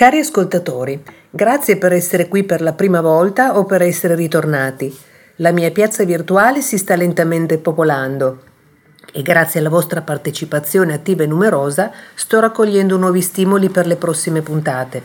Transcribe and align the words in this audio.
Cari 0.00 0.20
ascoltatori, 0.20 0.98
grazie 1.28 1.76
per 1.76 1.92
essere 1.92 2.26
qui 2.26 2.44
per 2.44 2.62
la 2.62 2.72
prima 2.72 3.02
volta 3.02 3.58
o 3.58 3.66
per 3.66 3.82
essere 3.82 4.14
ritornati. 4.14 4.98
La 5.36 5.52
mia 5.52 5.70
piazza 5.72 6.04
virtuale 6.04 6.62
si 6.62 6.78
sta 6.78 6.96
lentamente 6.96 7.58
popolando 7.58 8.40
e 9.12 9.20
grazie 9.20 9.60
alla 9.60 9.68
vostra 9.68 10.00
partecipazione 10.00 10.94
attiva 10.94 11.24
e 11.24 11.26
numerosa 11.26 11.92
sto 12.14 12.40
raccogliendo 12.40 12.96
nuovi 12.96 13.20
stimoli 13.20 13.68
per 13.68 13.86
le 13.86 13.96
prossime 13.96 14.40
puntate. 14.40 15.02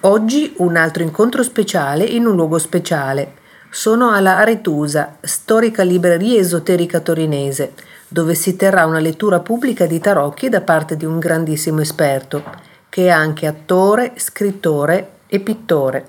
Oggi 0.00 0.54
un 0.60 0.76
altro 0.76 1.02
incontro 1.02 1.42
speciale 1.42 2.04
in 2.04 2.24
un 2.24 2.36
luogo 2.36 2.56
speciale. 2.56 3.34
Sono 3.68 4.12
alla 4.12 4.38
Aretusa, 4.38 5.18
storica 5.20 5.82
libreria 5.82 6.40
esoterica 6.40 7.00
torinese, 7.00 7.74
dove 8.08 8.34
si 8.34 8.56
terrà 8.56 8.86
una 8.86 8.98
lettura 8.98 9.40
pubblica 9.40 9.84
di 9.84 10.00
tarocchi 10.00 10.48
da 10.48 10.62
parte 10.62 10.96
di 10.96 11.04
un 11.04 11.18
grandissimo 11.18 11.82
esperto 11.82 12.74
che 12.96 13.08
è 13.08 13.10
anche 13.10 13.46
attore, 13.46 14.14
scrittore 14.16 15.18
e 15.26 15.40
pittore. 15.40 16.08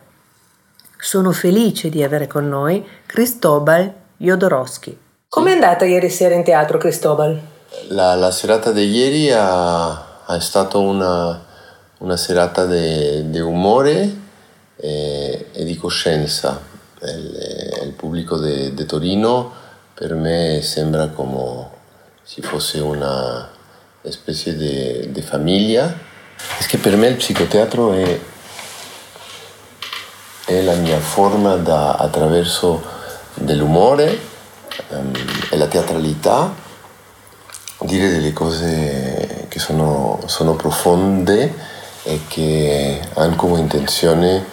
Sono 0.97 1.33
felice 1.33 1.89
di 1.89 2.01
avere 2.01 2.27
con 2.27 2.47
noi 2.47 2.81
Cristobal 3.05 3.93
Jodorowsky. 4.15 4.97
Com'è 5.27 5.51
andata 5.51 5.83
ieri 5.83 6.09
sera 6.09 6.33
in 6.33 6.45
teatro, 6.45 6.77
Cristobal? 6.77 7.37
La, 7.89 8.15
la 8.15 8.31
serata 8.31 8.71
di 8.71 8.85
ieri 8.85 9.29
ha, 9.33 10.23
è 10.33 10.39
stata 10.39 10.77
una, 10.77 11.43
una 11.97 12.15
serata 12.15 12.65
di 12.65 13.37
umore 13.37 14.15
e, 14.77 15.47
e, 15.51 15.63
di 15.65 15.75
coscienza. 15.75 16.57
Il, 17.01 17.81
il 17.83 17.91
pubblico 17.97 18.39
di 18.39 18.85
Torino 18.85 19.51
per 19.93 20.13
me 20.13 20.61
sembra 20.63 21.09
come 21.09 21.67
se 22.23 22.41
fosse 22.41 22.79
una 22.79 23.49
specie 24.03 24.55
di 25.11 25.21
famiglia 25.21 26.06
Es 26.59 26.67
che 26.67 26.77
per 26.77 26.95
me 26.95 27.07
il 27.07 27.15
psicoteatro 27.15 27.93
è, 27.93 28.19
è 30.45 30.61
la 30.61 30.75
mia 30.75 30.99
forma 30.99 31.55
da, 31.55 31.95
attraverso 31.95 32.81
dell'umore 33.33 34.19
um, 34.89 35.11
e 35.49 35.57
la 35.57 35.67
teatralità 35.67 36.65
dire 37.81 38.09
delle 38.09 38.33
cose 38.33 39.45
che 39.47 39.59
sono, 39.59 40.19
sono 40.25 40.55
profonde 40.55 41.53
e 42.03 42.21
che 42.27 42.99
hanno 43.13 43.35
come 43.35 43.59
intenzione 43.59 44.43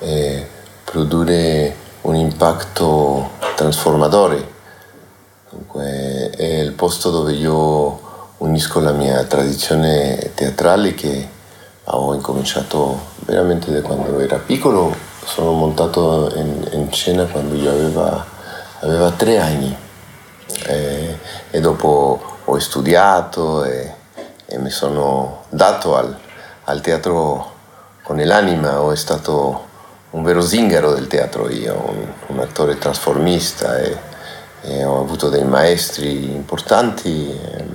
eh, 0.00 0.46
produrre 0.84 1.76
un 2.02 2.14
impatto 2.16 3.30
trasformatore. 3.56 4.52
Dunque 5.50 6.30
è 6.30 6.60
il 6.60 6.72
posto 6.72 7.10
dove 7.10 7.32
io 7.32 8.00
unisco 8.38 8.80
la 8.80 8.92
mia 8.92 9.22
tradizione 9.24 10.32
teatrale 10.34 10.94
che 10.94 11.28
ho 11.96 12.14
incominciato 12.14 13.12
veramente 13.20 13.70
da 13.72 13.80
quando 13.80 14.18
ero 14.18 14.40
piccolo, 14.44 14.94
sono 15.24 15.52
montato 15.52 16.30
in, 16.36 16.68
in 16.72 16.92
scena 16.92 17.24
quando 17.24 17.54
io 17.54 17.70
aveva, 17.70 18.24
aveva 18.80 19.10
tre 19.12 19.38
anni 19.38 19.74
e, 20.66 21.18
e, 21.50 21.60
dopo 21.60 22.20
ho 22.44 22.58
studiato 22.58 23.64
e, 23.64 23.94
e 24.46 24.58
mi 24.58 24.70
sono 24.70 25.44
dato 25.48 25.96
al, 25.96 26.16
al, 26.64 26.80
teatro 26.80 27.52
con 28.02 28.18
l'anima, 28.18 28.80
ho 28.80 28.94
stato 28.94 29.72
un 30.10 30.22
vero 30.22 30.42
zingaro 30.42 30.92
del 30.92 31.06
teatro 31.06 31.48
io, 31.50 31.74
un, 31.74 32.06
un 32.26 32.38
attore 32.38 32.78
trasformista 32.78 33.78
e, 33.78 33.96
e, 34.62 34.84
ho 34.84 35.00
avuto 35.00 35.28
dei 35.28 35.44
maestri 35.44 36.32
importanti. 36.32 37.72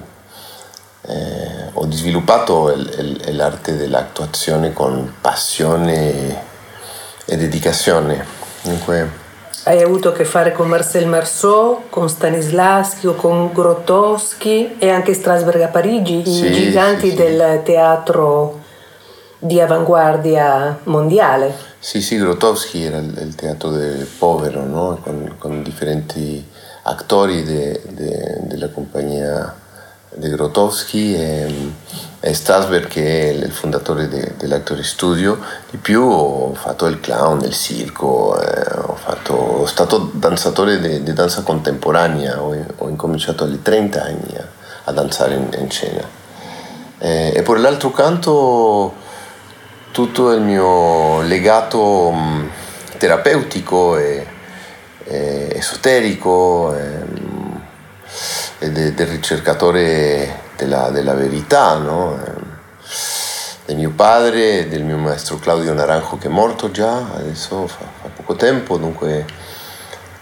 Eh, 1.10 1.70
ho 1.74 1.92
sviluppato 1.92 2.74
l'arte 3.32 3.76
dell'attuazione 3.76 4.74
con 4.74 5.16
passione 5.20 6.44
e 7.26 7.38
dedicazione. 7.38 8.26
Dunque, 8.62 9.28
hai 9.64 9.82
avuto 9.82 10.10
a 10.10 10.12
che 10.14 10.26
fare 10.26 10.52
con 10.52 10.68
Marcel 10.68 11.06
Marceau, 11.06 11.84
con 11.90 12.10
Stanislavski 12.10 13.08
o 13.08 13.16
con 13.16 13.52
Grotowski 13.54 14.78
e 14.80 14.90
anche 14.90 15.14
Strasberg 15.14 15.62
a 15.62 15.68
Parigi, 15.68 16.24
sì, 16.26 16.46
i 16.46 16.54
giganti 16.54 17.10
sì, 17.10 17.16
sì. 17.16 17.16
del 17.16 17.62
teatro 17.64 18.62
di 19.38 19.60
avanguardia 19.60 20.80
mondiale. 20.84 21.54
Sì, 21.78 22.02
sì, 22.02 22.18
Grotowski 22.18 22.84
era 22.84 22.98
il, 22.98 23.18
il 23.22 23.36
teatro 23.36 23.70
del 23.70 24.06
povero, 24.06 24.64
no? 24.66 25.00
con, 25.04 25.36
con, 25.38 25.62
differenti 25.62 26.46
attori 26.84 27.44
de, 27.44 27.82
de, 27.90 28.40
della 28.44 28.70
compagnia 28.70 29.56
di 30.20 30.30
Grotowski 30.30 31.16
e, 31.16 31.72
e, 32.20 32.34
Strasberg 32.34 32.88
che 32.88 33.30
è 33.30 33.34
il 33.34 33.52
fondatore 33.52 34.10
de, 34.10 34.34
dell'Actory 34.38 34.84
Studio. 34.84 35.40
Di 35.70 35.78
più 35.78 36.02
ho 36.04 36.54
fatto 36.54 36.86
il 36.88 37.00
clown, 37.00 37.42
il 37.44 37.54
circo, 37.54 38.40
eh, 38.40 38.80
ho, 38.80 38.96
fatto, 38.96 39.66
stato 39.66 40.12
danzatore 40.14 41.02
di 41.02 41.14
danza 41.14 41.42
contemporanea, 41.42 42.42
ho, 42.42 42.54
ho, 42.78 42.90
incominciato 42.90 43.46
alle 43.46 43.62
30 43.62 44.04
anni 44.04 44.36
a, 44.38 44.46
a 44.84 44.92
danzare 44.92 45.36
in, 45.36 45.48
in 45.58 45.72
scena. 45.72 46.08
Eh, 46.98 47.32
e 47.34 47.42
per 47.42 47.60
l'altro 47.60 47.92
canto 47.92 48.94
tutto 49.92 50.34
il 50.34 50.42
mio 50.42 51.22
legato 51.22 52.12
mh, 52.12 52.50
terapeutico 52.98 53.98
e, 53.98 54.28
e 55.06 55.54
esoterico. 55.56 56.76
E, 56.76 57.09
de, 58.60 58.94
del 58.94 59.08
ricercatore 59.08 60.42
della, 60.56 60.90
della 60.90 61.14
verità, 61.14 61.76
no? 61.78 62.18
del 63.66 63.78
mio 63.78 63.92
padre, 63.92 64.68
del 64.68 64.84
mio 64.84 64.98
maestro 64.98 65.38
Claudio 65.38 65.74
Naranjo 65.74 66.18
che 66.18 66.28
è 66.28 66.32
morto 66.32 66.72
già, 66.72 67.14
adesso 67.14 67.68
fa, 67.68 67.86
fa 68.02 68.10
poco 68.16 68.36
tempo, 68.36 68.78
dunque 68.78 69.26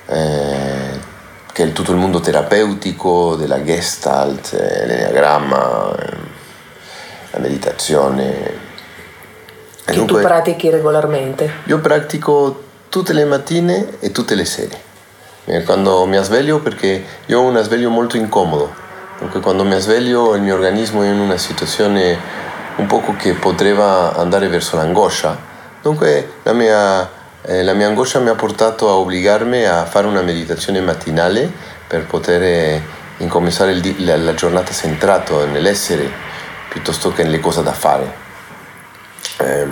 eh, 0.05 0.99
che 1.53 1.63
è 1.63 1.71
tutto 1.71 1.91
il 1.91 1.97
mondo 1.97 2.19
terapeutico 2.19 3.35
della 3.35 3.63
gestalt, 3.63 4.53
eh, 4.53 4.85
l'enneagramma, 4.85 5.95
eh, 5.95 6.17
la 7.31 7.39
meditazione. 7.39 8.65
Che 9.85 9.93
dunque, 9.93 10.21
tu 10.21 10.27
pratichi 10.27 10.69
regolarmente? 10.69 11.49
Io 11.67 11.79
pratico 11.79 12.63
tutte 12.89 13.13
le 13.13 13.23
mattine 13.23 13.97
e 13.99 14.11
tutte 14.11 14.35
le 14.35 14.45
sere. 14.45 14.86
Eh, 15.49 15.63
quando 15.63 16.05
mi 16.05 16.21
sveglio 16.23 16.59
perché 16.59 17.05
io 17.25 17.39
ho 17.39 17.43
un 17.43 17.57
sveglio 17.63 17.89
molto 17.89 18.17
incomodo, 18.17 18.69
perché 19.17 19.39
quando 19.39 19.63
mi 19.63 19.79
sveglio 19.79 20.35
il 20.35 20.41
mio 20.41 20.55
organismo 20.55 21.03
è 21.03 21.07
in 21.07 21.21
una 21.21 21.37
situazione 21.37 22.19
un 22.75 22.85
poco 22.85 23.15
che 23.15 23.31
potrebbe 23.31 23.81
andare 23.81 24.49
verso 24.49 24.75
l'angoscia, 24.75 25.37
dunque 25.81 26.33
la 26.43 26.51
mia, 26.51 27.09
eh, 27.43 27.63
la 27.63 27.71
mia 27.71 27.87
angoscia 27.87 28.19
mi 28.19 28.27
ha 28.27 28.35
portato 28.35 28.89
a 28.89 28.95
obbligarmi 28.95 29.63
a 29.63 29.85
fare 29.85 30.05
una 30.05 30.21
meditazione 30.21 30.81
mattinale 30.81 31.49
per 31.87 32.05
poter 32.07 32.43
eh, 32.43 32.81
incominciare 33.19 33.71
il, 33.71 34.03
la, 34.03 34.17
la, 34.17 34.33
giornata 34.33 34.73
centrato 34.73 35.45
nell'essere 35.45 36.11
piuttosto 36.67 37.13
che 37.13 37.23
nelle 37.23 37.39
cose 37.39 37.63
da 37.63 37.71
fare. 37.71 38.13
Eh, 39.37 39.65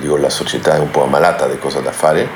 dico, 0.00 0.16
la 0.16 0.28
società 0.28 0.74
è 0.74 0.78
un 0.80 0.90
po' 0.90 1.04
ammalata 1.04 1.46
di 1.46 1.56
cose 1.60 1.80
da 1.82 1.92
fare 1.92 2.28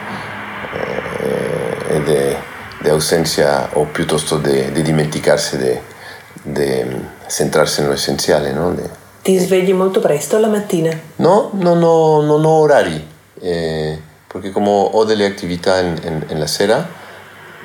eh, 0.75 1.97
ed 1.97 2.09
è 2.09 2.39
de 2.85 2.91
ausencia 2.91 3.71
o 3.73 3.87
piuttosto 3.87 4.37
di 4.37 4.83
dimenticarsi 4.83 5.57
di 5.57 6.95
centrarsi 7.27 7.81
nell'essenziale. 7.81 8.53
No? 8.53 8.75
De... 8.75 8.83
Ti 9.23 9.39
svegli 9.39 9.73
molto 9.73 10.01
presto 10.01 10.39
la 10.39 10.49
mattina? 10.49 10.93
No, 11.17 11.49
non 11.55 11.83
ho, 11.83 12.21
non 12.21 12.45
ho 12.45 12.61
orari, 12.61 13.03
eh, 13.41 13.99
perché 14.27 14.51
come 14.51 14.69
ho 14.69 15.03
delle 15.05 15.25
attività 15.25 15.83
la 16.29 16.47
sera, 16.47 16.87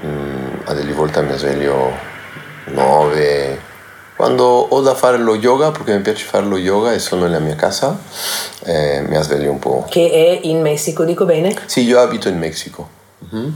mh, 0.02 0.08
mm, 0.08 0.47
a 0.63 0.74
delle 0.74 0.94
volte 0.94 1.22
mi 1.22 1.38
sveglio 1.38 1.91
9. 2.68 3.68
Quando 4.16 4.46
ho 4.46 4.81
da 4.81 4.96
fare 4.96 5.18
lo 5.18 5.35
yoga, 5.35 5.72
perché 5.72 5.96
mi 5.96 6.02
piace 6.02 6.25
fare 6.25 6.46
lo 6.46 6.58
yoga 6.58 6.94
e 6.94 7.00
sono 7.00 7.24
nella 7.24 7.40
mia 7.40 7.56
casa, 7.56 8.00
eh, 8.63 9.02
mi 9.06 9.22
sveglio 9.22 9.52
un 9.52 9.59
po'. 9.59 9.85
Che 9.90 10.12
è 10.12 10.47
in 10.47 10.61
Messico, 10.61 11.03
dico 11.03 11.26
bene? 11.26 11.53
Sì, 11.66 11.84
io 11.84 11.99
abito 11.99 12.29
in 12.29 12.38
Messico. 12.38 12.90
Mm-hmm. 13.34 13.49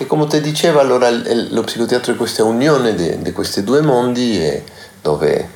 E 0.00 0.06
come 0.06 0.28
ti 0.28 0.40
dicevo, 0.40 0.78
allora 0.78 1.10
lo 1.10 1.62
psicoteatro 1.62 2.12
è 2.12 2.16
questa 2.16 2.44
unione 2.44 2.94
di 2.94 3.32
questi 3.32 3.64
due 3.64 3.80
mondi 3.80 4.62
dove, 5.02 5.50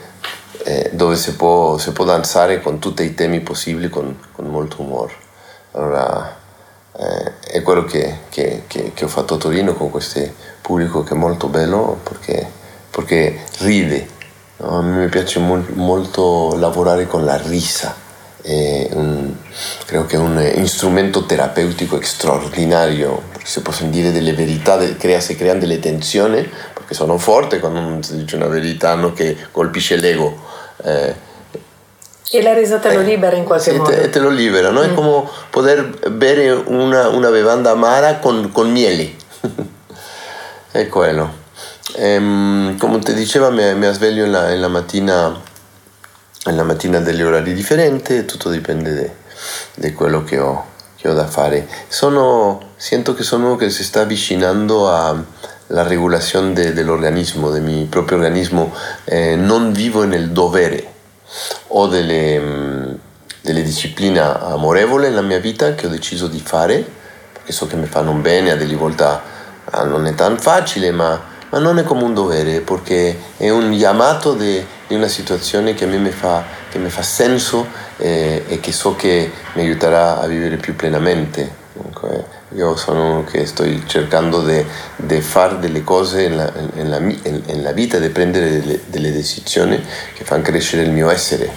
eh, 0.65 0.91
dove 0.93 1.15
si, 1.15 1.37
può, 1.37 1.79
si, 1.79 1.93
può, 1.93 2.05
danzare 2.05 2.61
con 2.61 2.81
tutti 2.81 3.05
i 3.05 3.15
temi 3.15 3.39
possibili 3.39 3.89
con, 3.89 4.19
con 4.33 4.47
molto 4.47 4.83
umore. 4.83 5.15
Allora 5.71 6.37
eh, 6.99 7.33
è 7.53 7.63
quello 7.63 7.85
che, 7.85 8.19
che, 8.31 8.65
che, 8.67 8.91
che, 8.93 9.05
ho 9.05 9.09
fatto 9.09 9.35
a 9.35 9.39
Torino 9.39 9.75
con 9.75 9.91
questo 9.91 10.21
pubblico 10.61 11.05
che 11.05 11.15
è 11.15 11.17
molto 11.17 11.47
bello 11.47 12.01
perché, 12.03 12.45
perché 12.91 13.45
ride. 13.59 14.09
No? 14.57 14.79
A 14.79 14.83
me 14.83 15.09
piace 15.09 15.39
mo- 15.39 15.65
molto 15.75 16.57
lavorare 16.57 17.07
con 17.07 17.25
la 17.25 17.37
risa. 17.37 17.95
Un, 18.45 19.35
creo 19.87 20.05
che 20.07 20.17
è 20.17 20.19
un 20.19 20.67
strumento 20.67 21.25
terapeutico 21.25 22.01
straordinario 22.03 23.31
si 23.45 23.61
possono 23.61 23.91
dire 23.91 24.13
delle 24.13 24.33
verità, 24.33 24.79
crea, 24.97 25.21
si 25.21 25.35
creano 25.37 25.61
delle 25.61 25.79
tensioni, 25.79 26.49
perché 26.73 26.95
sono 26.95 27.19
forti 27.19 27.59
quando 27.59 28.03
si 28.03 28.17
dice 28.17 28.37
una 28.37 28.47
verità 28.47 28.95
no, 28.95 29.13
che 29.13 29.37
colpisce 29.51 29.97
l'ego. 29.97 30.39
Eh, 30.85 31.15
E 32.31 32.43
la 32.43 32.55
risata 32.55 32.93
lo 32.93 33.01
libera 33.01 33.37
in 33.37 33.45
qualche 33.45 33.73
sì, 33.73 33.77
modo. 33.77 33.91
Te, 33.91 34.09
te 34.11 34.19
lo 34.19 34.31
libera, 34.31 34.71
no? 34.71 34.81
Mm. 34.81 34.85
È 34.85 34.95
come 34.95 35.29
poter 35.51 36.11
bere 36.11 36.51
una, 36.51 37.09
una 37.09 37.31
bevanda 37.31 37.71
amara 37.71 38.17
con, 38.17 38.51
con 38.53 38.71
miele. 38.71 39.13
è 40.71 40.87
quello. 40.89 41.41
Ehm, 41.97 42.79
come 42.79 43.01
ti 43.01 43.13
diceva, 43.13 43.51
mi, 43.51 43.75
mi 43.75 43.93
sveglio 43.93 44.25
in 44.25 44.31
la, 44.31 44.51
in 44.51 44.61
la, 44.61 44.69
mattina, 44.69 45.39
la 46.45 46.65
mattina 46.65 46.99
degli 46.99 47.23
orari 47.23 47.55
differenti, 47.55 48.25
tutto 48.25 48.51
dipende 48.51 49.17
da 49.75 49.93
quello 49.93 50.25
che 50.25 50.39
ho, 50.39 50.65
che 50.97 51.09
ho, 51.09 51.15
da 51.15 51.27
fare. 51.27 51.69
Sono, 51.89 52.71
sento 52.77 53.15
che 53.15 53.23
sono 53.23 53.47
uno 53.47 53.57
che 53.57 53.71
si 53.71 53.85
sta 53.85 54.01
avvicinando 54.01 54.93
alla 54.93 55.83
regolazione 55.85 56.53
de, 56.53 56.73
dell'organismo, 56.73 57.51
del 57.51 57.63
mio 57.63 57.87
proprio 57.87 58.19
organismo. 58.19 58.75
Eh, 59.05 59.37
non 59.37 59.73
vivo 59.73 60.05
nel 60.05 60.31
dovere 60.31 60.91
ho 61.69 61.87
delle, 61.87 62.99
delle 63.41 63.63
discipline 63.63 64.19
amorevoli 64.19 65.09
nella 65.09 65.23
mia 65.23 65.39
vita 65.39 65.75
che 65.75 65.87
ho 65.87 65.91
deciso 65.91 66.27
di 66.27 66.41
fare, 66.41 66.85
perché 67.33 67.53
so 67.53 67.67
che 67.67 67.77
mi 67.77 67.87
fanno 67.87 68.13
bene, 68.13 68.51
a 68.51 68.57
delle 68.57 68.77
volte 68.77 69.05
ah, 69.05 69.85
non 69.85 70.07
è 70.07 70.15
tan 70.15 70.39
facile, 70.39 70.91
ma, 70.91 71.21
ma, 71.51 71.59
non 71.59 71.79
è 71.79 71.85
come 71.85 72.03
un 72.03 72.15
dovere, 72.15 72.61
perché 72.61 73.19
è 73.37 73.49
un 73.49 73.75
chiamato 73.75 74.35
di 74.35 74.65
una 74.95 75.09
situazione 75.09 75.75
che 75.75 75.85
a 75.85 75.87
me 75.87 75.99
mi 75.99 76.11
fa, 76.11 76.45
mi 76.75 76.89
fa 76.89 77.03
senso 77.03 77.67
eh, 77.99 78.45
e 78.47 78.61
che 78.61 78.73
so 78.73 78.97
che 78.97 79.31
mi 79.55 79.63
aiuterà 79.63 80.21
a 80.21 80.27
vivere 80.27 80.57
più 80.57 80.77
plenamente. 80.77 81.61
Io 82.55 82.77
sono 82.77 83.13
uno 83.13 83.25
che 83.25 83.47
sto 83.47 83.65
cercando 83.87 84.43
di 84.43 85.21
fare 85.21 85.59
delle 85.59 85.83
cose 85.83 86.29
nella, 86.29 86.99
vita, 87.73 87.99
di 87.99 88.09
prendere 88.11 88.61
delle, 88.61 88.81
delle, 88.87 89.11
decisioni 89.11 89.83
che 90.15 90.25
fanno 90.25 90.43
crescere 90.43 90.83
il 90.83 90.91
mio 90.91 91.09
essere, 91.09 91.51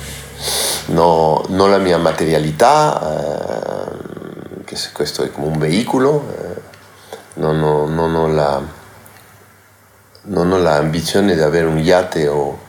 no, 0.88 1.44
non 1.50 1.70
la 1.70 1.80
mia 1.80 1.98
materialità, 1.98 3.02
eh, 3.02 4.64
che 4.64 4.76
se 4.78 4.92
questo 4.94 5.24
è 5.24 5.32
come 5.32 5.48
un 5.48 5.58
veicolo, 5.58 6.32
eh, 6.32 6.62
non, 7.36 7.62
ho, 7.62 7.88
non, 7.88 8.16
ho 8.16 8.28
la, 8.28 8.62
non 10.22 10.52
ho 10.52 10.58
l'ambizione 10.58 11.36
di 11.36 11.42
avere 11.42 11.66
un 11.66 11.78
iate 11.78 12.28
o, 12.30 12.65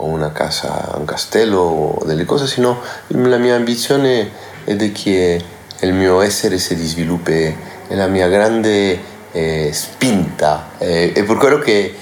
o 0.00 0.06
una 0.06 0.32
casa, 0.32 0.94
un 0.96 1.04
castello 1.04 1.60
o 1.60 2.04
delle 2.04 2.24
cose, 2.24 2.46
sino 2.46 2.80
la 3.08 3.36
mia 3.36 3.54
ambizione 3.54 4.30
è 4.64 4.74
di 4.74 4.92
che 4.92 5.42
il 5.80 5.92
mio 5.92 6.20
essere 6.20 6.58
si 6.58 6.74
sviluppi 6.76 7.56
è 7.86 7.94
la 7.94 8.06
mia 8.06 8.28
grande 8.28 8.98
eh, 9.32 9.70
spinta. 9.72 10.70
Eh, 10.78 11.12
è 11.12 11.24
per 11.24 11.36
quello 11.36 11.58
che, 11.58 11.94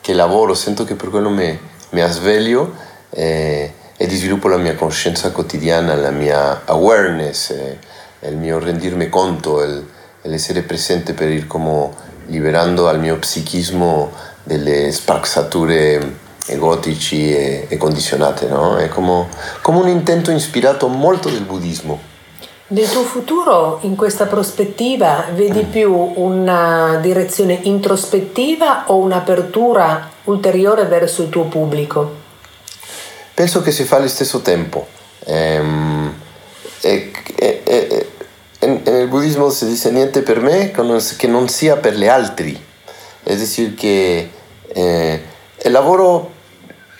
che, 0.00 0.12
lavoro, 0.12 0.54
sento 0.54 0.84
che 0.84 0.94
per 0.94 1.10
quello 1.10 1.30
mi, 1.30 1.58
mi 1.90 2.02
sveglio 2.08 2.74
eh, 3.10 3.72
e 3.96 4.10
sviluppo 4.10 4.48
la 4.48 4.56
mia 4.56 4.74
coscienza 4.74 5.30
quotidiana, 5.30 5.94
la 5.94 6.10
mia 6.10 6.62
awareness, 6.64 7.50
eh, 7.50 7.78
il 8.28 8.36
mio 8.36 8.58
rendirmi 8.58 9.08
conto, 9.08 9.62
il, 9.62 9.86
l'essere 10.22 10.62
presente 10.62 11.14
per 11.14 11.28
ir 11.28 11.46
come 11.46 11.90
liberando 12.26 12.88
al 12.88 13.00
mio 13.00 13.18
psichismo 13.18 14.12
delle 14.44 14.92
spazzature 14.92 16.20
egotici 16.46 17.34
e, 17.34 17.66
e 17.68 17.76
condizionate, 17.76 18.46
no? 18.48 18.76
È 18.76 18.88
come, 18.88 19.28
come 19.60 19.78
un 19.78 19.88
intento 19.88 20.30
ispirato 20.30 20.88
molto 20.88 21.28
del 21.28 21.42
buddismo. 21.42 22.10
Nel 22.68 22.88
tuo 22.88 23.02
futuro, 23.02 23.80
in 23.82 23.96
questa 23.96 24.24
prospettiva, 24.24 25.26
vedi 25.34 25.64
più 25.64 25.92
una 25.92 26.98
direzione 27.02 27.58
introspettiva 27.64 28.84
o 28.86 28.96
un'apertura 28.96 30.08
ulteriore 30.24 30.86
verso 30.86 31.22
il 31.22 31.28
tuo 31.28 31.44
pubblico? 31.44 32.20
Penso 33.34 33.60
che 33.60 33.72
si 33.72 33.84
fa 33.84 33.96
allo 33.96 34.08
stesso 34.08 34.40
tempo. 34.40 34.86
Ehm, 35.24 36.14
e, 36.80 37.10
e, 37.36 37.60
e, 37.62 38.06
e, 38.58 38.80
nel 38.84 39.08
buddismo 39.08 39.50
si 39.50 39.66
dice 39.66 39.90
niente 39.90 40.22
per 40.22 40.40
me 40.40 40.70
che 40.70 41.26
non 41.26 41.48
sia 41.48 41.76
per 41.76 41.94
gli 41.94 42.08
altri. 42.08 42.58
È 43.22 43.36
decir, 43.36 43.74
che 43.74 44.30
eh, 44.68 45.22
il 45.64 45.72
lavoro, 45.72 46.30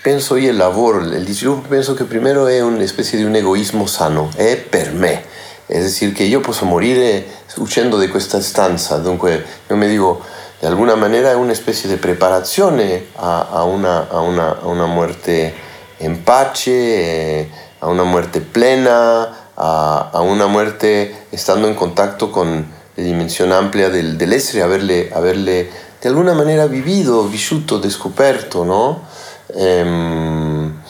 penso 0.01 0.35
io, 0.35 0.51
il 0.51 0.57
lavoro, 0.57 0.99
il 0.99 1.27
sviluppo, 1.27 1.67
penso 1.67 1.93
che 1.93 2.05
prima 2.05 2.29
è 2.49 2.61
una 2.61 2.85
specie 2.85 3.17
di 3.17 3.23
un 3.23 3.35
egoismo 3.35 3.85
sano, 3.85 4.29
è 4.35 4.57
per 4.57 4.93
me. 4.93 5.23
Es 5.67 5.83
decir, 5.83 6.13
que 6.13 6.29
yo 6.29 6.41
puedo 6.41 6.65
morir 6.65 7.25
huyendo 7.57 7.97
de 7.97 8.09
esta 8.13 8.41
stanza, 8.41 8.99
dunque 8.99 9.43
yo 9.69 9.75
me 9.75 9.87
digo, 9.87 10.21
de 10.61 10.67
alguna 10.67 10.95
manera 10.95 11.31
es 11.31 11.37
una 11.37 11.51
especie 11.51 11.89
de 11.89 11.97
preparación 11.97 12.79
a, 13.17 13.41
a, 13.41 13.63
una, 13.65 13.99
a, 13.99 14.21
una, 14.21 14.49
a 14.49 14.67
una, 14.67 14.85
muerte 14.85 15.53
en 15.99 16.23
pace, 16.23 17.41
eh, 17.41 17.49
a 17.81 17.87
una 17.87 18.03
muerte 18.03 18.39
plena, 18.39 19.49
a, 19.57 20.09
a, 20.13 20.21
una 20.21 20.47
muerte 20.47 21.15
estando 21.31 21.67
en 21.67 21.75
contacto 21.75 22.31
con 22.31 22.65
la 22.95 23.03
dimensión 23.03 23.51
amplia 23.51 23.89
del, 23.89 24.17
del 24.17 24.31
essere, 24.31 24.63
haberle, 24.63 25.11
haberle 25.13 25.69
de 26.03 26.09
alguna 26.09 26.33
manera 26.33 26.67
vivido, 26.67 27.29
vissuto, 27.29 27.79
descoperto, 27.79 28.65
no? 28.65 29.07
Ehm, 29.55 30.81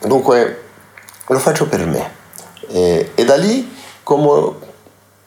dunque 0.00 0.62
lo 1.28 1.38
faccio 1.38 1.68
per 1.68 1.86
me. 1.86 2.10
Eh, 2.68 3.12
e 3.14 3.24
da 3.24 3.36
lì 3.36 3.72
como 4.02 4.56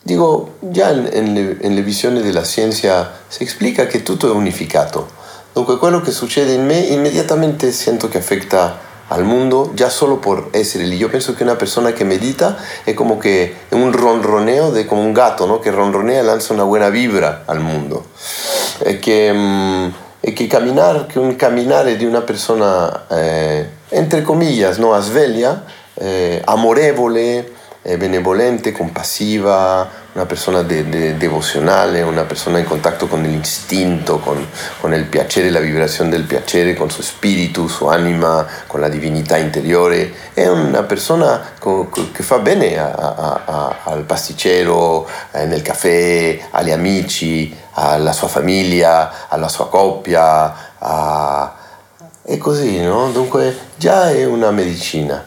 digo, 0.03 0.55
ya 0.59 0.91
en, 0.91 1.09
en, 1.13 1.33
le, 1.33 1.57
en, 1.61 1.75
le, 1.75 1.81
visioni 1.81 2.21
della 2.21 2.43
scienza 2.43 3.21
si 3.29 3.43
explica 3.43 3.87
che 3.87 4.03
tutto 4.03 4.27
è 4.27 4.31
unificato. 4.31 5.07
Dunque 5.53 5.77
quello 5.77 6.01
che 6.01 6.11
succede 6.11 6.51
in 6.51 6.65
me 6.65 6.79
immediatamente 6.79 7.71
sento 7.71 8.09
che 8.09 8.17
affetta 8.17 8.83
al 9.07 9.23
mundo 9.23 9.71
ya 9.75 9.89
solo 9.89 10.17
por 10.17 10.49
essere 10.51 10.83
lì. 10.83 10.97
Io 10.97 11.07
penso 11.07 11.33
che 11.33 11.43
una 11.43 11.55
persona 11.55 11.93
che 11.93 12.03
medita 12.03 12.57
come 12.93 13.17
che 13.17 13.55
è 13.69 13.75
un 13.75 13.93
ronroneo 13.93 14.71
de 14.71 14.83
come 14.83 15.01
un 15.01 15.13
gatto 15.13 15.45
no? 15.45 15.59
che 15.59 15.69
ronronea 15.69 16.19
e 16.19 16.23
lancia 16.23 16.51
una 16.51 16.65
buona 16.65 16.89
vibra 16.89 17.43
al 17.45 17.61
mondo. 17.61 18.07
E 18.79 18.99
che, 18.99 19.31
mm, 19.31 19.87
e 20.19 20.33
che, 20.33 20.47
camminare, 20.47 21.07
un 21.15 21.35
camminare 21.35 21.95
di 21.95 22.05
una 22.05 22.21
persona, 22.21 23.07
eh, 23.07 23.69
entre 23.89 24.21
comillas, 24.21 24.77
no? 24.77 24.93
a 24.93 24.99
sveglia, 24.99 25.63
eh, 25.93 26.41
amorevole, 26.43 27.51
eh, 27.81 27.97
benevolente, 27.97 28.71
compassiva, 28.71 30.03
una 30.15 30.25
persona 30.25 30.61
de, 30.63 30.87
de, 30.87 31.17
devozionale, 31.17 32.01
una 32.01 32.23
persona 32.23 32.57
in 32.59 32.65
contatto 32.65 33.05
con 33.05 33.21
l'istinto, 33.21 34.19
con, 34.19 34.47
con, 34.79 34.93
il 34.93 35.03
piacere, 35.05 35.49
la 35.49 35.59
vibrazione 35.59 36.09
del 36.09 36.23
piacere, 36.23 36.73
con 36.73 36.89
suo 36.89 37.03
spirito, 37.03 37.67
sua 37.67 37.95
anima, 37.95 38.47
con 38.65 38.79
la 38.79 38.87
divinità 38.87 39.35
interiore. 39.35 40.13
È 40.33 40.47
una 40.47 40.83
persona 40.83 41.51
che 41.59 42.23
fa 42.23 42.39
bene 42.39 42.79
a, 42.79 42.93
a, 42.93 43.41
a, 43.43 43.75
al 43.83 44.03
pasticcero, 44.03 45.05
eh, 45.31 45.45
nel 45.47 45.61
caffè, 45.61 46.47
agli 46.51 46.71
amici, 46.71 47.53
alla 47.73 48.13
sua 48.13 48.29
famiglia, 48.29 49.27
alla 49.27 49.49
sua 49.49 49.67
coppia. 49.67 50.55
è 52.23 52.37
così, 52.37 52.79
no? 52.79 53.11
Dunque 53.11 53.53
già 53.75 54.11
è 54.11 54.23
una 54.23 54.51
medicina. 54.51 55.25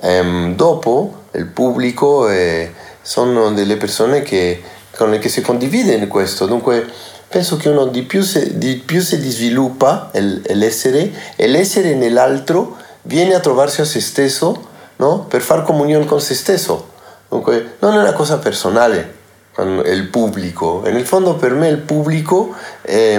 Ehm, 0.00 0.54
dopo 0.54 1.24
il 1.32 1.46
pubblico 1.46 2.28
e 2.28 2.72
sono 3.08 3.52
delle 3.52 3.78
persone 3.78 4.20
che, 4.20 4.62
con 4.94 5.08
le 5.08 5.18
che 5.18 5.30
si 5.30 5.40
condivide 5.40 5.94
in 5.94 6.08
questo. 6.08 6.44
Dunque 6.44 6.86
penso 7.26 7.56
che 7.56 7.70
uno 7.70 7.86
di 7.86 8.02
più, 8.02 8.20
si, 8.20 8.58
di 8.58 8.74
più 8.74 9.00
si 9.00 9.16
sviluppa 9.30 10.10
l'essere 10.12 11.10
e 11.34 11.46
l'essere 11.46 11.94
nell'altro 11.94 12.76
viene 13.02 13.32
a 13.32 13.40
trovarsi 13.40 13.80
a 13.80 13.86
se 13.86 14.00
stesso 14.00 14.68
no? 14.96 15.20
per 15.20 15.40
far 15.40 15.62
comunione 15.62 16.04
con 16.04 16.20
se 16.20 16.34
stesso. 16.34 16.90
Dunque 17.30 17.76
non 17.78 17.94
è 17.94 17.98
una 17.98 18.12
cosa 18.12 18.36
personale 18.36 19.16
il 19.56 20.08
pubblico 20.08 20.84
e 20.84 20.90
nel 20.90 21.06
fondo 21.06 21.34
per 21.34 21.52
me 21.54 21.68
il 21.68 21.78
pubblico 21.78 22.54
è, 22.82 23.18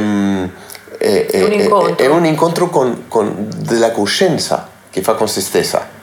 è, 1.00 1.25
è, 1.25 1.43
un 1.43 1.51
incontro, 1.51 1.98
è 1.98 2.05
un 2.05 2.25
incontro 2.25 2.69
con, 2.69 3.05
con 3.08 3.50
della 3.58 3.89
coscienza 3.89 4.69
che 4.91 5.01
fa 5.01 5.15
con 5.15 5.27
se 5.27 5.41
stessa. 5.41 5.98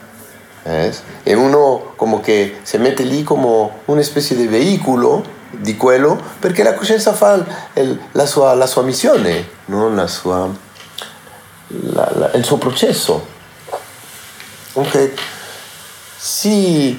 ¿Ves? 0.67 1.03
Y 1.25 1.35
uno 1.35 1.93
como 1.97 2.23
que 2.23 2.59
se 2.63 2.79
mete 2.79 3.05
lì 3.05 3.23
come 3.25 3.71
una 3.87 4.03
specie 4.03 4.35
di 4.35 4.47
veicolo 4.47 5.23
di 5.51 5.77
quello 5.77 6.21
perché 6.41 6.63
la 6.63 6.75
coscienza 6.75 7.13
fa 7.13 7.45
il, 7.75 7.99
la, 8.13 8.27
sua, 8.27 8.55
la, 8.55 8.67
sua, 8.67 8.83
missione, 8.83 9.49
no? 9.67 9.89
la 9.95 10.07
sua, 10.07 10.49
la, 11.69 12.31
il 12.35 12.45
suo 12.45 12.59
processo. 12.59 13.35
Okay. 14.73 15.15
Sì, 16.19 16.99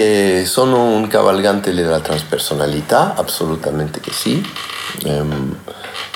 eh, 0.00 0.44
sono 0.46 0.82
un 0.82 1.08
cavalgante 1.08 1.74
della 1.74 2.00
transpersonalità, 2.00 3.14
assolutamente 3.14 4.00
che 4.00 4.12
sì. 4.12 4.44
Um, 5.04 5.58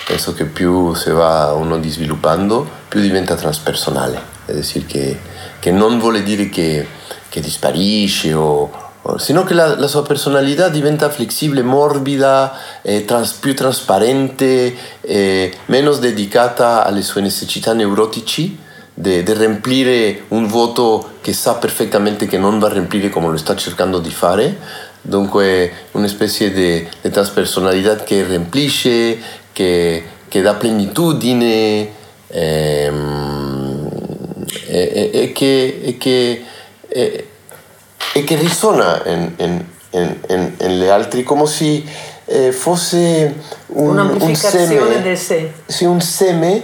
penso 0.07 0.33
che 0.33 0.45
più 0.45 0.95
si 0.95 1.11
va 1.11 1.53
uno 1.53 1.81
sviluppando, 1.83 2.69
più 2.89 3.01
diventa 3.01 3.35
transpersonale, 3.35 4.21
è 4.47 4.53
decir 4.53 4.87
che 4.87 5.19
che 5.61 5.71
non 5.71 5.99
vuole 5.99 6.25
dire 6.25 6.49
che, 6.49 6.87
che 7.29 7.41
disparisce 7.41 8.33
o, 8.33 8.71
o, 9.03 9.19
sino 9.19 9.45
che 9.45 9.55
la, 9.55 9.79
la, 9.79 9.87
sua 9.87 10.03
personalità 10.03 10.69
diventa 10.69 11.09
flessibile, 11.11 11.63
morbida, 11.63 12.53
eh, 12.83 13.05
trans, 13.05 13.33
più 13.35 13.55
trasparente, 13.55 14.75
eh, 15.03 15.53
meno 15.67 15.93
dedicata 15.93 16.85
alle 16.85 17.03
sue 17.03 17.21
necessità 17.21 17.73
neurotici 17.73 18.59
di 18.93 19.23
riempire 19.25 20.25
un 20.29 20.47
vuoto 20.47 21.13
che 21.23 21.33
sa 21.33 21.55
perfettamente 21.55 22.27
che 22.27 22.37
non 22.37 22.59
va 22.59 22.67
a 22.67 22.73
riempire 22.73 23.09
come 23.09 23.29
lo 23.29 23.37
sta 23.37 23.57
cercando 23.57 23.99
di 23.99 24.11
fare. 24.11 24.59
Dunque 25.01 25.73
una 25.93 26.09
specie 26.09 26.53
di, 26.53 26.87
transpersonalità 27.11 27.97
che 27.97 28.25
riemplisce, 28.25 29.19
che, 29.53 30.05
che 30.29 30.41
dà 30.43 30.55
plenitudine 30.55 31.89
ehm, 32.27 33.50
e, 34.67 35.33
che, 35.35 35.81
e, 35.83 35.99
che, 35.99 36.43
e, 36.89 38.25
che 38.25 38.35
risuona 38.37 39.03
in, 39.07 39.33
in, 39.37 39.65
in, 39.91 40.53
in, 40.59 40.79
le 40.79 40.91
altre 40.91 41.23
come 41.23 41.47
se 41.47 41.85
eh, 42.25 42.53
fosse 42.53 43.35
un, 43.67 43.99
un 43.99 44.35
seme, 44.35 45.03
del 45.03 45.19
sé. 45.19 45.53
Sì, 45.67 45.85
un 45.85 46.01
seme 46.01 46.63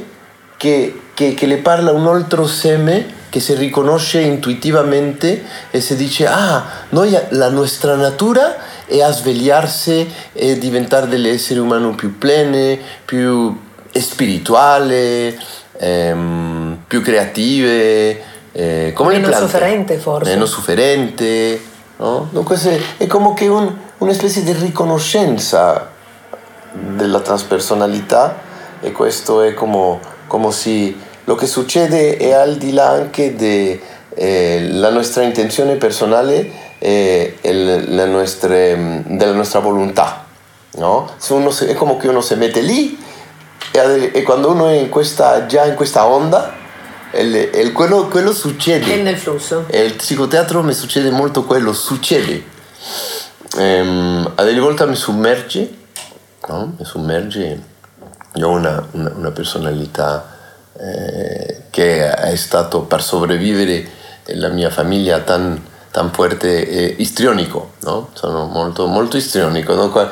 che, 0.57 1.01
che, 1.15 1.35
che 1.35 1.47
le 1.47 1.59
parla 1.59 1.93
un 1.93 2.07
altro 2.07 2.47
seme 2.47 3.15
che 3.29 3.41
si 3.41 3.55
riconosce 3.55 4.21
intuitivamente 4.21 5.43
e 5.71 5.81
si 5.81 5.97
dice 5.97 6.27
ah, 6.27 6.65
noi 6.91 7.17
la 7.31 7.51
nostra 7.51 7.95
natura 7.95 8.57
è 8.87 9.01
a 9.03 9.11
svegliarsi 9.11 10.09
e 10.33 10.59
diventare 10.59 11.09
degli 11.09 11.29
esseri 11.29 11.59
umani 11.59 11.95
più 11.95 12.17
plene, 12.17 12.79
più 13.05 13.55
spirituali, 13.93 15.37
ehm, 15.79 16.79
più 16.87 17.03
creative, 17.03 18.23
eh, 18.53 18.93
come 18.95 19.15
meno 19.15 19.27
le 19.27 19.29
piante. 19.29 19.51
sofferente 19.51 19.99
forse. 19.99 20.31
Meno 20.31 20.47
sofferente, 20.47 21.61
no? 21.97 22.29
Dunque 22.31 22.59
è 22.97 23.07
come 23.07 23.35
che 23.35 23.47
un, 23.49 23.75
una 23.99 24.13
specie 24.13 24.43
di 24.43 24.53
riconoscenza 24.53 25.91
della 26.73 27.21
transpersonalità 27.21 28.37
e 28.81 28.93
questo 28.93 29.43
è 29.43 29.55
come, 29.55 29.99
come 30.27 30.51
se 30.53 30.95
lo 31.25 31.35
che 31.35 31.47
succede 31.47 32.17
è 32.17 32.33
al 32.33 32.57
di 32.57 32.73
là 32.73 32.91
anche 32.91 33.35
della 33.35 34.89
eh, 34.89 34.93
nostra 34.93 35.23
intenzione 35.23 35.75
personale 35.75 36.65
e, 36.79 37.37
la 37.89 38.05
nostra, 38.05 38.49
della 38.49 39.33
nostra 39.33 39.61
volontà. 39.61 40.25
No? 40.73 41.11
Uno, 41.31 41.57
è 41.59 41.75
come 41.75 41.97
che 41.97 42.09
uno 42.09 42.21
si 42.21 42.35
mette 42.35 42.61
lì 42.61 43.05
e, 43.83 44.11
e 44.13 44.23
quando 44.23 44.51
uno 44.51 44.69
è 44.69 44.75
in 44.75 44.89
questa, 44.89 45.47
già 45.47 45.65
in 45.65 45.75
questa 45.75 46.07
onda, 46.07 46.55
el, 47.11 47.35
el, 47.53 47.73
quello, 47.73 48.09
quello, 48.09 48.33
succede. 48.33 48.93
È 48.93 49.03
nel 49.03 49.17
flusso. 49.17 49.65
E 49.69 49.85
il 49.85 49.95
psicoteatro 49.95 50.63
mi 50.63 50.73
succede 50.73 51.11
molto 51.11 51.45
quello, 51.45 51.73
succede. 51.73 52.45
Ehm, 53.59 54.33
a 54.35 54.43
delle 54.43 54.61
volte 54.61 54.87
mi 54.87 54.97
sommerge, 54.97 55.75
no? 56.49 56.75
mi 56.79 56.85
sommerge, 56.85 57.63
io 58.35 58.49
ho 58.49 58.53
una, 58.53 58.87
una, 58.93 59.13
una 59.15 59.31
personalità 59.31 60.35
eh, 60.79 61.63
che 61.71 62.11
è 62.11 62.37
stato 62.37 62.83
per 62.83 63.03
sopravvivere 63.03 63.89
la 64.35 64.49
mia 64.49 64.71
famiglia 64.71 65.21
tan, 65.21 65.63
tan 65.91 66.13
forte 66.13 66.69
e 66.69 66.95
istrionico, 66.99 67.73
no? 67.83 68.11
sono 68.13 68.47
molto, 68.47 68.87
molto 68.87 69.17
istrionico, 69.17 69.75
no? 69.75 70.11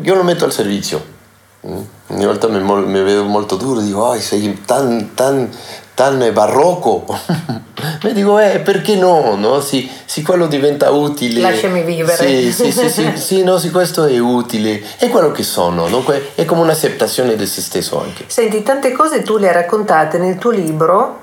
io 0.00 0.14
lo 0.14 0.22
metto 0.22 0.44
al 0.44 0.52
servizio 0.52 1.20
Ogni 1.64 1.86
mm. 2.12 2.24
volta 2.24 2.48
mi, 2.48 2.60
mi, 2.60 3.02
vedo 3.02 3.22
molto 3.24 3.54
duro, 3.54 3.80
dico, 3.80 4.00
oh, 4.00 4.18
sei 4.18 4.62
tan, 4.64 5.14
tan, 5.14 5.48
tan 5.94 6.30
barocco. 6.32 7.04
Mi 8.02 8.12
dico, 8.12 8.38
eh, 8.38 8.58
perché 8.58 8.96
no? 8.96 9.36
no? 9.36 9.60
Sì, 9.60 9.88
sì, 10.04 10.22
quello 10.22 10.48
diventa 10.48 10.90
utile. 10.90 11.40
Lasciami 11.40 11.84
vivere. 11.84 12.16
Sì, 12.16 12.52
sì, 12.52 12.72
sì, 12.72 12.88
sì, 12.88 13.12
sì, 13.14 13.42
no, 13.44 13.58
sì, 13.58 13.70
questo 13.70 14.06
è 14.06 14.18
utile. 14.18 14.82
È 14.96 15.08
quello 15.08 15.30
che 15.30 15.44
sono, 15.44 15.86
no? 15.86 16.04
è 16.34 16.44
come 16.44 16.62
un'accettazione 16.62 17.36
di 17.36 17.46
se 17.46 17.60
stesso 17.60 18.00
anche. 18.00 18.24
Senti, 18.26 18.62
tante 18.64 18.90
cose 18.92 19.22
tu 19.22 19.36
le 19.36 19.46
hai 19.46 19.54
raccontate 19.54 20.18
nel 20.18 20.38
tuo 20.38 20.50
libro, 20.50 21.20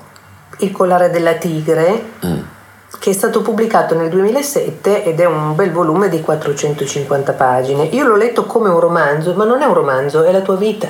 Il 0.58 0.72
collare 0.72 1.10
della 1.10 1.34
tigre. 1.34 2.12
Mm 2.24 2.40
che 3.00 3.10
è 3.10 3.12
stato 3.14 3.40
pubblicato 3.40 3.94
nel 3.94 4.10
2007 4.10 5.04
ed 5.04 5.20
è 5.20 5.24
un 5.24 5.54
bel 5.54 5.72
volume 5.72 6.10
di 6.10 6.20
450 6.20 7.32
pagine. 7.32 7.84
Io 7.84 8.06
l'ho 8.06 8.14
letto 8.14 8.44
come 8.44 8.68
un 8.68 8.78
romanzo, 8.78 9.32
ma 9.32 9.44
non 9.44 9.62
è 9.62 9.64
un 9.64 9.72
romanzo, 9.72 10.22
è 10.22 10.30
la 10.30 10.42
tua 10.42 10.56
vita. 10.56 10.88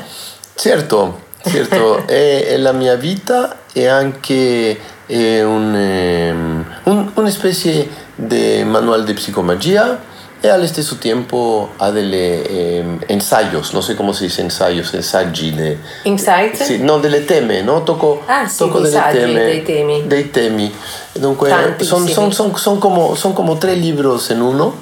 Certo, 0.55 1.21
certo, 1.40 2.05
è, 2.09 2.47
è, 2.49 2.57
la 2.57 2.73
mia 2.73 2.97
vita 2.97 3.59
e 3.73 3.87
anche 3.87 4.76
è 5.07 5.43
un, 5.43 6.64
um, 6.83 7.12
una 7.14 7.31
specie 7.31 7.88
di 8.17 8.64
manuale 8.64 9.05
di 9.05 9.14
psicomagia 9.14 10.10
e 10.40 10.49
allo 10.49 10.66
stesso 10.66 10.97
tempo 10.97 11.73
ha 11.76 11.90
delle 11.90 12.42
eh, 12.42 12.85
ensayos, 13.06 13.73
non 13.73 13.82
so 13.82 13.94
come 13.94 14.14
si 14.14 14.25
dice 14.25 14.40
ensayos, 14.40 14.92
ensaggi. 14.94 15.54
De, 15.54 15.78
Insights? 16.04 16.62
Sì, 16.62 16.78
no, 16.78 16.99
delle 16.99 17.25
teme, 17.26 17.61
no? 17.61 17.82
Tocco, 17.82 18.23
ah, 18.26 18.49
sì, 18.49 18.59
tocco 18.59 18.80
delle 18.80 19.02
teme, 19.11 19.44
dei 19.44 19.62
temi. 19.62 20.06
Dei 20.06 20.30
temi. 20.30 20.75
Dunque, 21.12 21.76
sono 21.80 22.06
son, 22.06 22.32
son, 22.32 22.56
son 22.56 22.78
como, 22.78 23.14
son 23.14 23.35
como 23.35 23.59
tre 23.59 23.75
libri 23.75 24.09
in 24.30 24.40
uno, 24.40 24.75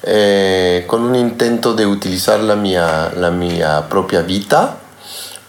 eh, 0.00 0.84
con 0.86 1.02
un 1.02 1.14
intento 1.14 1.72
di 1.72 1.82
utilizzare 1.82 2.42
la 2.42 2.54
mia, 2.54 3.10
la 3.14 3.30
mia 3.30 3.80
propria 3.80 4.20
vita 4.20 4.80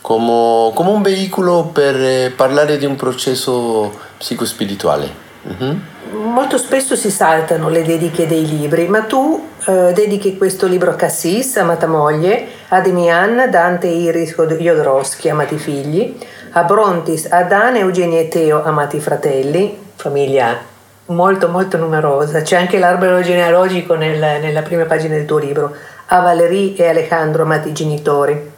come, 0.08 0.72
come 0.74 0.90
un 0.90 1.02
veicolo 1.02 1.66
per 1.66 1.96
eh, 1.98 2.34
parlare 2.34 2.78
di 2.78 2.86
un 2.86 2.96
processo 2.96 3.92
psicospirituale. 4.18 5.26
Mm-hmm. 5.50 5.80
Molto 6.12 6.58
spesso 6.58 6.96
si 6.96 7.12
saltano 7.12 7.70
le 7.70 7.84
dediche 7.84 8.28
dei 8.28 8.48
libri, 8.48 8.88
ma 8.88 9.02
tu 9.02 9.50
eh, 9.66 9.92
dedichi 9.94 10.38
questo 10.38 10.68
libro 10.68 10.92
a 10.92 10.96
Cassis, 10.96 11.58
amata 11.58 11.88
moglie, 11.88 12.48
a 12.70 12.80
Demian, 12.80 13.50
Dante 13.50 13.88
Iris 13.88 14.36
Jodorowsky, 14.36 15.30
amati 15.30 15.58
figli, 15.58 16.18
a 16.52 16.64
Brontis, 16.64 17.28
a 17.30 17.44
Dan, 17.44 17.76
Eugenio 17.76 18.20
e 18.20 18.28
Teo, 18.28 18.64
amati 18.64 19.00
fratelli, 19.00 19.78
famiglia 19.96 20.76
molto 21.08 21.48
molto 21.48 21.78
numerosa, 21.78 22.42
c'è 22.42 22.58
anche 22.58 22.80
l'albero 22.80 23.22
genealogico 23.22 23.96
nel, 23.96 24.20
nella 24.20 24.62
prima 24.62 24.84
pagina 24.84 25.16
del 25.16 25.26
tuo 25.26 25.38
libro, 25.38 25.74
a 26.08 26.20
Valerie 26.20 26.76
e 26.76 26.88
Alejandro, 26.88 27.44
amati 27.44 27.72
genitori, 27.72 28.52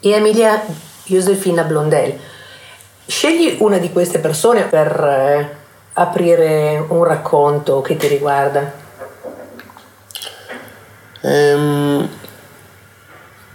e 0.00 0.10
Emilia 0.10 0.62
Josefina 1.04 1.62
Blondel. 1.62 2.18
Scegli 3.06 3.56
una 3.60 3.78
di 3.78 3.90
queste 3.90 4.18
persone 4.18 4.62
per... 4.62 5.04
Eh, 5.04 5.62
aprire 5.94 6.84
un 6.88 7.04
racconto 7.04 7.80
che 7.80 7.96
ti 7.96 8.08
riguarda? 8.08 8.72
Ehm, 11.20 12.08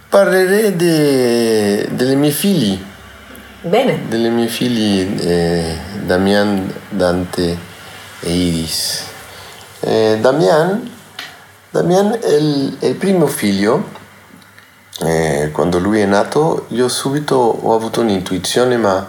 parlerei 0.10 0.76
de, 0.76 1.88
delle 1.92 2.16
mie 2.16 2.32
figlie. 2.32 2.88
Bene. 3.62 4.08
Delle 4.08 4.30
mie 4.30 4.48
figlie, 4.48 5.22
eh, 5.22 5.78
Damian, 6.06 6.74
Dante 6.90 7.58
e 8.22 8.32
Iris. 8.32 9.04
Eh, 9.82 10.18
Damian, 10.22 10.90
Damian 11.70 12.18
è, 12.22 12.34
il, 12.34 12.78
è 12.80 12.86
il 12.86 12.96
primo 12.96 13.28
figlio. 13.28 13.98
Eh, 15.02 15.50
quando 15.54 15.78
lui 15.80 16.00
è 16.00 16.06
nato, 16.06 16.66
io 16.70 16.88
subito 16.88 17.36
ho 17.36 17.74
avuto 17.76 18.02
un'intuizione, 18.02 18.78
ma 18.78 19.08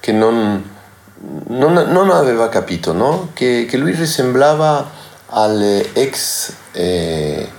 che 0.00 0.12
non 0.12 0.76
non, 1.20 1.72
non 1.72 2.10
aveva 2.10 2.48
capito 2.48 2.92
no? 2.92 3.30
che, 3.32 3.66
che, 3.68 3.76
lui 3.76 3.92
risemblava 3.92 4.88
all'ex 5.26 6.52
eh, 6.72 7.50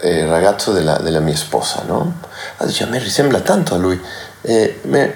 eh, 0.00 0.26
ragazzo 0.26 0.72
della, 0.72 0.98
della, 0.98 1.20
mia 1.20 1.36
sposa. 1.36 1.82
No? 1.86 2.20
Ah, 2.58 2.66
dice, 2.66 2.84
a 2.84 2.86
me 2.88 2.98
risembra 2.98 3.40
tanto 3.40 3.74
a 3.74 3.78
lui. 3.78 4.00
E, 4.42 4.80
me, 4.82 5.14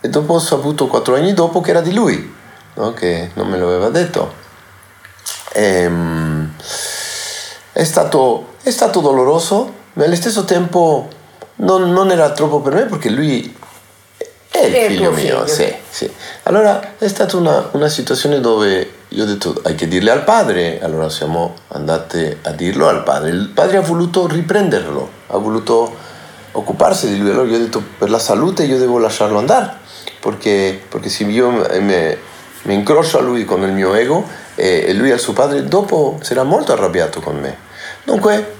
e 0.00 0.08
dopo 0.08 0.34
ho 0.34 0.38
saputo 0.38 0.86
quattro 0.86 1.16
anni 1.16 1.34
dopo 1.34 1.60
che 1.60 1.70
era 1.70 1.80
di 1.80 1.92
lui, 1.92 2.34
no? 2.74 2.92
che 2.92 3.30
non 3.34 3.48
me 3.48 3.58
l'aveva 3.58 3.88
detto. 3.88 4.34
E, 5.52 5.90
è, 7.72 7.84
stato, 7.84 8.54
è 8.62 8.70
doloroso, 9.00 9.74
ma 9.94 10.04
allo 10.04 10.14
stesso 10.14 10.44
tempo 10.44 11.08
non, 11.56 11.90
non 11.90 12.10
era 12.12 12.30
troppo 12.30 12.60
per 12.60 12.74
me 12.74 12.84
perché 12.84 13.10
lui 13.10 13.56
è 14.50 14.64
il 14.64 14.72
è 14.72 14.86
figlio 14.88 15.10
mio, 15.10 15.44
figlio. 15.44 15.46
sì, 15.46 15.74
sì. 15.90 16.10
Allora 16.44 16.96
è 16.98 17.08
stata 17.08 17.36
una, 17.36 17.68
una, 17.72 17.88
situazione 17.88 18.40
dove 18.40 18.92
io 19.08 19.22
ho 19.22 19.26
detto 19.26 19.60
hai 19.64 19.74
che 19.74 19.86
dirle 19.86 20.10
al 20.10 20.24
padre, 20.24 20.80
allora 20.80 21.08
siamo 21.08 21.54
andati 21.68 22.36
a 22.42 22.50
dirlo 22.52 22.88
al 22.88 23.02
padre. 23.02 23.30
Il 23.30 23.48
padre 23.48 23.76
ha 23.76 23.82
voluto 23.82 24.26
riprenderlo, 24.26 25.10
ha 25.28 25.36
voluto 25.38 25.96
occuparsi 26.52 27.08
di 27.08 27.18
lui, 27.18 27.30
allora 27.30 27.48
io 27.48 27.56
ho 27.56 27.60
detto 27.60 27.82
per 27.98 28.10
la 28.10 28.18
salute 28.18 28.64
io 28.64 28.78
devo 28.78 28.98
lasciarlo 28.98 29.38
andare, 29.38 29.76
perché, 30.20 30.80
perché 30.88 31.08
se 31.08 31.24
io 31.24 31.50
mi, 31.50 32.16
incrocio 32.74 33.18
a 33.18 33.22
lui 33.22 33.44
con 33.44 33.62
il 33.62 33.72
mio 33.72 33.94
ego 33.94 34.26
e 34.54 34.92
lui 34.94 35.10
al 35.10 35.20
suo 35.20 35.34
padre, 35.34 35.64
dopo 35.64 36.18
sarà 36.22 36.42
molto 36.42 36.72
arrabbiato 36.72 37.20
con 37.20 37.38
me. 37.38 37.56
Dunque, 38.02 38.56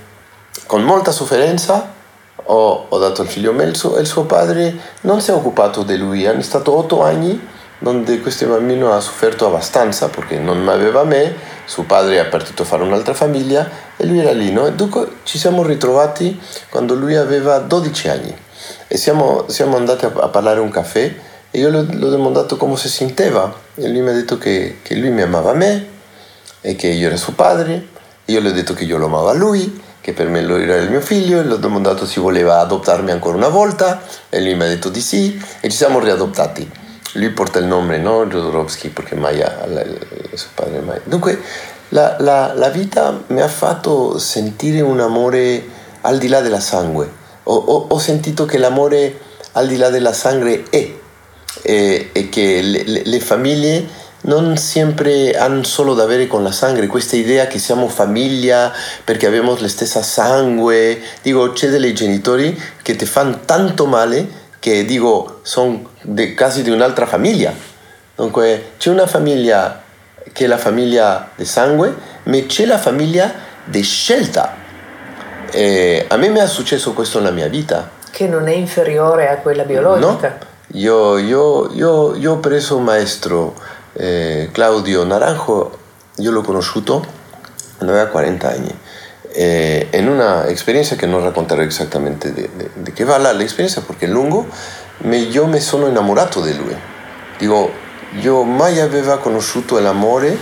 con 0.67 0.83
molta 0.83 1.11
sofferenza, 1.11 1.97
ho, 2.45 2.87
ho 2.89 2.99
dato 2.99 3.23
il 3.23 3.29
figlio 3.29 3.53
Melso 3.53 3.97
e 3.97 4.01
il 4.01 4.07
suo 4.07 4.25
padre 4.25 4.75
non 5.03 5.21
si 5.21 5.31
è 5.31 5.35
occupato 5.35 5.83
di 5.83 5.97
lui. 5.97 6.27
Hanno 6.27 6.43
stato 6.43 6.77
otto 6.77 7.03
anni 7.03 7.57
dove 7.81 8.21
questo 8.21 8.47
bambino 8.47 8.93
ha 8.93 9.01
sofferto 9.01 9.47
abbastanza 9.47 10.09
perché 10.09 10.39
non 10.39 10.67
aveva 10.69 11.05
me, 11.05 11.35
suo 11.65 11.85
padre 11.85 12.21
è 12.21 12.27
partito 12.27 12.63
a 12.63 12.65
fare 12.65 12.83
un'altra 12.83 13.15
famiglia 13.15 13.69
e 13.97 14.07
lui 14.07 14.19
era 14.19 14.33
lì. 14.33 14.51
No? 14.51 14.69
Dunque 14.71 15.19
ci 15.23 15.39
siamo 15.39 15.63
ritrovati 15.63 16.41
quando 16.69 16.95
lui 16.95 17.15
aveva 17.15 17.59
12 17.59 18.09
anni 18.09 18.37
e 18.87 18.97
siamo, 18.97 19.45
siamo 19.49 19.77
andati 19.77 20.05
a, 20.05 20.13
a 20.15 20.29
parlare 20.29 20.61
un 20.61 20.71
caffè 20.71 21.15
e 21.51 21.59
io 21.59 21.71
gli 21.71 22.03
ho 22.03 22.11
domandato 22.11 22.57
come 22.57 22.77
si 22.77 22.89
sentiva 22.89 23.55
e 23.75 23.89
lui 23.89 24.01
mi 24.01 24.11
ha 24.11 24.15
detto 24.15 24.39
che, 24.39 24.79
che 24.83 24.95
lui 24.97 25.11
mi 25.11 25.23
amava 25.23 25.53
a 25.53 25.55
me 25.55 25.87
e 26.61 26.75
che 26.77 26.89
io 26.89 27.07
ero 27.07 27.17
suo 27.17 27.33
padre. 27.33 27.97
Io 28.27 28.41
gli 28.41 28.47
ho 28.47 28.53
detto 28.53 28.75
che 28.75 28.85
io 28.85 28.99
lo 28.99 29.07
amavo 29.07 29.29
a 29.29 29.33
lui, 29.33 29.81
che 30.09 30.15
per 30.15 30.29
me 30.29 30.41
lui 30.41 30.63
era 30.63 30.77
il 30.77 30.89
mio 30.89 31.03
figlio, 31.03 31.39
e 31.39 31.45
gli 31.45 31.53
ho 31.53 31.57
domandato 31.57 32.07
se 32.07 32.19
voleva 32.19 32.61
adottarmi 32.61 33.11
ancora 33.11 33.37
una 33.37 33.49
volta 33.49 34.01
e 34.31 34.41
lui 34.41 34.55
mi 34.55 34.63
ha 34.63 34.67
detto 34.67 34.89
di 34.89 35.03
sì 35.03 35.39
e 35.61 35.69
ci 35.69 35.77
siamo 35.77 35.99
riadottati. 36.01 36.71
Lui 37.13 37.29
porta 37.31 37.59
il 37.59 37.67
nome, 37.67 37.99
no? 37.99 38.27
Jodorowsky, 38.27 38.89
perché 38.89 39.15
Maya, 39.17 39.67
suo 40.33 40.49
padre 40.55 40.81
Maya. 40.81 41.03
Dunque, 41.05 41.43
la, 41.91 42.17
la, 42.21 42.55
la, 42.55 42.71
vita 42.71 43.23
mi 43.27 43.43
ha 43.43 43.49
fatto 43.49 44.19
sentire 44.19 44.81
un 44.81 44.99
amore 44.99 45.63
al 46.01 46.17
di 46.17 46.29
là 46.29 46.41
della 46.41 46.61
sangue. 46.61 47.11
Ho, 47.43 47.55
ho, 47.55 47.87
ho 47.91 47.99
sentito 47.99 48.47
che 48.47 48.57
l'amore 48.57 49.19
al 49.53 49.67
di 49.67 49.77
là 49.77 49.91
della 49.91 50.15
sangue 50.15 50.65
è 50.71 50.91
e, 51.61 52.11
e 52.13 52.29
che 52.31 52.63
le, 52.63 52.83
le, 52.85 53.03
le, 53.05 53.21
famiglie 53.21 53.87
non 54.23 54.57
sempre 54.57 55.37
hanno 55.37 55.63
solo 55.63 55.95
da 55.95 56.03
avere 56.03 56.27
con 56.27 56.43
la 56.43 56.53
sangue, 56.53 56.87
questa 56.87 57.17
idea 57.17 57.47
che 57.47 57.59
siamo 57.59 57.89
famiglia 57.89 58.73
perché 59.05 59.27
abbiamo 59.27 59.57
la 59.59 59.69
stessa 59.69 60.03
sangue. 60.03 61.01
Dico, 61.23 61.53
c'è 61.53 61.69
dei 61.69 61.95
genitori 61.95 62.61
che 62.83 62.97
ti 62.97 63.07
fanno 63.07 63.41
tanto 63.45 63.87
male 63.87 64.47
che 64.59 64.85
dico, 64.85 65.41
sono 65.43 65.91
casi 66.35 66.63
di 66.63 66.71
un'altra 66.71 67.07
famiglia. 67.07 67.53
Dunque, 68.15 68.73
c'è 68.79 68.91
una 68.91 69.07
famiglia 69.07 69.83
che 70.33 70.45
è 70.45 70.47
la 70.49 70.59
famiglia 70.59 71.31
di 71.35 71.45
sangue, 71.45 71.95
ma 72.25 72.39
c'è 72.47 72.67
la 72.67 72.79
famiglia 72.79 73.33
di 73.65 73.83
scelta. 73.83 74.55
E 75.51 76.05
a 76.09 76.17
me 76.17 76.29
mi 76.29 76.41
è 76.41 76.47
successo 76.47 76.93
questo 76.93 77.19
nella 77.19 77.31
mia 77.31 77.49
vita. 77.49 77.91
Che 78.11 78.27
non 78.27 78.49
è 78.49 78.53
inferiore 78.53 79.29
a 79.29 79.37
quella 79.37 79.63
biologica. 79.63 80.29
No? 80.29 80.47
Io, 80.73 81.17
io, 81.17 81.73
io, 81.73 82.15
io, 82.17 82.33
ho 82.33 82.39
preso 82.39 82.77
un 82.77 82.85
maestro, 82.85 83.55
eh, 83.95 84.49
Claudio 84.53 85.05
Naranjo, 85.05 85.79
io 86.17 86.31
l'ho 86.31 86.43
conosciuto 86.43 87.05
quando 87.77 87.95
aveva 87.95 88.11
40 88.11 88.49
anni. 88.49 88.79
E 89.31 89.89
in 89.93 90.09
una 90.09 90.47
esperienza 90.49 90.97
che 90.97 91.07
non 91.07 91.23
racconterò 91.23 91.63
esattamente 91.63 92.33
di, 92.33 92.49
di, 92.55 92.69
di 92.75 92.93
che 92.93 93.05
va 93.05 93.19
là 93.19 93.33
l'esperienza 93.33 93.83
perché 93.83 94.07
è 94.07 94.09
lungo, 94.09 94.47
ma 94.99 95.17
io 95.17 95.47
mi 95.47 95.61
sono 95.61 95.87
innamorato 95.87 96.41
di 96.41 96.57
lui. 96.57 96.77
Dico, 97.39 97.71
io 98.21 98.43
mai 98.43 98.81
avevo 98.81 99.19
conosciuto 99.19 99.79
l'amore, 99.79 100.37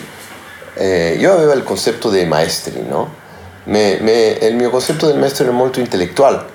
eh, 0.74 1.16
io 1.18 1.32
avevo 1.32 1.52
il 1.52 1.62
concetto 1.62 2.08
dei 2.08 2.26
maestri, 2.26 2.82
no? 2.82 3.24
Me, 3.64 3.98
me, 4.00 4.38
il 4.40 4.54
mio 4.54 4.70
concetto 4.70 5.06
del 5.06 5.18
maestro 5.18 5.44
era 5.44 5.52
molto 5.52 5.80
intellettuale. 5.80 6.54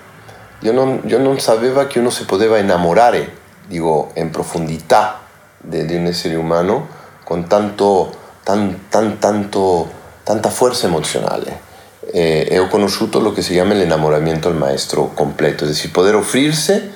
Io 0.59 0.71
non, 0.71 1.01
io 1.05 1.19
non 1.19 1.39
sapevo 1.39 1.85
che 1.87 1.99
uno 1.99 2.09
si 2.09 2.23
poteva 2.25 2.57
innamorare 2.57 3.39
digo, 3.71 4.11
in 4.15 4.29
profondità 4.29 5.20
di, 5.61 5.85
di 5.85 5.95
un 5.95 6.05
essere 6.05 6.35
umano 6.35 6.87
con 7.23 7.47
tanto, 7.47 8.13
tan, 8.43 8.87
tan, 8.89 9.19
tanto, 9.19 9.89
tanta 10.23 10.49
forza 10.49 10.87
emozionale. 10.87 11.69
E, 12.11 12.47
e, 12.49 12.59
ho 12.59 12.67
conosciuto 12.67 13.19
lo 13.19 13.31
che 13.31 13.41
si 13.41 13.53
chiama 13.53 13.73
l'innamoramento 13.73 14.47
al 14.47 14.55
maestro 14.55 15.11
completo, 15.13 15.63
es 15.63 15.71
decir, 15.71 15.91
poter 15.91 16.15
offrirsi 16.15 16.91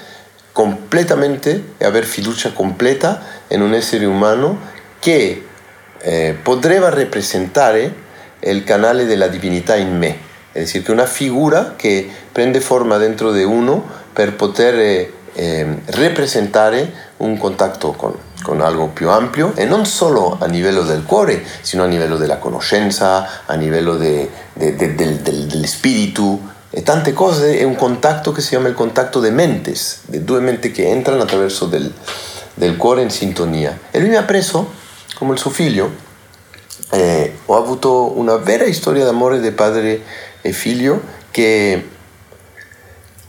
completamente 0.51 1.73
e 1.77 1.85
avere 1.85 2.05
fiducia 2.05 2.51
completa 2.51 3.21
in 3.49 3.61
un 3.61 3.73
essere 3.73 4.05
umano 4.05 4.59
che 4.99 5.45
eh, 5.99 6.35
potrebbe 6.41 6.89
rappresentare 6.89 7.93
il 8.39 8.63
canale 8.63 9.05
della 9.05 9.27
divinità 9.27 9.75
in 9.75 9.97
me, 9.97 10.17
es 10.51 10.65
decir, 10.65 10.83
che 10.83 10.91
una 10.91 11.05
figura 11.05 11.73
che 11.75 12.09
prende 12.31 12.59
forma 12.61 12.97
dentro 12.97 13.31
di 13.31 13.43
uno 13.43 13.85
per 14.11 14.33
poter 14.35 15.11
eh, 15.33 15.81
rappresentare 15.85 16.91
un 17.17 17.37
contatto 17.37 17.91
con, 17.91 18.13
con, 18.45 18.61
algo 18.61 18.87
più 18.87 19.09
ampio 19.09 19.53
e 19.55 19.65
non 19.65 19.85
solo 19.85 20.37
a 20.39 20.45
livello 20.45 20.83
del 20.83 21.03
cuore, 21.03 21.43
sino 21.61 21.83
a 21.83 21.87
livello 21.87 22.17
della 22.17 22.37
conoscenza, 22.37 23.43
a 23.45 23.53
livello 23.55 23.97
de, 23.97 24.29
de, 24.53 24.75
de, 24.75 24.95
del, 24.95 25.15
del, 25.17 25.45
dello 25.47 25.65
spirito 25.65 26.39
e 26.69 26.83
tante 26.83 27.11
cose. 27.13 27.57
È 27.57 27.63
un 27.63 27.75
contatto 27.75 28.31
che 28.31 28.41
si 28.41 28.49
chiama 28.49 28.67
il 28.67 28.75
contatto 28.75 29.19
de 29.19 29.31
mentes, 29.31 30.01
di 30.05 30.23
due 30.23 30.39
menti 30.39 30.71
che 30.71 30.87
entrano 30.87 31.23
attraverso 31.23 31.65
del, 31.65 31.91
del 32.53 32.77
cuore 32.77 33.01
in 33.01 33.09
sintonia. 33.09 33.77
E 33.89 33.99
lui 33.99 34.09
mi 34.09 34.15
ha 34.15 34.23
preso 34.23 34.71
come 35.15 35.33
il 35.33 35.39
suo 35.39 35.49
figlio. 35.49 36.03
Eh, 36.91 37.37
ho 37.45 37.57
avuto 37.57 38.17
una 38.17 38.35
vera 38.37 38.71
storia 38.71 39.03
d'amore 39.03 39.39
di 39.39 39.51
padre 39.51 40.03
e 40.41 40.51
figlio 40.51 41.01
che 41.31 41.89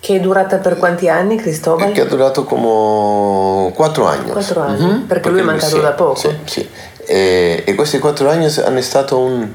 che 0.07 0.14
è 0.14 0.21
durata 0.21 0.59
per 0.59 0.77
quanti 0.77 1.09
anni, 1.09 1.35
Cristobal? 1.35 1.90
Che 1.90 2.03
ha 2.03 2.05
durato 2.05 2.45
come 2.45 3.73
quattro 3.73 4.07
anni. 4.07 4.31
Quattro 4.31 4.61
anni, 4.61 4.85
mm-hmm. 4.85 4.88
perché, 5.01 5.07
perché, 5.07 5.29
lui 5.31 5.40
è 5.40 5.42
mancato 5.42 5.75
sì, 5.75 5.81
da 5.81 5.92
poco. 5.95 6.14
Sì, 6.14 6.31
sì. 6.45 6.69
E, 7.05 7.64
e, 7.66 7.75
questi 7.75 7.99
quattro 7.99 8.31
anni 8.31 8.47
hanno 8.62 8.81
stato 8.83 9.19
un, 9.19 9.49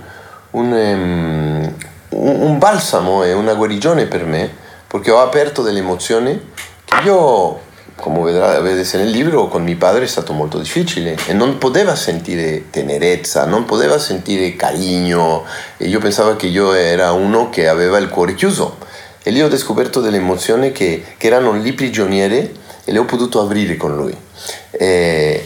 un, 0.51 0.71
um, 0.73 1.73
un, 2.09 2.57
balsamo 2.57 3.23
e 3.23 3.31
una 3.31 3.53
guarigione 3.53 4.07
per 4.07 4.25
me, 4.25 4.53
perché 4.87 5.09
ho 5.09 5.21
aperto 5.21 5.61
delle 5.61 5.79
emozioni 5.79 6.51
che 6.83 7.01
io, 7.05 7.61
come 7.95 8.21
vedrà, 8.21 8.59
vedete 8.59 8.97
nel 8.97 9.09
libro, 9.09 9.47
con 9.47 9.63
mio 9.63 9.77
padre 9.77 10.03
è 10.03 10.07
stato 10.07 10.33
molto 10.33 10.57
difficile 10.57 11.15
e 11.27 11.31
non 11.31 11.59
poteva 11.59 11.95
sentire 11.95 12.69
tenerezza, 12.69 13.45
non 13.45 13.63
poteva 13.63 13.97
sentire 13.97 14.57
carigno 14.57 15.45
e 15.77 15.87
io 15.87 15.99
pensavo 15.99 16.35
che 16.35 16.47
io 16.47 16.73
era 16.73 17.13
uno 17.13 17.49
che 17.49 17.69
aveva 17.69 17.97
il 17.99 18.09
cuore 18.09 18.33
chiuso 18.33 18.80
e 19.23 19.29
lì 19.31 19.41
ho 19.41 19.57
scoperto 19.57 20.01
delle 20.01 20.17
emozioni 20.17 20.71
che, 20.71 21.03
che 21.17 21.27
erano 21.27 21.53
lì 21.53 21.73
prigioniere 21.73 22.51
e 22.83 22.91
le 22.91 22.99
ho 22.99 23.05
potuto 23.05 23.41
aprire 23.41 23.77
con 23.77 23.95
lui. 23.95 24.15
E, 24.71 25.45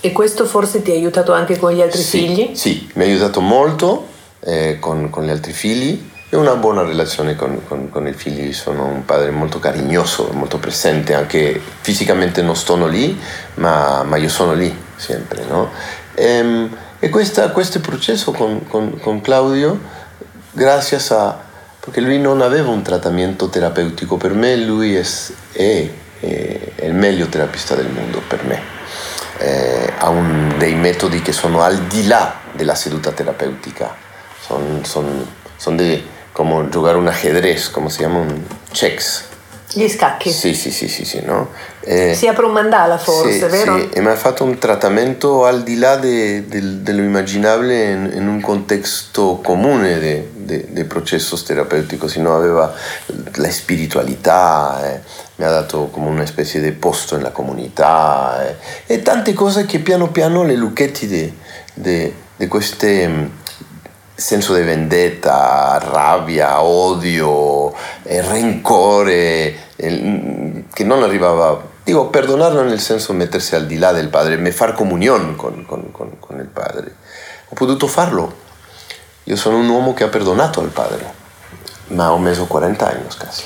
e 0.00 0.12
questo 0.12 0.44
forse 0.44 0.82
ti 0.82 0.90
ha 0.90 0.94
aiutato 0.94 1.32
anche 1.32 1.58
con 1.58 1.72
gli 1.72 1.80
altri 1.80 2.02
sì, 2.02 2.18
figli? 2.18 2.54
Sì, 2.54 2.90
mi 2.94 3.04
ha 3.04 3.06
aiutato 3.06 3.40
molto 3.40 4.08
eh, 4.40 4.76
con, 4.78 5.08
con, 5.08 5.24
gli 5.24 5.30
altri 5.30 5.52
figli 5.52 6.10
e 6.28 6.36
una 6.36 6.56
buona 6.56 6.82
relazione 6.82 7.34
con, 7.36 7.60
con, 7.66 7.88
con, 7.88 8.06
i 8.06 8.12
figli. 8.12 8.52
Sono 8.52 8.84
un 8.84 9.04
padre 9.06 9.30
molto 9.30 9.58
carignoso, 9.58 10.28
molto 10.32 10.58
presente, 10.58 11.14
anche 11.14 11.58
fisicamente 11.80 12.42
non 12.42 12.56
sono 12.56 12.86
lì, 12.86 13.18
ma, 13.54 14.02
ma 14.02 14.16
io 14.16 14.28
sono 14.28 14.52
lì 14.52 14.74
sempre. 14.96 15.44
No? 15.48 15.70
E, 16.14 16.24
ehm, 16.24 16.76
e 16.98 17.08
questa, 17.08 17.50
questo 17.50 17.80
processo 17.80 18.32
con, 18.32 19.20
Claudio, 19.22 19.78
grazie 20.52 20.96
a 20.96 21.00
perché 21.84 22.00
lui 22.00 22.18
non 22.18 22.40
aveva 22.40 22.70
un 22.70 22.82
trattamento 22.82 23.50
terapeutico, 23.50 24.16
per 24.16 24.32
me 24.32 24.56
lui 24.56 24.96
è, 24.96 25.04
è, 25.52 25.90
è 26.18 26.84
il 26.86 26.94
meglio 26.94 27.26
terapista 27.26 27.74
del 27.74 27.90
mondo, 27.90 28.22
per 28.26 28.42
me. 28.44 28.62
Eh, 29.36 29.92
ha 29.98 30.08
un, 30.08 30.54
dei 30.56 30.74
metodi 30.76 31.20
che 31.20 31.32
sono 31.32 31.60
al 31.60 31.82
di 31.82 32.06
là 32.06 32.40
della 32.52 32.74
seduta 32.74 33.10
terapeutica, 33.10 33.94
sono 34.40 34.82
son, 34.82 35.26
son 35.56 36.02
come 36.32 36.68
giocare 36.70 36.96
un 36.96 37.06
ajedrez, 37.06 37.70
come 37.70 37.90
si 37.90 37.98
chiama 37.98 38.20
un 38.20 38.42
checks, 38.72 39.32
gli 39.74 39.88
scacchi? 39.88 40.30
Sì, 40.30 40.54
sì, 40.54 40.70
sì, 40.70 40.88
sì, 40.88 41.04
sì 41.04 41.20
no? 41.24 41.50
eh, 41.80 42.14
si 42.14 42.28
apre 42.28 42.44
un 42.44 42.52
mandala 42.52 42.96
forse, 42.96 43.32
sì, 43.32 43.44
vero? 43.46 43.78
Sì, 43.78 43.88
e 43.92 44.00
mi 44.00 44.08
ha 44.08 44.14
fatto 44.14 44.44
un 44.44 44.58
trattamento 44.58 45.44
al 45.44 45.64
di 45.64 45.76
là 45.76 45.96
de, 45.96 46.46
de, 46.46 46.82
dello 46.82 47.02
immaginabile 47.02 47.90
in, 47.90 48.12
in, 48.14 48.28
un 48.28 48.40
contesto 48.40 49.40
comune 49.42 49.98
del 50.44 50.86
processo 50.86 51.40
terapeutico, 51.42 52.08
sino 52.08 52.34
aveva 52.34 52.72
la 53.34 53.50
spiritualità, 53.50 54.94
eh, 54.94 55.00
mi 55.36 55.44
ha 55.44 55.50
dato 55.50 55.88
come 55.88 56.08
una 56.08 56.26
specie 56.26 56.60
di 56.60 56.72
posto 56.72 57.16
nella 57.16 57.30
comunità 57.30 58.46
eh, 58.46 58.56
e 58.86 59.02
tante 59.02 59.32
cose 59.32 59.66
che 59.66 59.80
piano 59.80 60.10
piano 60.10 60.42
le 60.44 60.54
lucchetti 60.56 61.06
di 61.74 62.48
queste 62.48 63.42
senso 64.14 64.54
di 64.54 64.62
vendetta, 64.62 65.78
rabbia, 65.82 66.62
odio, 66.62 67.74
eh, 68.04 68.20
rancore, 68.20 69.54
eh, 69.76 70.64
che 70.72 70.84
non 70.84 71.02
arrivava, 71.02 71.60
dico, 71.82 72.06
perdonarlo 72.06 72.62
nel 72.62 72.80
senso 72.80 73.12
mettersi 73.12 73.56
al 73.56 73.66
di 73.66 73.76
là 73.76 73.92
del 73.92 74.08
padre, 74.08 74.36
me 74.36 74.52
far 74.52 74.72
comunione 74.72 75.34
con, 75.34 75.64
con, 75.66 75.90
con, 75.90 76.18
con 76.20 76.38
il 76.38 76.46
padre. 76.46 76.94
Ho 77.48 77.54
potuto 77.54 77.86
farlo. 77.86 78.42
Io 79.24 79.36
sono 79.36 79.58
un 79.58 79.68
uomo 79.68 79.94
che 79.94 80.04
ha 80.04 80.08
perdonato 80.08 80.60
al 80.60 80.68
padre, 80.68 81.12
ma 81.88 82.12
ho 82.12 82.18
messo 82.18 82.46
40 82.46 82.86
anni 82.86 83.06
quasi. 83.18 83.42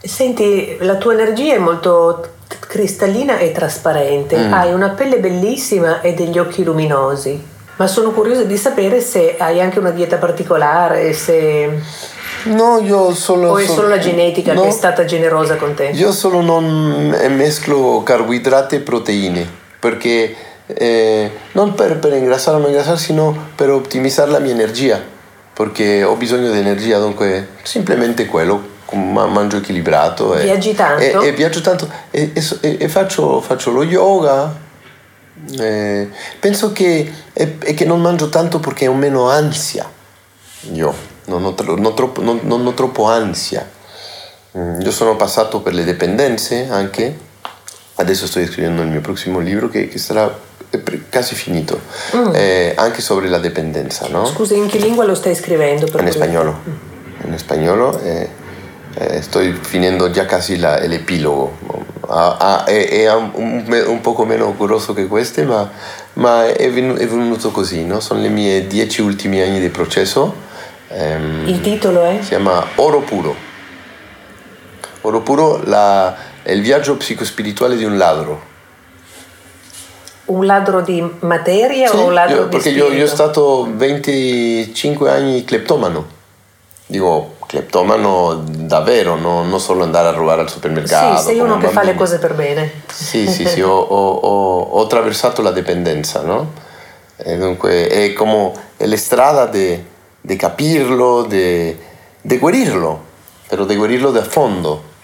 Senti, 0.00 0.76
la 0.80 0.96
tua 0.96 1.12
energia 1.12 1.54
è 1.54 1.58
molto 1.58 2.34
cristallina 2.60 3.38
e 3.38 3.52
trasparente, 3.52 4.36
mm. 4.36 4.52
hai 4.52 4.72
una 4.72 4.90
pelle 4.90 5.18
bellissima 5.18 6.00
e 6.00 6.14
degli 6.14 6.38
occhi 6.38 6.64
luminosi 6.64 7.56
ma 7.78 7.86
sono 7.86 8.10
curiosa 8.10 8.42
di 8.42 8.56
sapere 8.56 9.00
se 9.00 9.36
hai 9.38 9.60
anche 9.60 9.78
una 9.78 9.90
dieta 9.90 10.16
particolare, 10.16 11.12
se... 11.12 11.80
No, 12.46 12.80
io 12.80 13.14
solo... 13.14 13.50
O 13.50 13.58
è 13.58 13.66
solo 13.66 13.86
la 13.86 13.98
genetica 13.98 14.52
no, 14.52 14.62
che 14.62 14.68
è 14.68 14.72
stata 14.72 15.04
generosa 15.04 15.54
con 15.54 15.74
te? 15.74 15.90
Io 15.94 16.10
solo 16.10 16.40
non 16.40 17.16
mesclo 17.30 18.02
carboidrati 18.04 18.76
e 18.76 18.80
proteine, 18.80 19.48
perché 19.78 20.34
eh, 20.74 21.30
non 21.52 21.74
per, 21.74 21.98
per 21.98 22.12
ingrassare 22.12 22.56
o 22.56 22.60
non 22.60 22.68
ingrassare, 22.68 22.98
sino 22.98 23.46
per 23.54 23.70
ottimizzare 23.70 24.30
la 24.30 24.38
mia 24.38 24.52
energia, 24.52 25.02
perché 25.52 26.02
ho 26.04 26.14
bisogno 26.14 26.50
di 26.50 26.58
energia, 26.58 26.98
dunque 26.98 27.48
simplemente 27.62 28.26
quello. 28.26 28.76
mangio 28.92 29.56
equilibrato. 29.56 30.34
Viaggi 30.34 30.74
tanto? 30.74 31.22
E, 31.22 31.28
e 31.28 31.32
viaggio 31.32 31.60
tanto 31.60 31.90
e, 32.10 32.32
e 32.34 32.88
faccio, 32.88 33.40
faccio, 33.40 33.70
lo 33.70 33.82
yoga. 33.82 34.54
penso 36.38 36.72
che, 36.72 37.12
che 37.32 37.84
non 37.84 38.00
mangio 38.00 38.28
tanto 38.28 38.60
perché 38.60 38.86
ho 38.86 38.94
meno 38.94 39.30
ansia. 39.30 39.90
Io 40.72 40.94
non 41.26 41.44
ho, 41.44 41.54
non 41.76 41.94
troppo, 41.94 42.20
non, 42.20 42.40
non 42.42 42.66
ho 42.66 42.74
troppo 42.74 43.04
ansia. 43.04 43.66
Mm, 44.56 44.80
io 44.80 44.90
sono 44.90 45.16
passato 45.16 45.60
per 45.60 45.72
le 45.72 45.84
dipendenze 45.84 46.68
anche. 46.68 47.26
Adesso 47.94 48.26
sto 48.26 48.44
scrivendo 48.44 48.82
il 48.82 48.88
mio 48.88 49.00
prossimo 49.00 49.38
libro 49.38 49.68
che, 49.68 49.88
che 49.88 49.98
sarà 49.98 50.46
quasi 51.10 51.34
finito, 51.34 51.80
mm. 52.14 52.34
eh, 52.34 52.72
anche 52.76 53.00
sobre 53.00 53.28
la 53.28 53.38
dipendenza. 53.38 54.08
No? 54.08 54.26
Scusa, 54.26 54.54
in 54.54 54.66
che 54.66 54.78
lingua 54.78 55.04
lo 55.04 55.14
stai 55.14 55.34
scrivendo? 55.34 55.86
in 55.98 56.10
spagnolo. 56.10 56.60
Mm. 56.68 57.32
In 57.32 57.38
spagnolo. 57.38 57.98
Eh, 58.00 58.28
eh, 58.94 59.22
sto 59.22 59.40
finendo 59.60 60.10
già 60.10 60.26
quasi 60.26 60.58
la, 60.58 60.78
l'epilogo. 60.80 61.86
Ah, 62.08 62.36
ah, 62.38 62.64
è, 62.64 62.88
è 62.88 63.14
un, 63.14 63.64
un, 63.86 64.00
poco 64.00 64.24
meno 64.24 64.54
grosso 64.56 64.92
che 64.92 65.06
queste, 65.06 65.44
ma, 65.44 65.70
ma 66.14 66.46
è, 66.48 66.70
venuto, 66.70 67.00
è, 67.00 67.06
venuto, 67.06 67.50
così. 67.50 67.84
No? 67.84 68.00
Sono 68.00 68.24
i 68.24 68.30
miei 68.30 68.66
dieci 68.66 69.00
ultimi 69.00 69.40
anni 69.40 69.60
di 69.60 69.68
processo. 69.68 70.34
Ehm, 70.88 71.46
Il 71.46 71.60
titolo 71.60 72.02
è? 72.04 72.18
Si 72.22 72.28
chiama 72.28 72.66
Oro 72.76 73.00
Puro. 73.00 73.36
Oro 75.02 75.20
Puro 75.20 75.60
la, 75.64 76.16
è 76.42 76.50
il 76.50 76.62
viaggio 76.62 76.96
psicospirituale 76.96 77.76
di 77.76 77.84
un 77.84 77.96
ladro. 77.96 78.56
Un 80.28 80.44
ladro 80.44 80.80
di 80.80 81.02
materia 81.20 81.88
sì, 81.88 81.96
o 81.96 82.04
un 82.06 82.14
ladro 82.14 82.36
io, 82.36 82.42
di 82.44 82.48
perché 82.48 82.70
spirito? 82.70 82.86
Perché 82.86 82.96
io, 82.96 83.02
io 83.02 83.06
sono 83.06 83.30
stato 83.30 83.68
25 83.74 85.10
anni 85.10 85.44
cleptomano. 85.44 86.16
Dico, 86.86 87.36
cleptomano 87.46 88.42
davvero, 88.46 89.16
no, 89.16 89.42
non 89.42 89.58
solo 89.58 89.82
andare 89.82 90.08
a 90.08 90.10
rubare 90.12 90.42
al 90.42 90.50
supermercato. 90.50 91.18
Sì, 91.18 91.24
sei 91.24 91.38
uno 91.38 91.56
che 91.58 91.68
fa 91.68 91.82
le 91.82 91.94
cose 91.94 92.18
per 92.18 92.34
bene. 92.34 92.82
Sì, 92.90 93.26
sì, 93.26 93.46
sì, 93.46 93.62
ho, 93.62 93.74
ho, 93.74 94.10
ho, 94.10 94.60
ho 94.60 94.82
attraversato 94.82 95.40
la 95.40 95.50
dipendenza, 95.50 96.20
no? 96.20 96.52
E 97.16 97.36
dunque 97.36 97.88
è 97.88 98.12
come 98.12 98.52
è 98.76 98.86
la 98.86 98.96
strada 98.96 99.46
di 99.46 100.36
capirlo, 100.36 101.22
di 101.22 101.76
guarirlo, 102.38 103.04
però 103.48 103.64
di 103.64 103.76
guarirlo 103.76 104.10
da 104.10 104.22
fondo. 104.22 104.96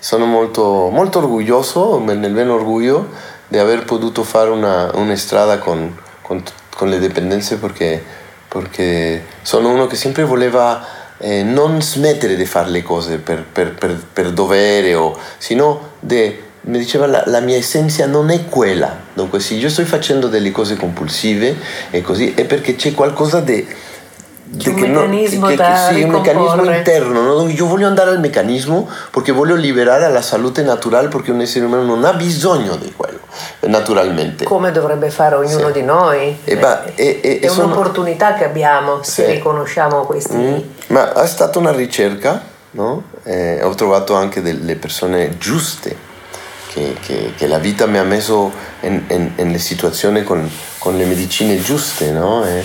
Sono 0.00 0.24
molto, 0.24 0.88
molto 0.90 1.18
orgoglioso, 1.18 2.02
nel 2.04 2.32
vero 2.32 2.54
orgoglio, 2.54 3.08
di 3.46 3.58
aver 3.58 3.84
potuto 3.84 4.24
fare 4.24 4.50
una, 4.50 4.90
una 4.94 5.14
strada 5.14 5.58
con, 5.58 5.96
con, 6.22 6.42
con 6.74 6.88
le 6.88 6.98
dipendenze 6.98 7.58
perché 7.58 8.18
perché 8.50 9.24
sono 9.42 9.70
uno 9.70 9.86
che 9.86 9.94
sempre 9.94 10.24
voleva 10.24 10.84
eh, 11.18 11.44
non 11.44 11.80
smettere 11.80 12.34
di 12.34 12.44
fare 12.44 12.68
le 12.70 12.82
cose 12.82 13.18
per, 13.18 13.44
per, 13.44 13.74
per, 13.74 14.04
per 14.12 14.32
dovere, 14.32 14.94
o, 14.94 15.16
sino 15.38 15.92
de, 16.00 16.42
mi 16.62 16.78
diceva 16.78 17.06
la, 17.06 17.22
la, 17.26 17.38
mia 17.38 17.56
essenza 17.56 18.06
non 18.06 18.28
è 18.30 18.46
quella. 18.46 19.02
Dunque, 19.14 19.38
se 19.38 19.54
io 19.54 19.68
sto 19.68 19.84
facendo 19.84 20.26
delle 20.26 20.50
cose 20.50 20.74
compulsive 20.74 21.54
e 21.90 22.02
così, 22.02 22.34
è 22.34 22.44
perché 22.44 22.74
c'è 22.74 22.92
qualcosa 22.92 23.40
di 23.40 23.64
un 24.52 24.74
meccanismo 24.74 25.40
no, 25.40 25.46
che, 25.46 25.56
che, 25.56 25.76
sì, 25.92 26.02
un 26.02 26.10
meccanismo 26.10 26.64
interno. 26.64 27.22
No? 27.22 27.48
Io 27.48 27.66
voglio 27.66 27.86
andare 27.86 28.10
al 28.10 28.20
meccanismo 28.20 28.88
perché 29.10 29.32
voglio 29.32 29.54
liberare 29.54 30.10
la 30.10 30.22
salute 30.22 30.62
naturale 30.62 31.08
perché 31.08 31.30
un 31.30 31.40
essere 31.40 31.64
umano 31.64 31.84
non 31.84 32.04
ha 32.04 32.12
bisogno 32.12 32.76
di 32.76 32.92
quello 32.96 33.18
naturalmente. 33.60 34.44
Come 34.44 34.72
dovrebbe 34.72 35.10
fare 35.10 35.36
ognuno 35.36 35.66
sì. 35.66 35.72
di 35.72 35.82
noi. 35.82 36.38
E 36.44 36.56
bah, 36.56 36.84
e, 36.94 37.20
e, 37.22 37.38
è 37.40 37.48
sono... 37.48 37.66
un'opportunità 37.66 38.34
che 38.34 38.44
abbiamo 38.44 39.02
se 39.02 39.24
sì. 39.24 39.30
riconosciamo 39.32 40.04
questi. 40.04 40.36
Mm. 40.36 40.58
Ma 40.88 41.12
è 41.12 41.26
stata 41.26 41.58
una 41.58 41.72
ricerca, 41.72 42.42
no? 42.72 43.04
eh, 43.24 43.62
ho 43.62 43.74
trovato 43.74 44.14
anche 44.14 44.42
delle 44.42 44.76
persone 44.76 45.36
giuste. 45.38 46.08
Che, 46.70 46.94
che, 47.00 47.32
che 47.36 47.48
la 47.48 47.58
vita 47.58 47.86
mi 47.86 47.98
ha 47.98 48.04
messo 48.04 48.52
in 48.82 49.54
situazioni 49.58 50.22
con, 50.22 50.48
con, 50.78 50.96
le 50.96 51.04
medicine 51.04 51.60
giuste, 51.60 52.12
no? 52.12 52.44
E, 52.44 52.64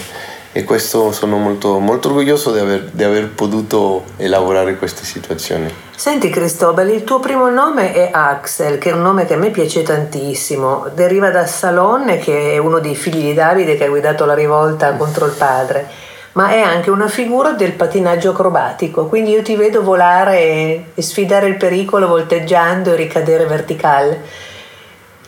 e 0.57 0.63
questo 0.63 1.11
sono 1.11 1.35
molto, 1.35 1.79
molto 1.79 2.07
orgoglioso 2.07 2.53
di 2.53 2.59
aver, 2.59 2.89
di 2.93 3.03
aver, 3.03 3.27
potuto 3.27 4.05
elaborare 4.15 4.77
queste 4.77 5.03
situazioni. 5.03 5.69
Senti 5.93 6.29
Cristobal, 6.29 6.89
il 6.89 7.03
tuo 7.03 7.19
primo 7.19 7.49
nome 7.49 7.91
è 7.91 8.09
Axel, 8.13 8.77
che 8.77 8.91
è 8.91 8.93
un 8.93 9.01
nome 9.01 9.25
che 9.25 9.33
a 9.33 9.37
me 9.37 9.49
piace 9.49 9.83
tantissimo, 9.83 10.85
deriva 10.95 11.29
da 11.29 11.45
Salone, 11.45 12.19
che 12.19 12.53
è 12.53 12.57
uno 12.57 12.79
dei 12.79 12.95
figli 12.95 13.21
di 13.21 13.33
Davide 13.33 13.75
che 13.75 13.83
ha 13.83 13.89
guidato 13.89 14.23
la 14.23 14.33
rivolta 14.33 14.93
contro 14.93 15.25
il 15.25 15.33
padre, 15.33 15.89
ma 16.33 16.47
è 16.51 16.61
anche 16.61 16.89
una 16.89 17.09
figura 17.09 17.51
del 17.51 17.73
patinaggio 17.73 18.29
acrobatico, 18.29 19.07
quindi 19.07 19.31
io 19.31 19.41
ti 19.41 19.57
vedo 19.57 19.83
volare 19.83 20.85
e 20.95 21.01
sfidare 21.01 21.47
il 21.47 21.57
pericolo 21.57 22.07
volteggiando 22.07 22.93
e 22.93 22.95
ricadere 22.95 23.45
verticale. 23.45 24.53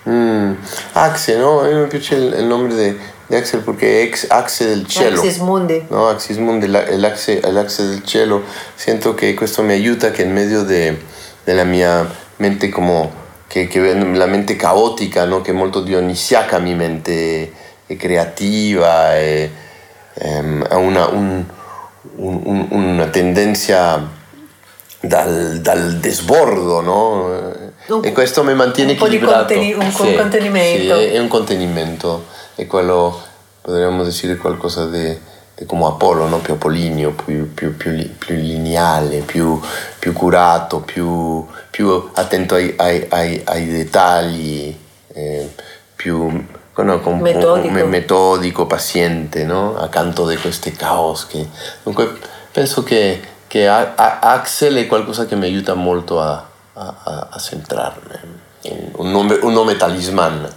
Mm. 0.08 0.54
Axel, 0.94 1.40
no? 1.40 1.60
A 1.62 1.68
me 1.68 1.88
piace 1.88 2.16
il, 2.16 2.36
il 2.40 2.46
nome 2.46 2.70
di 2.70 2.98
de 3.30 3.38
Axel 3.38 3.62
porque 3.62 4.04
es 4.04 4.28
axe 4.32 4.66
del 4.66 4.88
cielo. 4.88 5.18
Axis 5.18 5.40
Mundi. 5.40 5.84
No, 5.90 6.08
Axis 6.08 6.38
Mundi, 6.38 6.68
el 6.68 7.06
axe, 7.06 7.42
el 7.44 7.58
axe 7.58 7.84
del 7.84 8.04
cielo. 8.04 8.42
Siento 8.76 9.16
que 9.16 9.38
esto 9.42 9.64
me 9.64 9.74
ayuda 9.74 10.14
que 10.14 10.24
en 10.24 10.34
medio 10.34 10.64
de, 10.64 10.98
de 11.46 11.54
la 11.54 11.66
mia 11.66 12.08
mente 12.38 12.72
como 12.72 13.12
che, 13.50 13.68
che, 13.68 13.94
la 13.94 14.28
mente 14.28 14.56
caotica, 14.56 15.26
no? 15.26 15.42
che 15.42 15.52
è 15.52 15.54
molto 15.54 15.82
dionisiaca 15.82 16.60
mi 16.60 16.76
mente 16.76 17.52
è 17.86 17.96
creativa, 17.96 19.18
e, 19.18 19.50
ehm, 20.14 20.66
ha 20.70 20.78
una, 20.78 21.08
un, 21.08 21.44
un, 22.16 22.68
una 22.70 23.08
tendenza 23.08 24.06
dal, 25.00 25.60
dal 25.62 25.98
desbordo, 26.00 26.82
no? 26.82 27.67
Un, 27.88 28.04
e 28.04 28.12
questo 28.12 28.44
mi 28.44 28.54
mantiene 28.54 28.92
un 28.92 28.98
equilibrato. 28.98 29.54
Conteni- 29.54 29.74
un 29.74 29.92
sì, 29.92 30.16
contenimento. 30.16 30.96
Sì, 30.96 31.04
è, 31.04 31.12
è 31.12 31.20
un 31.20 31.28
contenimento 31.28 32.36
è 32.58 32.66
quello, 32.66 33.22
potremmo 33.62 34.04
dire 34.04 34.36
qualcosa 34.36 34.88
di, 34.88 35.16
di 35.54 35.66
come 35.68 35.86
Apollo, 35.86 36.28
no? 36.28 36.40
più 36.40 36.54
apollineo, 36.54 37.12
più, 37.12 37.54
più, 37.54 37.78
più, 37.78 38.18
più 38.18 38.36
lineale, 38.36 39.20
più, 39.20 39.62
più 40.00 40.12
curato, 40.12 40.80
più, 40.80 41.46
più 41.70 42.10
attento 42.14 42.56
ai, 42.56 42.74
ai, 42.78 43.06
ai, 43.10 43.42
ai 43.46 43.68
dettagli, 43.68 44.76
eh, 45.14 45.54
più 45.96 46.46
no, 46.78 47.00
con, 47.00 47.20
metodico. 47.20 47.80
Con, 47.80 47.90
metodico. 47.90 48.66
paziente, 48.66 49.44
no? 49.44 49.78
accanto 49.78 50.28
di 50.28 50.36
questi 50.38 50.72
caos. 50.72 51.28
Che, 51.28 51.48
dunque 51.84 52.18
penso 52.52 52.82
che, 52.82 53.22
che 53.46 53.68
a, 53.68 53.94
a 53.96 54.20
Axel 54.20 54.78
è 54.78 54.88
qualcosa 54.88 55.28
che 55.28 55.36
mi 55.36 55.46
aiuta 55.46 55.76
molto 55.76 56.20
a, 56.20 56.44
a, 56.78 57.28
a 57.32 57.40
centrarmi, 57.40 58.16
un 58.98 59.12
nome, 59.12 59.40
un 59.42 59.54
nome 59.54 59.76
talisman 59.76 60.54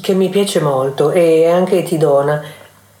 che 0.00 0.14
mi 0.14 0.28
piace 0.28 0.60
molto 0.60 1.10
e 1.10 1.48
anche 1.48 1.82
ti 1.82 1.98
dona. 1.98 2.42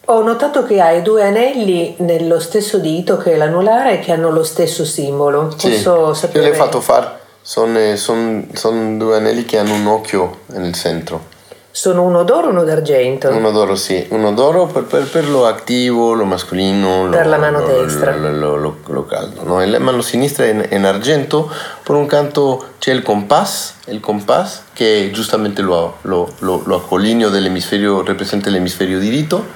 Ho 0.06 0.22
notato 0.22 0.64
che 0.64 0.80
hai 0.80 1.02
due 1.02 1.22
anelli 1.22 1.94
nello 1.98 2.40
stesso 2.40 2.78
dito 2.78 3.16
che 3.16 3.32
è 3.32 3.36
l'anulare 3.36 4.00
che 4.00 4.12
hanno 4.12 4.30
lo 4.30 4.42
stesso 4.42 4.84
simbolo. 4.84 5.54
Posso 5.56 6.14
sì, 6.14 6.20
sapere? 6.20 6.44
Io 6.46 6.50
l'ho 6.50 6.56
fatto 6.56 6.80
fare, 6.80 7.18
sono, 7.40 7.96
sono, 7.96 8.44
sono 8.52 8.96
due 8.96 9.16
anelli 9.16 9.44
che 9.44 9.58
hanno 9.58 9.74
un 9.74 9.86
occhio 9.86 10.40
nel 10.46 10.74
centro. 10.74 11.29
Sono 11.72 12.02
uno 12.02 12.24
d'oro 12.24 12.48
o 12.48 12.50
uno 12.50 12.64
d'argento? 12.64 13.28
Uno 13.28 13.52
d'oro, 13.52 13.76
sì. 13.76 14.04
Uno 14.10 14.32
d'oro 14.32 14.66
per, 14.66 14.82
per, 14.84 15.08
per 15.08 15.28
lo 15.28 15.46
attivo, 15.46 16.14
lo 16.14 16.24
mascolino. 16.24 17.08
Per 17.08 17.24
lo, 17.24 17.30
la 17.30 17.38
mano 17.38 17.60
lo, 17.60 17.66
destra. 17.66 18.16
Lo, 18.16 18.56
lo 18.56 19.06
caldo. 19.06 19.44
No? 19.44 19.64
La 19.64 19.78
mano 19.78 20.02
sinistra 20.02 20.46
è 20.46 20.48
in, 20.48 20.66
in, 20.70 20.84
argento. 20.84 21.48
Per 21.82 21.94
un 21.94 22.06
canto 22.06 22.64
c'è 22.78 22.92
il 22.92 23.02
compass, 23.02 23.74
il 23.86 24.00
compass 24.00 24.62
che 24.72 25.10
giustamente 25.12 25.62
lo, 25.62 25.98
lo, 26.02 26.32
lo, 26.38 26.62
lo 26.64 26.76
accolineo 26.76 27.28
dell'emisferio, 27.28 28.04
rappresenta 28.04 28.50
l'emisferio 28.50 28.98
diritto. 28.98 29.46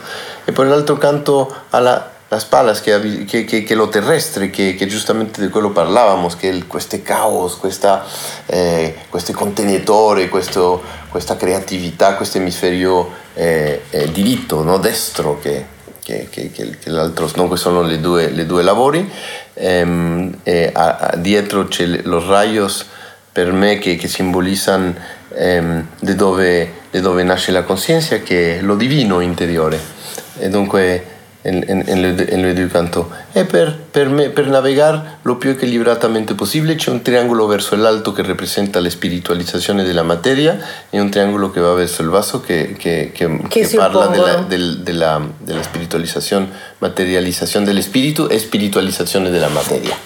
E 0.44 0.53
per 0.53 0.66
l'altro 0.66 0.96
canto 0.96 1.53
alla 1.70 2.13
las 2.35 2.44
palas, 2.44 2.81
che, 2.81 3.25
che, 3.27 3.44
che, 3.44 3.62
che 3.62 3.75
lo 3.77 3.88
terrestre, 3.88 4.51
che, 4.51 4.77
giustamente 4.88 5.40
di 5.40 5.49
quello 5.49 5.70
parlavamo, 5.70 6.27
che 6.37 6.64
questo 6.66 6.99
caos, 7.01 7.55
questa, 7.57 8.05
eh, 8.47 8.97
questi 9.09 9.33
contenitori, 9.33 10.29
questo, 10.29 10.83
questa 11.09 11.37
creatività, 11.37 12.16
questo 12.16 12.38
emisferio 12.38 13.09
eh, 13.35 13.83
eh, 13.88 14.11
diritto, 14.11 14.64
no? 14.64 14.79
destro, 14.79 15.38
che, 15.38 15.66
che, 16.03 16.29
che, 16.29 16.51
che, 16.51 16.70
l'altro, 16.87 17.31
no? 17.37 17.55
sono 17.55 17.83
le 17.83 18.01
due, 18.01 18.31
le 18.31 18.47
due 18.47 18.64
lavori. 18.64 19.09
Ehm, 19.55 20.40
a, 20.73 20.97
a, 20.97 21.16
dietro 21.16 21.68
c'è 21.68 21.87
los 22.03 22.27
rayos 22.27 22.85
per 23.31 23.53
me 23.53 23.79
che, 23.79 23.94
che 23.94 24.09
simbolizzano 24.09 24.92
ehm, 25.33 25.87
di 26.01 26.14
dove, 26.16 26.73
dove 26.90 27.23
nasce 27.23 27.53
la 27.53 27.62
coscienza, 27.62 28.18
che 28.18 28.59
è 28.59 28.61
lo 28.61 28.75
divino 28.75 29.20
interiore. 29.20 29.79
E 30.37 30.49
dunque 30.49 31.13
en, 31.44 31.62
en, 31.68 31.85
en, 31.87 32.02
lo, 32.02 32.22
en 32.22 32.42
lo 32.42 32.48
educando. 32.48 33.11
E 33.33 33.44
per, 33.44 33.76
per, 33.90 34.09
me, 34.09 34.30
per 34.30 34.48
navegare 34.48 35.18
lo 35.22 35.37
più 35.37 35.50
equilibratamente 35.50 36.35
possibile 36.35 36.74
c'è 36.74 36.90
un 36.90 37.02
triangolo 37.02 37.46
verso 37.46 37.76
l'alto 37.76 38.12
che 38.12 38.22
rappresenta 38.22 38.80
la 38.80 38.88
spiritualizzazione 38.88 39.85
della 39.85 40.02
materia 40.02 40.59
e 40.88 40.98
un 40.98 41.11
triangolo 41.11 41.50
che 41.50 41.61
va 41.61 41.74
verso 41.74 42.02
il 42.02 42.09
basso 42.09 42.40
che, 42.40 42.74
che, 42.78 43.11
che, 43.12 43.40
che 43.48 43.70
parla 43.74 44.07
della, 44.07 44.37
del, 44.48 44.78
della, 44.80 45.20
della 45.38 45.62
spiritualizzazione, 45.62 46.48
materializzazione 46.78 47.66
dello 47.66 47.83
spirito 47.83 48.28
e 48.28 48.38
spiritualizzazione 48.38 49.30
della 49.30 49.48
materia. 49.48 49.96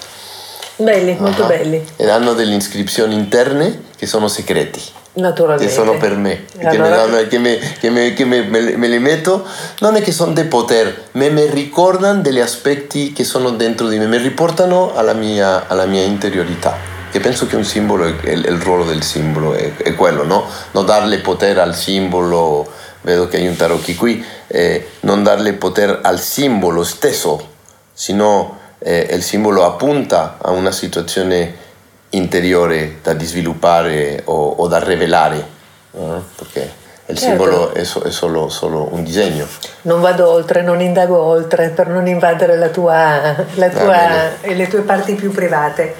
Belli, 0.78 1.16
molto 1.18 1.42
uh-huh. 1.42 1.48
belli. 1.48 1.84
Ed 1.96 2.08
hanno 2.08 2.34
delle 2.34 2.54
iscrizioni 2.54 3.14
interne 3.14 3.82
che 3.96 4.06
sono 4.06 4.28
segreti. 4.28 4.80
Naturalmente. 5.14 5.66
Che 5.66 5.72
sono 5.72 5.96
per 5.96 6.14
me, 6.14 6.44
allora... 6.62 7.26
che, 7.26 7.38
me, 7.38 7.58
che, 7.80 7.90
me, 7.90 8.12
che 8.12 8.24
me, 8.24 8.42
me, 8.42 8.86
li 8.86 8.98
metto, 9.00 9.44
non 9.80 9.96
è 9.96 10.00
che 10.00 10.12
sono 10.12 10.32
di 10.32 10.44
potere, 10.44 11.06
ma 11.12 11.28
mi 11.28 11.46
ricordano 11.46 12.20
degli 12.20 12.38
aspetti 12.38 13.12
che 13.12 13.24
sono 13.24 13.50
dentro 13.50 13.88
di 13.88 13.98
me, 13.98 14.06
mi 14.06 14.18
riportano 14.18 14.94
alla 14.94 15.14
mia, 15.14 15.66
alla 15.66 15.86
mia 15.86 16.02
interiorità 16.02 16.96
che 17.10 17.20
penso 17.20 17.46
che 17.46 17.56
un 17.56 17.64
simbolo 17.64 18.04
è, 18.04 18.30
il 18.30 18.60
ruolo 18.60 18.84
del 18.84 19.02
simbolo 19.02 19.54
è, 19.54 19.74
è, 19.76 19.94
quello, 19.94 20.24
no? 20.24 20.44
Non 20.72 20.84
darle 20.84 21.18
potere 21.18 21.60
al 21.60 21.74
simbolo, 21.74 22.70
vedo 23.00 23.26
che 23.28 23.38
hai 23.38 23.48
un 23.48 23.56
tarocchi 23.56 23.94
qui, 23.94 24.24
eh, 24.46 24.90
non 25.00 25.22
darle 25.22 25.54
potere 25.54 26.00
al 26.02 26.20
simbolo 26.20 26.84
stesso, 26.84 27.54
sino 27.92 28.57
eh, 28.78 29.08
il 29.10 29.22
simbolo 29.22 29.64
appunta 29.64 30.38
a 30.40 30.50
una 30.50 30.70
situazione 30.70 31.66
interiore 32.10 32.98
da 33.02 33.18
sviluppare 33.18 34.22
o, 34.24 34.48
o 34.50 34.66
da 34.66 34.82
rivelare, 34.82 35.46
no? 35.92 36.24
perché 36.36 36.86
il 37.06 37.16
certo. 37.16 37.42
simbolo 37.44 37.72
è, 37.72 37.84
so, 37.84 38.02
è 38.02 38.10
solo, 38.10 38.48
solo, 38.48 38.88
un 38.92 39.02
disegno. 39.02 39.46
Non 39.82 40.00
vado 40.00 40.30
oltre, 40.30 40.62
non 40.62 40.80
indago 40.80 41.18
oltre 41.18 41.70
per 41.70 41.88
non 41.88 42.06
invadere 42.06 42.56
la 42.56 42.68
tua, 42.68 43.34
la 43.54 43.68
tua, 43.68 44.30
le 44.42 44.68
tue 44.68 44.80
parti 44.82 45.14
più 45.14 45.30
private. 45.30 45.94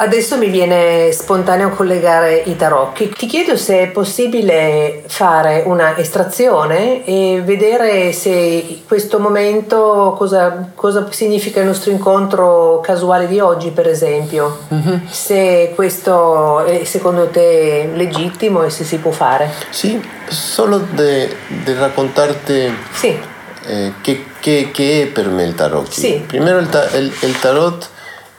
Adesso 0.00 0.36
mi 0.38 0.48
viene 0.48 1.10
spontaneo 1.10 1.70
collegare 1.70 2.42
i 2.46 2.54
tarocchi. 2.54 3.08
Ti 3.08 3.26
chiedo 3.26 3.56
se 3.56 3.80
è 3.80 3.88
possibile 3.88 5.02
fare 5.08 5.64
una 5.66 5.96
estrazione 5.96 7.04
e 7.04 7.42
vedere 7.44 8.12
se 8.12 8.82
questo 8.86 9.18
momento, 9.18 10.14
cosa, 10.16 10.70
cosa 10.76 11.08
significa 11.10 11.58
il 11.58 11.66
nostro 11.66 11.90
incontro 11.90 12.78
casuale 12.80 13.26
di 13.26 13.40
oggi, 13.40 13.70
per 13.70 13.88
esempio. 13.88 14.58
Mm-hmm. 14.72 15.06
Se 15.08 15.72
questo 15.74 16.60
è 16.60 16.84
secondo 16.84 17.26
te 17.26 17.90
legittimo 17.92 18.62
e 18.62 18.70
se 18.70 18.84
si 18.84 18.98
può 18.98 19.10
fare. 19.10 19.50
Sì, 19.70 20.00
solo 20.28 20.78
di 20.78 21.74
raccontarti 21.74 22.72
sì. 22.92 23.18
eh, 23.66 23.94
che, 24.00 24.26
che, 24.38 24.70
che, 24.72 25.02
è 25.02 25.06
per 25.06 25.26
me 25.26 25.42
il 25.42 25.56
tarot. 25.56 25.90
Sì. 25.90 26.22
Primero 26.24 26.58
il, 26.58 26.68
ta- 26.68 26.88
il, 26.96 27.12
il 27.22 27.38
tarot 27.40 27.96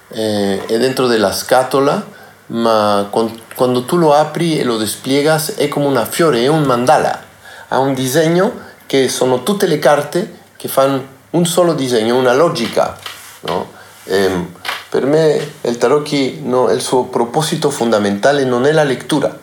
eh, 0.10 0.64
dentro 0.68 1.08
della 1.08 1.32
scatola, 1.32 2.06
ma 2.48 3.10
quando 3.12 3.84
tu 3.86 3.98
lo 3.98 4.14
apri 4.14 4.58
e 4.58 4.64
lo 4.64 4.78
despliegas 4.78 5.56
è 5.56 5.68
come 5.68 5.86
una 5.86 6.06
fiore, 6.06 6.44
è 6.44 6.48
un 6.48 6.64
mandala, 6.64 7.24
ha 7.68 7.80
un 7.80 7.94
disegno 7.94 8.68
che 8.86 9.08
sono 9.08 9.44
tutte 9.44 9.68
le 9.68 9.78
carte 9.78 10.38
che 10.58 10.68
fanno 10.68 11.18
un 11.32 11.46
solo 11.46 11.74
disegno, 11.74 12.18
una 12.18 12.34
logica. 12.34 12.98
No? 13.42 13.72
Eh, 14.06 14.48
per 14.90 15.06
me 15.06 15.54
il 15.62 15.78
tarocchi, 15.78 16.42
no, 16.44 16.72
il 16.72 16.82
suo 16.82 17.06
proposito 17.06 17.70
fondamentale 17.70 18.44
non 18.44 18.66
è 18.66 18.72
la 18.72 18.84
lettura, 18.84 19.38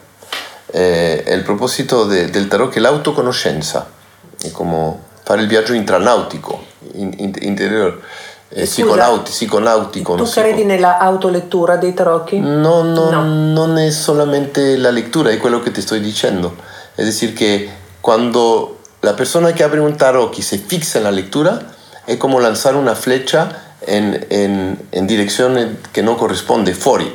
eh, 0.67 1.23
il 1.29 1.43
proposito 1.43 2.05
de, 2.05 2.29
del 2.31 2.49
tarocchi 2.49 2.79
è 2.79 2.81
l'autoconoscenza, 2.81 3.89
è 4.43 4.51
come 4.51 4.99
fare 5.23 5.43
il 5.43 5.47
viaggio 5.47 5.73
intranautico, 5.73 6.65
in, 6.95 7.15
in, 7.19 7.33
interiore 7.41 8.01
eh, 8.51 8.65
psiconauti, 8.65 9.31
psiconautico. 9.31 10.15
Tu 10.15 10.25
credi 10.31 10.65
nella 10.65 10.99
autolettura 10.99 11.77
dei 11.77 11.95
tarocchi? 11.95 12.39
No, 12.39 12.83
no, 12.83 13.11
no, 13.11 13.25
non 13.25 13.79
è 13.79 13.91
solamente 13.91 14.77
la 14.77 14.91
lettura, 14.91 15.31
è 15.31 15.39
quello 15.39 15.61
che 15.61 15.71
ti 15.71 15.81
sto 15.81 15.97
dicendo. 15.97 16.55
Es 16.97 17.07
decir, 17.07 17.35
que 17.35 17.69
cuando 18.01 18.79
la 19.03 19.15
persona 19.15 19.53
que 19.53 19.65
abre 19.65 19.81
un 19.81 19.97
tarocchi 19.97 20.43
se 20.43 20.59
fixa 20.59 20.99
en 20.99 21.05
la 21.05 21.11
lectura, 21.11 21.75
es 22.07 22.19
como 22.19 22.41
lanzar 22.41 22.77
una 22.77 22.95
flecha 22.95 23.77
en, 23.81 24.27
en, 24.31 24.79
en 24.93 25.07
dirección 25.07 25.79
que 25.93 26.03
no 26.03 26.17
corresponde, 26.17 26.73
fuori. 26.73 27.13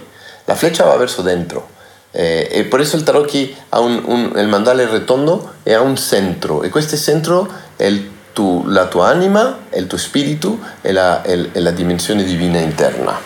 La 0.48 0.56
flecha 0.56 0.86
va 0.86 0.98
verso 0.98 1.24
dentro. 1.24 1.66
Eh, 2.14 2.50
e 2.52 2.64
por 2.66 2.82
eso 2.82 2.98
el 2.98 3.06
tarocchi 3.06 3.56
ha 3.70 3.80
un, 3.80 4.04
un, 4.06 4.34
el 4.36 4.50
mandale 4.50 4.86
redondo 4.86 5.54
e 5.64 5.74
ha 5.74 5.82
un 5.82 5.96
centro. 5.96 6.62
E 6.62 6.70
questo 6.70 6.98
centro 6.98 7.48
è 7.78 7.86
il 7.86 8.10
tu, 8.34 8.64
la 8.68 8.86
tua 8.88 9.08
anima, 9.08 9.60
il 9.74 9.88
tuo 9.88 9.98
spirito 9.98 10.60
e 10.82 10.92
la, 10.92 11.22
e, 11.24 11.50
e 11.52 11.60
la 11.60 11.72
dimensione 11.72 12.24
divina 12.24 12.60
interna. 12.60 13.20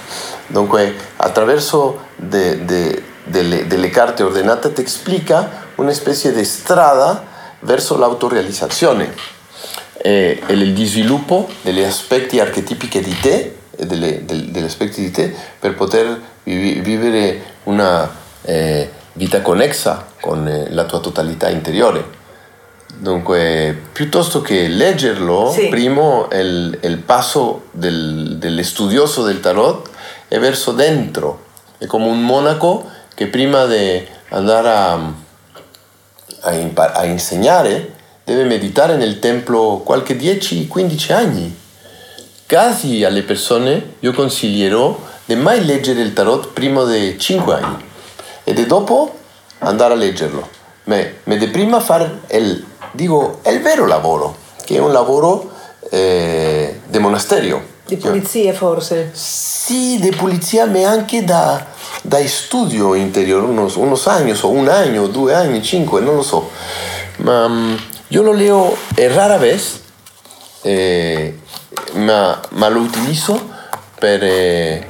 Dunque, 0.47 0.95
attraverso 1.17 1.99
de, 2.15 2.65
de, 2.65 3.03
delle, 3.23 3.67
delle, 3.67 3.89
carte 3.89 4.23
ordinate 4.23 4.71
ti 4.73 4.81
explica 4.81 5.63
una 5.75 5.91
specie 5.91 6.31
di 6.31 6.43
strada 6.45 7.33
verso 7.61 7.97
l'autorealizzazione 7.97 9.13
e, 9.93 10.41
e 10.45 10.53
il 10.53 10.85
sviluppo 10.85 11.49
degli 11.61 11.81
aspetti 11.81 12.39
archetipici 12.39 13.01
di 13.01 13.19
te 13.19 13.55
e 13.75 13.85
delle, 13.85 14.23
del, 14.25 14.51
degli 14.51 14.63
aspetti 14.63 15.01
di 15.01 15.11
te 15.11 15.33
per 15.59 15.75
poter 15.75 16.21
vi, 16.43 16.79
vivere 16.79 17.41
una 17.63 18.09
eh, 18.43 18.89
vita 19.13 19.41
connexa 19.41 20.05
con 20.21 20.47
eh, 20.47 20.67
la 20.69 20.85
tua 20.85 20.99
totalità 20.99 21.49
interiore. 21.49 22.23
Dunque, 22.97 23.77
piuttosto 23.91 24.41
che 24.41 24.67
leggerlo, 24.67 25.51
sì. 25.51 25.67
primo 25.67 26.27
il, 26.31 26.77
il 26.81 26.97
passo 26.97 27.65
del, 27.71 28.37
dell'estudioso 28.37 29.23
del 29.23 29.41
tarot 29.41 29.89
è 30.27 30.39
verso 30.39 30.71
dentro. 30.71 31.43
È 31.77 31.85
come 31.87 32.05
un 32.05 32.23
monaco 32.23 32.89
che 33.13 33.27
prima 33.27 33.65
di 33.65 34.05
andare 34.29 34.69
a, 34.69 35.13
a, 36.41 36.53
impar- 36.53 36.95
a 36.95 37.05
insegnare 37.05 37.93
deve 38.23 38.43
meditare 38.45 38.95
nel 38.95 39.19
templo 39.19 39.81
qualche 39.83 40.17
10-15 40.17 41.13
anni. 41.13 41.57
Quasi 42.47 43.03
alle 43.03 43.23
persone 43.23 43.95
io 43.99 44.13
consiglierò 44.13 44.99
di 45.25 45.35
mai 45.35 45.65
leggere 45.65 46.01
il 46.01 46.13
tarot 46.13 46.47
prima 46.53 46.83
di 46.85 47.19
5 47.19 47.53
anni 47.53 47.83
e 48.43 48.53
di 48.53 48.65
dopo 48.65 49.19
andare 49.59 49.93
a 49.93 49.97
leggerlo. 49.97 50.49
Ma, 50.85 50.97
ma 51.23 51.35
di 51.35 51.47
prima 51.47 51.79
fare 51.79 52.21
il 52.31 52.63
dico, 52.95 53.39
è 53.41 53.49
il 53.49 53.61
vero 53.61 53.85
lavoro, 53.85 54.35
che 54.63 54.75
è 54.75 54.79
un 54.79 54.91
lavoro 54.91 55.51
eh, 55.89 56.81
di 56.87 56.97
monasterio. 56.99 57.73
Di 57.85 57.97
pulizia 57.97 58.51
forse? 58.53 59.11
Sì, 59.13 59.99
di 59.99 60.09
pulizia, 60.09 60.65
ma 60.65 60.89
anche 60.89 61.23
da, 61.23 61.63
da 62.01 62.25
studio 62.27 62.95
interiore, 62.95 63.45
unos, 63.45 63.75
unos 63.75 64.07
años, 64.07 64.41
o 64.43 64.49
un 64.49 64.67
anno, 64.67 65.07
due 65.07 65.35
anni, 65.35 65.61
cinque, 65.61 66.01
non 66.01 66.15
lo 66.15 66.23
so. 66.23 66.49
Ma 67.17 67.45
um, 67.45 67.77
io 68.07 68.21
lo 68.23 68.31
leo 68.31 68.75
è 68.95 69.07
rara 69.07 69.37
vez, 69.37 69.79
eh, 70.61 71.39
ma, 71.93 72.39
ma, 72.51 72.67
lo 72.69 72.79
utilizzo 72.79 73.49
per, 73.99 74.23
eh, 74.23 74.87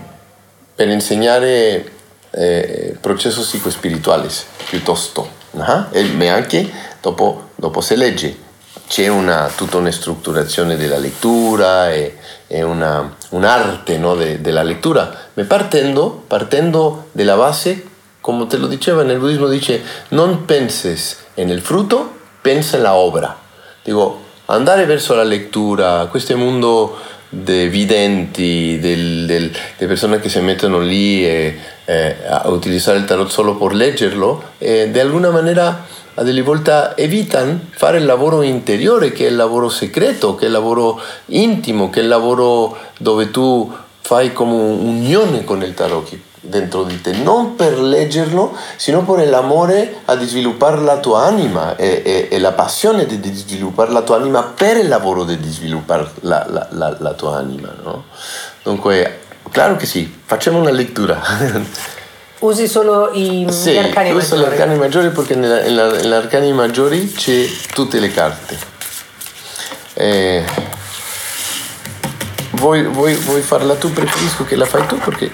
per 0.74 0.88
insegnare 0.88 1.92
eh, 2.32 2.98
processi 3.00 3.42
psicospirituali 3.42 4.30
piuttosto. 4.70 5.44
Uh-huh. 5.52 5.86
E, 5.92 6.28
anche 6.30 6.70
dopo, 7.02 7.45
dopo 7.56 7.82
se 7.82 7.96
legge 7.96 8.44
c'è 8.88 9.08
una, 9.08 9.52
tutta 9.56 9.78
una 9.78 9.92
strutturazione 9.92 10.78
della 10.78 10.98
lettura 10.98 11.92
e, 11.92 12.18
e 12.48 12.62
una, 12.62 13.16
un'arte 13.30 13.98
no, 13.98 14.16
de, 14.16 14.42
della 14.42 14.64
lettura, 14.64 15.30
ma 15.34 15.44
partendo, 15.44 16.24
partendo 16.28 17.08
dalla 17.12 17.36
base, 17.36 17.84
come 18.22 18.46
te 18.48 18.58
lo 18.58 18.68
diceva 18.68 19.04
nel 19.04 19.18
buddismo, 19.18 19.48
dice 19.48 19.82
non 20.10 20.46
penses 20.46 21.18
nel 21.36 21.62
frutto, 21.62 22.14
pensa 22.42 22.78
nella 22.78 22.94
opera. 22.94 23.38
Dico, 23.84 24.24
andare 24.46 24.86
verso 24.86 25.16
la 25.16 25.24
lettura, 25.24 26.08
questo 26.10 26.38
mondo 26.38 26.98
dei 27.30 27.68
videnti, 27.68 28.80
del, 28.80 29.26
del, 29.26 29.52
delle 29.78 29.90
persone 29.90 30.20
che 30.20 30.30
si 30.30 30.40
mettono 30.40 30.80
lì 30.80 31.26
e, 31.26 31.58
eh, 31.86 32.16
a 32.28 32.48
utilizzare 32.50 32.98
il 32.98 33.06
tarot 33.06 33.30
solo 33.30 33.56
per 33.56 33.74
leggerlo, 33.74 34.52
eh, 34.58 34.90
di 34.92 35.00
alguna 35.00 35.30
maniera 35.32 35.86
a 36.16 36.24
delle 36.24 36.42
volte 36.42 36.94
evitano 36.96 37.60
fare 37.72 37.98
il 37.98 38.06
lavoro 38.06 38.42
interiore, 38.42 39.12
che 39.12 39.26
è 39.26 39.30
il 39.30 39.36
lavoro 39.36 39.70
segreto, 39.70 40.36
che 40.36 40.44
è 40.44 40.48
il 40.48 40.54
lavoro 40.54 41.00
intimo, 41.28 41.90
che 41.90 42.00
è 42.00 42.04
il 42.04 42.10
lavoro 42.10 42.78
dove 42.98 43.32
tu 43.32 43.72
fai 44.02 44.34
come 44.34 44.54
un'unione 44.54 45.44
con 45.44 45.62
il 45.64 45.74
tarocchi 45.74 46.22
dentro 46.40 46.84
di 46.84 47.02
te, 47.02 47.12
non 47.12 47.56
per 47.56 47.80
leggerlo, 47.80 48.56
sino 48.76 49.04
per 49.04 49.28
l'amore 49.28 50.02
a 50.06 50.18
sviluppare 50.20 50.80
la 50.82 51.00
tua 51.00 51.26
anima 51.26 51.76
e, 51.76 52.02
e, 52.06 52.28
e, 52.30 52.40
la 52.40 52.52
passione 52.52 53.06
di 53.06 53.34
sviluppare 53.34 53.92
la 53.92 54.04
tua 54.04 54.18
anima 54.18 54.44
per 54.44 54.78
il 54.78 54.88
lavoro 54.88 55.24
di 55.24 55.38
sviluppare 55.50 56.08
la, 56.22 56.46
la, 56.48 56.68
la, 56.72 56.96
la 57.00 57.14
tua 57.14 57.38
anima. 57.38 57.74
No? 57.84 58.04
Dunque, 58.64 59.22
claro 59.50 59.76
che 59.76 59.86
sì, 59.86 60.22
facciamo 60.24 60.60
una 60.60 60.72
lettura. 60.72 61.20
Usi 62.46 62.68
solo 62.68 63.10
i 63.12 63.48
sì, 63.50 63.72
gli 63.72 63.78
arcani 63.78 64.12
maggiori? 64.12 64.26
Sì, 64.26 64.38
gli 64.38 64.44
arcani 64.44 64.78
maggiori 64.78 65.10
perché 65.10 65.34
nella, 65.34 65.62
nella, 65.62 65.92
negli 65.94 66.14
arcani 66.14 66.54
maggiori 66.54 67.12
c'è 67.12 67.44
tutte 67.74 68.00
le 68.00 68.12
carte. 68.12 68.56
Eh, 69.96 70.46
vuoi, 72.52 72.84
vuoi, 72.84 73.16
vuoi, 73.16 73.42
farla 73.42 73.74
tu? 73.74 73.92
Preferisco 73.92 74.46
che 74.46 74.56
la 74.56 74.66
fai 74.66 74.86
tu 74.86 75.00
perché... 75.00 75.32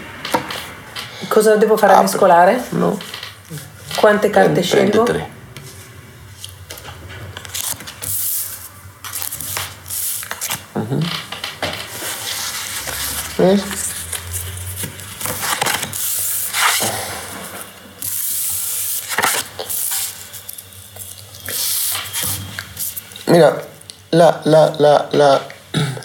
Cosa 1.28 1.58
devo 1.58 1.76
fare? 1.76 1.96
a 1.96 2.02
mescolare? 2.02 2.64
No. 2.70 2.98
Quante 3.96 4.30
carte 4.30 4.62
Prendi, 4.62 4.64
scelgo? 4.64 5.04
Prendi 5.04 5.12
tre. 5.12 5.40
Uh-huh. 10.82 11.00
Eh? 13.48 13.81
Mira, 23.32 23.66
la, 24.10 24.40
la, 24.44 24.74
la, 24.78 25.08
la, 25.12 25.42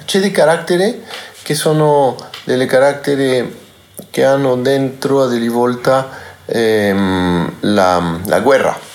c'è 0.05 0.21
dei 0.21 0.31
caratteri 0.31 1.03
che 1.43 1.55
sono 1.55 2.17
delle 2.45 2.67
caratteri 2.67 3.65
che 4.11 4.25
hanno 4.25 4.57
dentro 4.57 5.23
a 5.23 5.27
delle 5.27 5.49
volte 5.49 6.05
ehm, 6.47 7.57
la, 7.61 8.19
la 8.27 8.41
guerra 8.41 8.95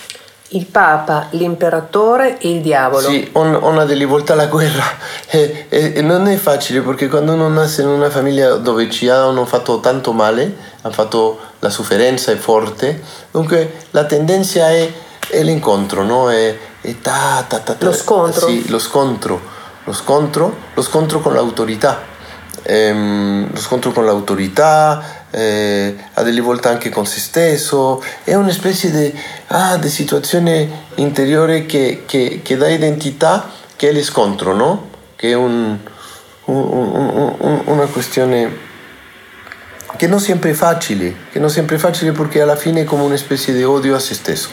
il 0.54 0.66
Papa, 0.66 1.28
l'imperatore 1.32 2.38
e 2.38 2.50
il 2.50 2.62
diavolo. 2.62 3.08
Sì, 3.08 3.30
una 3.34 3.86
delle 3.86 4.04
volte 4.04 4.36
la 4.36 4.48
guerra 4.48 4.84
e, 5.28 5.68
e, 5.70 5.94
e, 5.96 6.02
non 6.02 6.28
è 6.28 6.36
facile 6.36 6.82
perché 6.82 7.08
quando 7.08 7.34
uno 7.34 7.48
nasce 7.48 7.84
in 7.84 7.88
una 7.88 8.10
famiglia 8.10 8.56
dove 8.56 8.90
ci 8.90 9.08
hanno 9.08 9.46
fatto 9.46 9.80
tanto 9.80 10.12
male, 10.12 10.56
hanno 10.82 10.94
fatto 10.94 11.40
la 11.60 11.70
sofferenza 11.70 12.32
è 12.32 12.36
forte, 12.36 13.02
dunque 13.32 13.86
la 13.92 14.04
tendenza 14.04 14.70
è, 14.70 14.92
è 15.30 15.42
l'incontro, 15.42 16.04
no? 16.04 16.30
È, 16.30 16.58
è 16.82 17.00
ta, 17.00 17.46
ta, 17.48 17.60
ta, 17.60 17.76
lo 17.80 17.94
scontro. 17.94 18.48
Sì, 18.48 18.68
lo 18.70 18.80
scontro, 18.80 19.40
lo 19.84 19.94
scontro, 19.94 20.58
lo 20.74 20.82
scontro 20.82 21.20
con 21.20 21.34
l'autorità. 21.34 22.10
Ehm, 22.64 23.52
lo 23.52 23.60
scontro 23.60 23.92
con 23.92 24.06
l'autorità, 24.06 25.26
eh, 25.32 25.96
a 26.14 26.22
delle 26.24 26.42
volte 26.42 26.68
anche 26.68 26.90
con 26.90 27.06
se 27.06 27.20
stesso, 27.20 28.04
è 28.24 28.34
una 28.36 28.52
specie 28.52 28.92
di 28.92 29.20
ah, 29.48 29.82
situazione 29.88 30.86
interiore 30.96 31.66
che, 31.66 32.04
che, 32.06 32.42
che, 32.44 32.58
dà 32.58 32.68
identità, 32.68 33.50
che 33.76 33.90
è 33.90 33.92
l'iscontro, 33.92 34.54
no? 34.54 34.90
che 35.16 35.32
è 35.32 35.34
un, 35.34 35.78
un, 36.46 37.36
un, 37.38 37.62
una 37.66 37.86
questione 37.86 38.70
che 39.98 40.08
non 40.08 40.20
sempre 40.20 40.52
è 40.52 40.54
facile, 40.54 41.16
che 41.32 41.40
non 41.40 41.50
sempre 41.50 41.76
è 41.76 41.80
facile 41.80 42.12
perché 42.12 42.42
alla 42.42 42.56
fine 42.56 42.82
è 42.82 42.84
come 42.84 43.04
una 43.04 43.18
specie 43.18 43.54
di 43.54 43.64
odio 43.64 43.96
a 43.96 44.00
se 44.00 44.14
stesso. 44.14 44.50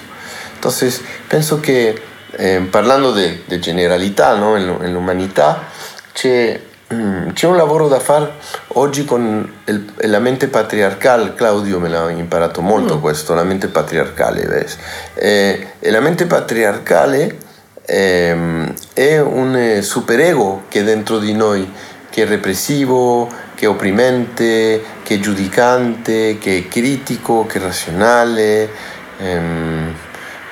Entonces, 0.54 1.00
penso 1.26 1.60
che 1.60 2.00
eh, 2.32 2.60
parlando 2.70 3.12
di 3.12 3.60
generalità 3.60 4.36
no? 4.36 4.56
nell'umanità 4.56 5.64
c'è 6.12 6.60
Mm, 6.92 7.32
c'è 7.32 7.46
un 7.46 7.56
lavoro 7.58 7.86
da 7.86 8.00
fare 8.00 8.32
oggi 8.68 9.04
con 9.04 9.46
il, 9.66 9.92
la 10.06 10.20
mente 10.20 10.48
patriarcale, 10.48 11.34
Claudio 11.34 11.78
me 11.78 11.90
l'ha 11.90 12.08
imparato 12.08 12.62
molto 12.62 12.96
mm. 12.96 13.00
questo, 13.00 13.34
la 13.34 13.42
mente 13.42 13.68
patriarcale. 13.68 14.66
Eh, 15.12 15.66
e 15.78 15.90
la 15.90 16.00
mente 16.00 16.24
patriarcale 16.24 17.36
eh, 17.84 18.72
è 18.94 19.20
un 19.20 19.54
eh, 19.54 19.82
superego 19.82 20.62
che 20.68 20.80
è 20.80 20.84
dentro 20.84 21.18
di 21.18 21.34
noi, 21.34 21.70
che 22.08 22.22
è 22.22 22.26
repressivo, 22.26 23.28
che 23.54 23.66
è 23.66 23.68
opprimente, 23.68 24.82
che 25.02 25.16
è 25.16 25.18
giudicante, 25.18 26.38
che 26.38 26.56
è 26.56 26.68
critico, 26.68 27.44
che 27.44 27.58
è 27.58 27.62
razionale 27.62 28.70
ehm, 29.18 29.94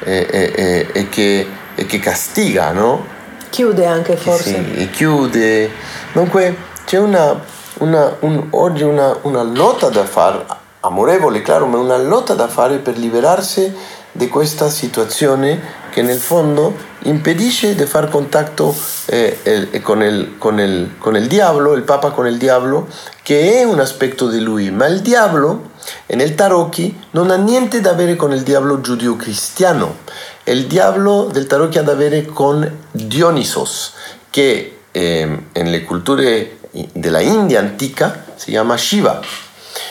e, 0.00 0.26
e, 0.30 0.86
e, 0.92 1.08
che, 1.08 1.46
e, 1.76 1.86
che, 1.86 2.00
castiga, 2.00 2.72
no? 2.72 3.06
Chiude 3.50 3.86
anche 3.86 4.16
forse. 4.16 4.64
Sì, 4.74 4.90
chiude 4.90 5.70
Dunque 6.12 6.56
c'è 6.84 6.98
una, 6.98 7.38
una, 7.78 8.16
un, 8.20 8.46
oggi 8.50 8.82
una, 8.82 9.16
una, 9.22 9.42
lotta 9.42 9.88
da 9.90 10.04
fare, 10.04 10.44
amorevole, 10.80 11.42
chiaro, 11.42 11.66
ma 11.66 11.78
una 11.78 11.98
lotta 11.98 12.34
da 12.34 12.48
fare 12.48 12.78
per 12.78 12.96
liberarsi 12.96 13.72
di 14.12 14.28
questa 14.28 14.70
situazione 14.70 15.84
che 15.90 16.00
nel 16.02 16.18
fondo 16.18 16.74
impedisce 17.00 17.74
di 17.74 17.84
fare 17.84 18.08
contatto 18.08 18.74
eh, 19.06 19.38
eh, 19.42 19.80
con, 19.82 20.02
il, 20.02 20.36
con, 20.38 20.58
il, 20.58 20.94
con 20.98 21.16
il 21.16 21.26
diavolo, 21.26 21.74
il 21.74 21.82
Papa 21.82 22.10
con 22.10 22.26
il 22.26 22.38
diavolo, 22.38 22.88
che 23.22 23.60
è 23.60 23.64
un 23.64 23.78
aspetto 23.78 24.28
di 24.28 24.40
lui, 24.40 24.70
ma 24.70 24.86
il 24.86 25.00
diavolo 25.00 25.70
e 26.06 26.16
nel 26.16 26.34
Tarocchi 26.34 26.96
non 27.12 27.30
ha 27.30 27.36
niente 27.36 27.80
da 27.80 27.90
avere 27.90 28.16
con 28.16 28.32
il 28.32 28.42
diavolo 28.42 28.80
giudeo-cristiano. 28.80 29.98
Il 30.44 30.66
diavolo 30.66 31.28
del 31.30 31.46
Tarocchi 31.46 31.78
ha 31.78 31.82
da 31.82 31.92
avere 31.92 32.24
con 32.24 32.84
Dionisos, 32.90 33.92
che 34.30 34.78
eh, 34.92 35.38
nelle 35.52 35.84
culture 35.84 36.58
della 36.92 37.20
India 37.20 37.60
antica 37.60 38.24
si 38.36 38.50
chiama 38.50 38.76
Shiva. 38.76 39.20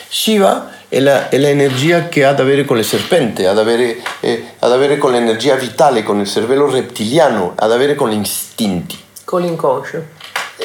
Shiva 0.08 0.71
è, 0.88 0.99
la, 0.99 1.29
è 1.29 1.38
l'energia 1.38 2.08
che 2.08 2.23
ha 2.23 2.29
ad 2.29 2.39
avere 2.39 2.63
con 2.63 2.77
le 2.77 2.84
serpenti, 2.84 3.45
ad 3.45 3.58
avere, 3.58 4.01
eh, 4.21 4.53
ad 4.60 4.71
avere 4.71 4.97
con 4.97 5.12
l'energia 5.12 5.55
vitale, 5.55 6.03
con 6.03 6.19
il 6.19 6.27
cervello 6.27 6.69
rettiliano, 6.69 7.53
ad 7.55 7.71
avere 7.71 7.95
con 7.95 8.10
gli 8.10 8.19
istinti. 8.19 8.97
Con 9.23 9.41
l'inconscio? 9.41 10.03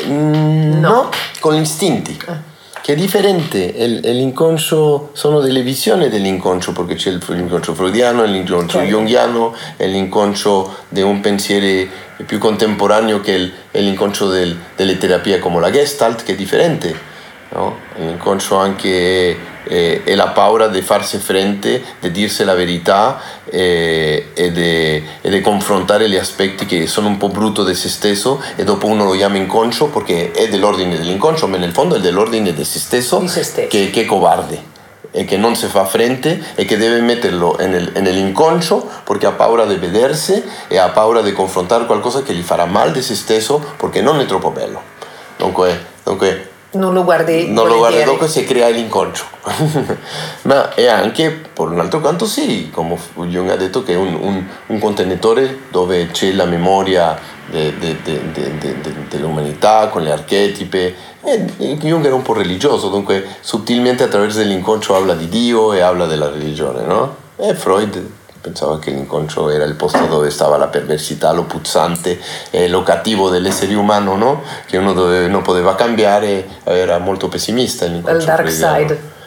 Mm, 0.07 0.79
no. 0.79 0.89
no. 0.89 1.11
con 1.41 1.55
gli 1.55 1.61
istinti. 1.61 2.19
Eh 2.29 2.50
che 2.83 2.93
è 2.93 2.97
differente, 2.97 3.73
l'inconscio 3.77 5.11
sono 5.13 5.41
delle 5.41 5.63
visioni 5.63 6.09
dell'inconscio, 6.09 6.73
perché 6.73 6.95
c'è 6.95 7.11
l'inconscio 7.11 7.75
freudiano, 7.75 8.25
l'inconscio 8.25 8.79
certo. 8.79 8.89
jungiano 8.89 9.55
e 9.77 9.87
l'inconscio 9.87 10.77
di 10.89 11.03
un 11.03 11.21
pensiero 11.21 11.89
più 12.25 12.39
contemporaneo 12.39 13.21
che 13.21 13.53
è 13.71 13.81
l'inconscio 13.81 14.29
del, 14.29 14.57
delle 14.77 14.99
terapie 14.99 15.39
come 15.39 15.61
la 15.61 15.71
Gestalt, 15.71 16.23
che 16.23 16.33
è 16.33 16.37
differente. 16.37 17.09
No? 17.51 17.79
L'inconscio 17.97 18.57
anche 18.57 19.37
è, 19.65 20.15
la 20.15 20.29
paura 20.29 20.69
di 20.69 20.83
farsi 20.83 21.19
frente, 21.19 21.83
di 22.01 22.11
dirsi 22.11 22.45
la 22.45 22.55
verità 22.55 23.21
e, 23.45 24.29
e, 24.35 24.53
di 25.23 25.41
confrontare 25.41 26.09
gli 26.09 26.17
aspetti 26.17 26.67
che 26.67 26.87
sono 26.87 27.09
un 27.09 27.17
po' 27.17 27.29
brutto 27.29 27.65
di 27.65 27.75
se 27.75 27.89
stesso 27.89 28.43
e 28.57 28.65
dopo 28.65 28.87
uno 28.87 29.05
lo 29.05 29.13
chiama 29.13 29.37
inconscio 29.37 29.87
perché 29.87 30.31
è 30.33 30.49
dell'ordine 30.49 30.97
dell'inconscio, 30.97 31.47
ma 31.47 31.57
nel 31.57 31.73
fondo 31.73 31.97
è 31.97 32.01
dell'ordine 32.01 32.53
di 32.53 32.65
se 32.65 32.79
stesso, 32.79 33.19
di 33.19 33.29
se 33.29 33.43
stesso. 33.43 33.69
Che, 33.69 33.91
che 33.91 34.03
è 34.03 34.05
covarde 34.05 34.69
e 35.13 35.25
che 35.25 35.37
non 35.37 35.57
si 35.57 35.67
fa 35.67 35.85
frente 35.85 36.41
e 36.55 36.65
che 36.65 36.77
deve 36.77 37.01
metterlo 37.01 37.57
nel, 37.59 37.91
nell'inconscio 37.97 38.89
perché 39.05 39.27
ha 39.27 39.33
paura 39.33 39.65
di 39.65 39.75
vedersi 39.75 40.43
e 40.69 40.79
ha 40.79 40.89
paura 40.91 41.21
di 41.21 41.33
confrontare 41.33 41.87
qualcosa 41.87 42.23
che 42.23 42.33
gli 42.33 42.43
farà 42.43 42.65
male 42.65 42.93
di 42.93 43.03
se 43.03 43.17
stesso 43.17 43.61
perché 43.77 44.01
non 44.01 44.21
è 44.21 44.27
troppo 44.27 44.51
bello. 44.51 44.81
Dunque, 45.37 45.87
dunque 46.05 46.50
non 46.73 46.93
lo 46.93 47.03
guardi 47.03 47.51
non 47.51 47.67
lo 47.67 47.79
guardi 47.79 48.05
dopo 48.05 48.29
si 48.29 48.45
crea 48.45 48.69
l'inconscio 48.69 49.25
ma 50.43 50.73
è 50.75 50.87
anche 50.87 51.31
per 51.31 51.69
un 51.69 51.81
altro 51.81 52.01
canto 52.01 52.27
sì 52.27 52.71
come 52.71 52.97
Jung 53.15 53.51
ha 53.51 53.57
detto 53.57 53.83
che 53.83 53.95
è 53.95 53.97
un, 53.97 54.17
un, 54.21 54.47
un 54.67 54.79
contenitore 54.79 55.63
dove 55.71 56.09
c'è 56.13 56.33
la 56.33 56.45
memoria 56.45 57.19
de, 57.51 57.77
de, 57.77 57.97
de, 58.03 58.75
dell'umanità 59.09 59.89
con 59.89 60.03
le 60.03 60.13
archetipe. 60.13 60.95
E 61.23 61.45
Jung 61.57 62.05
era 62.05 62.15
un 62.15 62.23
po' 62.23 62.33
religioso 62.33 62.89
dunque 62.89 63.27
sottilmente 63.41 64.05
attraverso 64.05 64.41
l'inconscio 64.41 64.95
parla 64.95 65.15
di 65.15 65.29
Dio 65.29 65.73
e 65.75 65.81
parla 65.81 66.07
della 66.07 66.31
religione 66.31 66.83
no? 66.83 67.17
e 67.37 67.55
Freud 67.55 68.20
pensava 68.41 68.79
che 68.79 68.91
l'inconscio 68.91 69.51
era 69.51 69.65
il 69.65 69.75
posto 69.75 70.07
dove 70.07 70.31
stava 70.31 70.57
la 70.57 70.69
perversità, 70.69 71.33
lo 71.33 71.45
puzzante 71.45 72.19
e 72.51 72.69
lo 72.69 72.83
cattivo 72.83 73.29
dell'essere 73.29 73.75
umano, 73.75 74.17
no? 74.17 74.43
che 74.67 74.79
uno 74.79 74.93
dove 74.93 75.29
non 75.29 75.43
poteva 75.43 75.75
cambiare, 75.75 76.47
era 76.65 76.99
molto 76.99 77.29
pessimista. 77.29 77.85
Il 77.85 78.01
dark 78.01 78.51
side. 78.51 79.19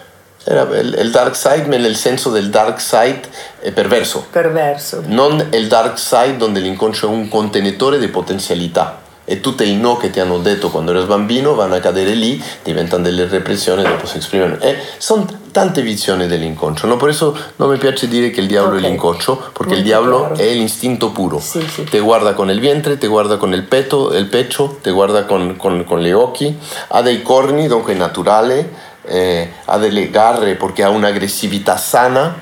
Era 0.45 0.63
il, 0.77 0.97
il, 0.99 1.09
dark 1.09 1.35
side, 1.35 1.67
ma 1.67 1.77
nel 1.77 1.95
senso 1.95 2.29
del 2.29 2.49
dark 2.49 2.81
side 2.81 3.21
è 3.59 3.71
perverso. 3.71 4.25
Perverso. 4.29 5.01
Non 5.05 5.47
il 5.51 5.67
dark 5.67 5.97
side 5.97 6.35
dove 6.35 6.59
l'inconscio 6.59 7.07
è 7.07 7.09
un 7.09 7.29
contenitore 7.29 7.97
di 7.97 8.09
potenzialità 8.09 9.02
e 9.25 9.39
tutti 9.39 9.67
i 9.67 9.77
no 9.77 9.95
che 9.97 10.09
ti 10.09 10.19
hanno 10.19 10.39
detto 10.39 10.69
quando 10.69 10.91
eri 10.91 11.05
bambino 11.05 11.55
vanno 11.55 11.75
a 11.75 11.79
cadere 11.79 12.13
lì, 12.13 12.41
diventano 12.61 13.03
delle 13.03 13.27
repressioni 13.27 13.83
e 13.83 13.87
dopo 13.87 14.05
si 14.05 14.17
esprimono. 14.17 14.59
E 14.59 14.77
sono 14.97 15.41
tante 15.51 15.81
visioni 15.81 16.27
dell'inconscio, 16.27 16.87
no? 16.87 16.97
per 16.97 17.09
eso 17.09 17.37
non 17.57 17.69
mi 17.69 17.77
piace 17.77 18.07
dire 18.07 18.31
che 18.31 18.41
il 18.41 18.47
diavolo 18.47 18.73
okay. 18.73 18.85
è 18.85 18.89
l'inconscio, 18.89 19.51
perché 19.53 19.75
il 19.75 19.83
diavolo 19.83 20.31
chiaro. 20.33 20.35
è 20.35 20.53
l'istinto 20.53 21.11
puro. 21.11 21.39
Sì, 21.39 21.65
sì. 21.67 21.83
Te 21.83 21.99
guarda 21.99 22.33
con 22.33 22.49
il 22.49 22.59
vientre, 22.59 22.97
te 22.97 23.07
guarda 23.07 23.37
con 23.37 23.53
il 23.53 23.63
petto, 23.63 24.13
il 24.13 24.25
pecho, 24.25 24.79
te 24.81 24.91
guarda 24.91 25.23
con, 25.25 25.55
con, 25.55 25.85
con 25.85 26.01
gli 26.01 26.11
occhi, 26.11 26.57
ha 26.89 27.01
dei 27.01 27.21
corni, 27.21 27.67
dunque 27.67 27.93
è 27.93 27.95
naturale, 27.95 28.91
eh, 29.05 29.51
ha 29.65 29.77
delle 29.77 30.09
garre 30.09 30.55
perché 30.55 30.83
ha 30.83 30.89
un'aggressività 30.89 31.77
sana 31.77 32.35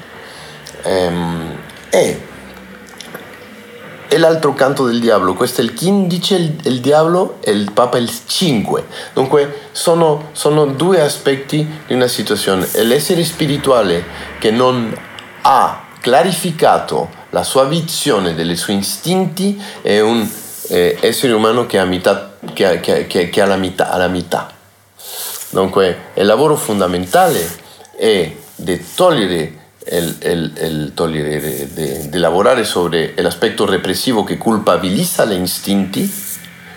ehm, 0.83 1.57
e 1.89 2.29
e 4.13 4.17
l'altro 4.17 4.53
canto 4.53 4.85
del 4.85 4.99
diavolo, 4.99 5.35
questo 5.35 5.61
è 5.61 5.63
il 5.63 5.73
15, 5.73 6.33
il, 6.33 6.59
il 6.63 6.81
diavolo 6.81 7.37
e 7.39 7.51
il 7.51 7.71
papa 7.71 7.97
il 7.97 8.11
5. 8.25 8.85
Dunque 9.13 9.69
sono, 9.71 10.31
sono 10.33 10.65
due 10.65 10.99
aspetti 10.99 11.65
di 11.87 11.93
una 11.93 12.07
situazione. 12.07 12.67
L'essere 12.83 13.23
spirituale 13.23 14.03
che 14.37 14.51
non 14.51 14.93
ha 15.43 15.83
clarificato 16.01 17.09
la 17.29 17.43
sua 17.43 17.63
visione 17.63 18.35
dei 18.35 18.53
suoi 18.57 18.79
istinti 18.79 19.63
è 19.81 20.01
un 20.01 20.29
eh, 20.67 20.97
essere 20.99 21.31
umano 21.31 21.65
che 21.65 21.79
ha, 21.79 21.85
metà, 21.85 22.35
che, 22.51 22.81
che, 22.81 23.07
che, 23.07 23.29
che 23.29 23.41
ha 23.41 23.45
la 23.45 23.55
metà. 23.55 23.95
La 23.95 24.09
metà. 24.09 24.51
Dunque 25.51 26.09
il 26.15 26.25
lavoro 26.25 26.57
fondamentale 26.57 27.49
è 27.95 28.29
di 28.55 28.85
togliere 28.93 29.60
el, 29.85 30.15
el, 30.19 30.51
el 30.55 30.91
togliere, 30.93 31.39
de, 31.39 32.07
de 32.09 32.19
lavorare 32.19 32.63
sobre 32.63 33.13
l'aspetto 33.17 33.65
repressivo 33.65 34.23
che 34.23 34.37
culpabilizza 34.37 35.25
gli 35.25 35.39
istinti 35.41 36.09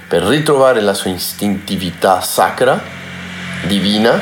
per 0.08 0.22
ritrovare 0.22 0.80
la 0.80 0.94
sua 0.94 1.10
istintività 1.10 2.20
sacra, 2.20 2.80
divina 3.66 4.20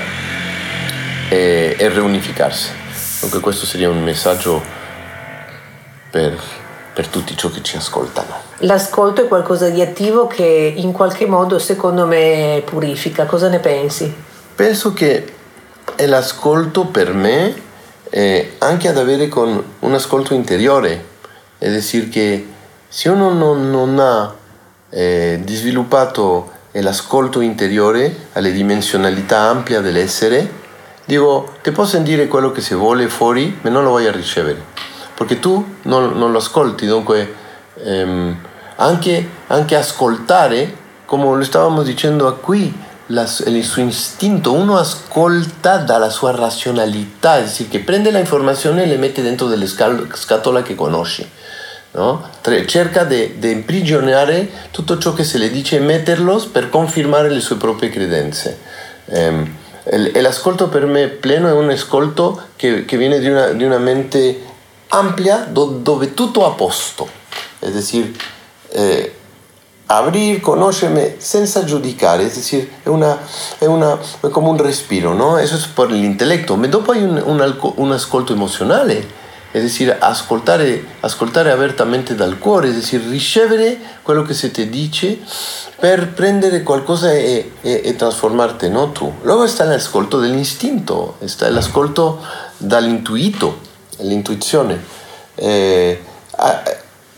e, 1.29 1.77
e 1.79 1.89
reunificarsi. 1.89 2.71
Dunque 3.21 3.41
questo 3.41 3.67
seria 3.67 3.89
un 3.89 4.03
messaggio 4.03 4.63
per 6.11 6.61
per 6.95 7.07
tutti 7.09 7.37
ciò 7.37 7.51
che 7.51 7.63
ci 7.63 7.77
ascoltano. 7.77 8.35
L'ascolto 8.59 9.23
è 9.23 9.29
qualcosa 9.29 9.69
di 9.69 9.81
attivo 9.81 10.27
che 10.27 10.75
in 10.77 10.93
qualche 10.93 11.27
modo 11.27 11.59
secondo 11.59 12.07
me 12.07 12.63
purifica, 12.65 13.25
cosa 13.25 13.49
ne 13.49 13.59
pensi? 13.61 14.15
Penso 14.55 14.93
che 14.93 15.33
l'ascolto 15.97 16.87
per 16.87 17.15
me 17.15 17.71
eh, 18.15 18.57
anche 18.59 18.89
ad 18.89 18.99
avere 18.99 19.29
con 19.29 19.65
un 19.79 19.95
ascolto 19.95 20.35
interiore, 20.35 21.07
è 21.57 21.71
decir 21.71 22.11
che 22.11 22.47
se 22.87 23.09
uno 23.09 23.33
non, 23.33 23.71
non 23.71 23.99
ha 23.99 24.35
eh, 24.91 25.43
sviluppato 25.47 26.51
l'ascolto 26.73 27.41
interiore 27.41 28.29
alle 28.35 28.53
dimensionalità 28.53 29.39
ampie 29.49 29.81
dell'essere, 29.81 30.47
dico, 31.07 31.55
ti 31.63 31.71
può 31.71 31.87
sentire 31.87 32.29
quello 32.29 32.53
che 32.53 32.61
si 32.61 32.75
vuole 32.75 33.09
fuori, 33.09 33.59
ma 33.63 33.71
non 33.71 33.83
lo 33.83 33.91
vuoi 33.91 34.13
ricevere, 34.13 34.63
perché 35.15 35.39
tu 35.39 35.77
non, 35.83 36.13
non 36.19 36.33
lo 36.33 36.39
ascolti, 36.39 36.85
dunque 36.87 37.35
ehm, 37.83 38.37
anche, 38.77 39.29
anche 39.47 39.75
ascoltare, 39.75 40.77
come 41.07 41.35
lo 41.35 41.43
stavamo 41.43 41.83
dicendo 41.83 42.31
qui, 42.37 42.75
la, 43.07 43.29
il 43.47 43.65
suo 43.65 43.83
istinto, 43.83 44.53
uno 44.53 44.79
ascolta 44.79 45.79
dalla 45.79 46.11
sua 46.11 46.31
razionalità, 46.31 47.39
è 47.39 47.45
dire 47.45 47.69
che 47.69 47.81
prende 47.81 48.11
la 48.11 48.19
informazione 48.19 48.83
e 48.83 48.87
le 48.87 48.97
mette 48.97 49.23
dentro 49.23 49.47
delle 49.47 49.67
scatole 49.67 50.63
che 50.63 50.75
conosce. 50.75 51.29
No? 51.95 52.27
Cerca 52.67 53.05
di 53.05 53.37
imprigionare 53.51 54.49
tutto 54.71 54.97
ciò 54.97 55.13
che 55.13 55.25
se 55.25 55.37
le 55.37 55.51
dice 55.51 55.77
e 55.77 55.81
metterlo 55.81 56.39
per 56.51 56.71
confermare 56.71 57.29
le 57.29 57.41
sue 57.41 57.57
proprie 57.57 57.91
credenze. 57.91 58.59
Um, 59.05 59.57
e 59.85 60.21
l'ascolto 60.21 60.69
per 60.69 60.87
me 60.87 61.09
pleno 61.09 61.49
è 61.49 61.53
un 61.53 61.69
ascolto 61.69 62.41
che, 62.55 62.85
che 62.85 62.97
viene 62.97 63.19
di 63.19 63.29
una, 63.29 63.49
di 63.49 63.65
una, 63.65 63.79
mente 63.79 64.41
ampia 64.89 65.39
do, 65.51 65.65
dove 65.83 66.15
tutto 66.15 66.47
a 66.47 66.53
posto. 66.53 67.09
È 67.59 67.69
decir, 67.69 68.13
eh, 68.69 69.15
abrir, 69.97 70.41
conoscermi 70.41 71.15
senza 71.19 71.65
giudicare, 71.65 72.25
es 72.25 72.35
decir, 72.35 72.69
è, 72.83 72.89
una, 72.89 73.19
è, 73.59 73.67
una, 73.67 73.99
è 74.21 74.29
come 74.29 74.49
un 74.49 74.57
respiro, 74.57 75.15
no? 75.15 75.39
Eso 75.39 75.57
es 75.57 75.67
por 75.67 75.91
el 75.91 76.03
intelecto. 76.03 76.57
Ma 76.57 76.67
dopo 76.67 76.93
hai 76.93 77.03
un, 77.03 77.23
un, 77.25 77.73
un 77.77 77.93
ascolto 77.93 78.33
emozionale 78.33 79.21
è 79.53 79.61
decir, 79.61 79.95
ascoltare, 80.01 80.83
ascoltare 81.01 81.51
apertamente 81.51 82.15
dal 82.15 82.39
cuore, 82.39 82.71
è 82.71 82.73
decir, 82.73 83.03
ricevere 83.03 83.79
quello 84.01 84.23
che 84.23 84.33
si 84.33 84.51
ti 84.51 84.71
dice 84.71 85.19
per 85.79 86.09
prendere 86.15 86.63
qualcosa 86.63 87.13
e, 87.13 87.53
e, 87.61 87.83
e 87.85 87.95
trasformarti, 87.95 88.71
no 88.71 88.93
tu. 88.93 89.13
Luego 89.21 89.47
sta 89.47 89.65
l'ascolto 89.65 90.19
dell'istinto, 90.19 91.17
sta 91.27 91.51
l'ascolto 91.51 92.25
dall'intuito, 92.57 93.61
l'intuizione. 93.99 94.83
Eh, 95.35 96.03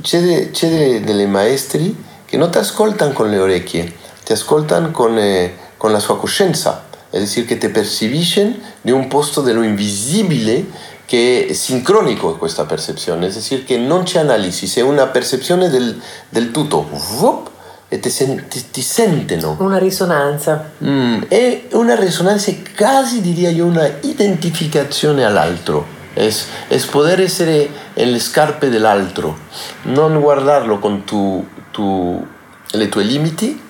c'è, 0.03 0.51
c'è 0.51 1.01
delle 1.03 1.27
maestri 1.27 1.97
che 2.35 2.41
non 2.41 2.51
ti 2.51 2.59
ascoltano 2.59 3.13
con 3.13 3.31
le 3.31 3.39
orecchie, 3.39 3.93
ti 4.25 4.33
ascoltano 4.33 4.91
con, 4.91 5.17
eh, 5.17 5.55
con 5.77 5.93
la 5.93 6.01
sua 6.01 6.19
coscienza, 6.19 6.85
è 7.09 7.21
decir, 7.21 7.47
che 7.47 7.59
ti 7.59 7.69
percepiscono 7.69 8.57
di 8.81 8.91
un 8.91 9.07
posto 9.07 9.41
dello 9.41 9.63
invisibile 9.63 10.67
che 11.07 11.47
è 11.49 11.53
sincronico 11.53 12.35
questa 12.37 12.65
percezione, 12.65 13.27
es 13.27 13.35
decir, 13.35 13.65
che 13.65 13.77
non 13.77 14.03
c'è 14.03 14.19
analisi, 14.19 14.67
c'è 14.67 14.81
una 14.81 15.07
percezione 15.07 15.69
del, 15.69 16.01
del 16.29 16.51
tutto, 16.51 16.89
vup, 17.19 17.51
e 17.89 18.01
ti, 18.01 18.11
ti, 18.11 18.71
ti, 18.73 18.83
sentono. 18.83 19.57
Una 19.61 19.79
risonanza. 19.79 20.73
Mm, 20.83 21.23
è 21.29 21.67
una 21.75 21.95
risonanza 21.95 22.53
quasi 22.77 23.21
direi 23.21 23.55
io 23.55 23.67
una 23.67 23.89
identificazione 24.01 25.25
all'altro. 25.25 26.03
è 26.15 26.33
es 26.69 26.87
poter 26.87 27.21
essere 27.21 27.69
nelle 27.95 28.21
scarpe 28.21 28.69
dell'altro, 28.69 29.37
non 29.83 30.21
guardarlo 30.21 30.79
con 30.79 31.05
tu, 31.05 31.45
tu, 31.75 32.25
le 32.71 32.89
tue 32.89 33.03
limiti, 33.03 33.61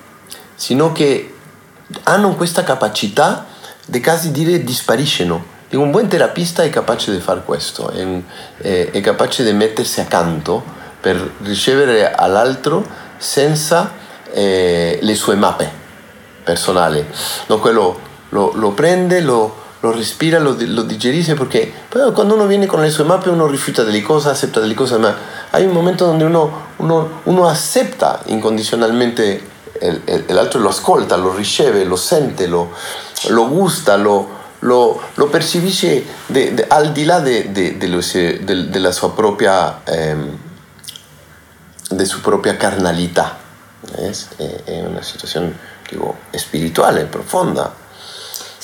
sino 0.54 0.92
che 0.92 1.34
hanno 2.02 2.34
questa 2.34 2.62
capacità 2.62 3.46
di 3.86 4.02
quasi 4.02 4.30
dire 4.30 4.62
dispariscono 4.62 5.52
un 5.76 5.90
buon 5.90 6.08
terapista 6.08 6.62
è 6.62 6.70
capace 6.70 7.10
di 7.10 7.20
fare 7.20 7.42
questo, 7.44 7.90
è, 7.90 8.06
è, 8.58 8.90
è 8.90 9.00
capace 9.00 9.42
di 9.42 9.52
mettersi 9.52 10.00
accanto 10.00 10.62
per 11.00 11.32
ricevere 11.42 12.12
all'altro 12.12 12.86
senza 13.16 13.92
eh, 14.32 14.98
le 15.00 15.14
sue 15.14 15.34
mappe 15.34 15.70
personali. 16.44 17.04
No, 17.46 17.58
quello 17.58 17.98
lo, 18.30 18.52
lo 18.54 18.70
prende, 18.70 19.20
lo, 19.20 19.63
lo 19.84 19.92
respira, 19.92 20.38
lo, 20.38 20.56
lo, 20.58 20.82
digerisce 20.82 21.34
perché 21.34 21.70
poi 21.90 22.10
quando 22.12 22.34
uno 22.34 22.46
viene 22.46 22.64
con 22.64 22.80
le 22.80 22.88
sue 22.88 23.04
mappe 23.04 23.28
uno 23.28 23.46
rifiuta 23.46 23.82
delle 23.82 24.00
cose, 24.00 24.30
accetta 24.30 24.58
delle 24.58 24.72
cose, 24.72 24.96
ma 24.96 25.14
hay 25.50 25.66
un 25.66 25.72
momento 25.72 26.06
donde 26.06 26.24
uno, 26.24 26.68
uno, 26.76 27.20
uno 27.24 27.46
accetta 27.46 28.22
incondizionalmente 28.26 29.52
l'altro 30.28 30.60
lo 30.60 30.70
ascolta, 30.70 31.16
lo 31.16 31.34
riceve, 31.34 31.84
lo 31.84 31.96
sente, 31.96 32.46
lo, 32.46 32.72
lo 33.28 33.48
gusta, 33.48 33.96
lo, 33.96 34.28
lo, 34.60 35.02
lo 35.12 35.26
percepisce 35.28 36.02
de, 36.28 36.54
de, 36.54 36.64
al 36.66 36.92
di 36.92 37.04
là 37.04 37.20
de, 37.20 37.52
della 37.52 38.92
sua 38.92 39.12
propria, 39.12 39.82
eh, 39.84 40.16
de 41.90 42.04
su 42.06 42.20
propria 42.22 42.56
carnalità. 42.56 43.42
Es, 43.98 44.28
è, 44.64 44.80
una 44.80 45.02
situazione 45.02 45.54
dico, 45.90 46.16
spirituale, 46.30 47.04
profonda. 47.04 47.82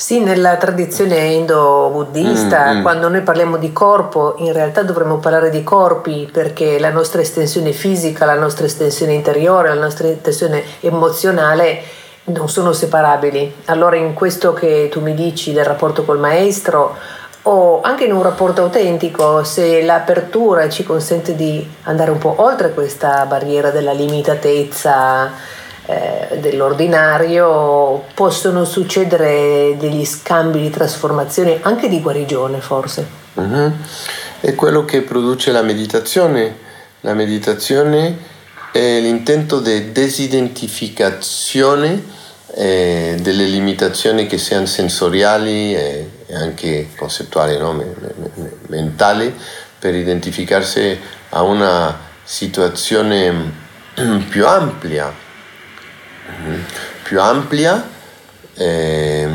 Sì, 0.01 0.19
nella 0.19 0.57
tradizione 0.57 1.15
indo-buddista, 1.25 2.73
mm, 2.73 2.77
mm. 2.79 2.81
quando 2.81 3.07
noi 3.07 3.21
parliamo 3.21 3.57
di 3.57 3.71
corpo, 3.71 4.33
in 4.39 4.51
realtà 4.51 4.81
dovremmo 4.81 5.17
parlare 5.17 5.51
di 5.51 5.61
corpi 5.61 6.27
perché 6.33 6.79
la 6.79 6.89
nostra 6.89 7.21
estensione 7.21 7.71
fisica, 7.71 8.25
la 8.25 8.33
nostra 8.33 8.65
estensione 8.65 9.13
interiore, 9.13 9.67
la 9.67 9.79
nostra 9.79 10.07
estensione 10.07 10.63
emozionale 10.79 11.83
non 12.23 12.49
sono 12.49 12.73
separabili. 12.73 13.57
Allora 13.65 13.95
in 13.95 14.15
questo 14.15 14.53
che 14.53 14.89
tu 14.89 15.01
mi 15.01 15.13
dici 15.13 15.53
del 15.53 15.65
rapporto 15.65 16.03
col 16.03 16.17
maestro 16.17 16.97
o 17.43 17.81
anche 17.81 18.05
in 18.05 18.13
un 18.13 18.23
rapporto 18.23 18.63
autentico, 18.63 19.43
se 19.43 19.83
l'apertura 19.83 20.67
ci 20.67 20.83
consente 20.83 21.35
di 21.35 21.63
andare 21.83 22.09
un 22.09 22.17
po' 22.17 22.33
oltre 22.37 22.73
questa 22.73 23.23
barriera 23.27 23.69
della 23.69 23.93
limitatezza 23.93 25.59
eh, 25.85 26.39
dell'ordinario, 26.39 28.05
possono 28.13 28.65
succedere 28.65 29.75
degli 29.77 30.05
scambi 30.05 30.61
di 30.61 30.69
trasformazione, 30.69 31.59
anche 31.61 31.89
di 31.89 32.01
guarigione 32.01 32.61
forse. 32.61 33.05
Uh-huh. 33.33 33.71
È 34.39 34.55
quello 34.55 34.85
che 34.85 35.01
produce 35.01 35.51
la 35.51 35.61
meditazione. 35.61 36.69
La 37.01 37.13
meditazione 37.13 38.17
è 38.71 38.99
l'intento 38.99 39.59
di 39.59 39.91
desidentificazione 39.91 42.19
eh, 42.53 43.17
delle 43.19 43.45
limitazioni 43.45 44.27
che 44.27 44.37
siano 44.37 44.65
sensoriali 44.65 45.75
e, 45.75 46.09
anche 46.33 46.89
concettuali, 46.95 47.57
no? 47.57 47.73
me, 47.73 47.93
me, 48.35 48.51
mentali, 48.67 49.35
per 49.77 49.95
identificarsi 49.95 50.97
a 51.29 51.41
una 51.41 51.97
situazione 52.23 53.51
più 54.29 54.47
ampia, 54.47 55.13
più 57.03 57.19
ampia, 57.19 57.89
eh, 58.53 59.29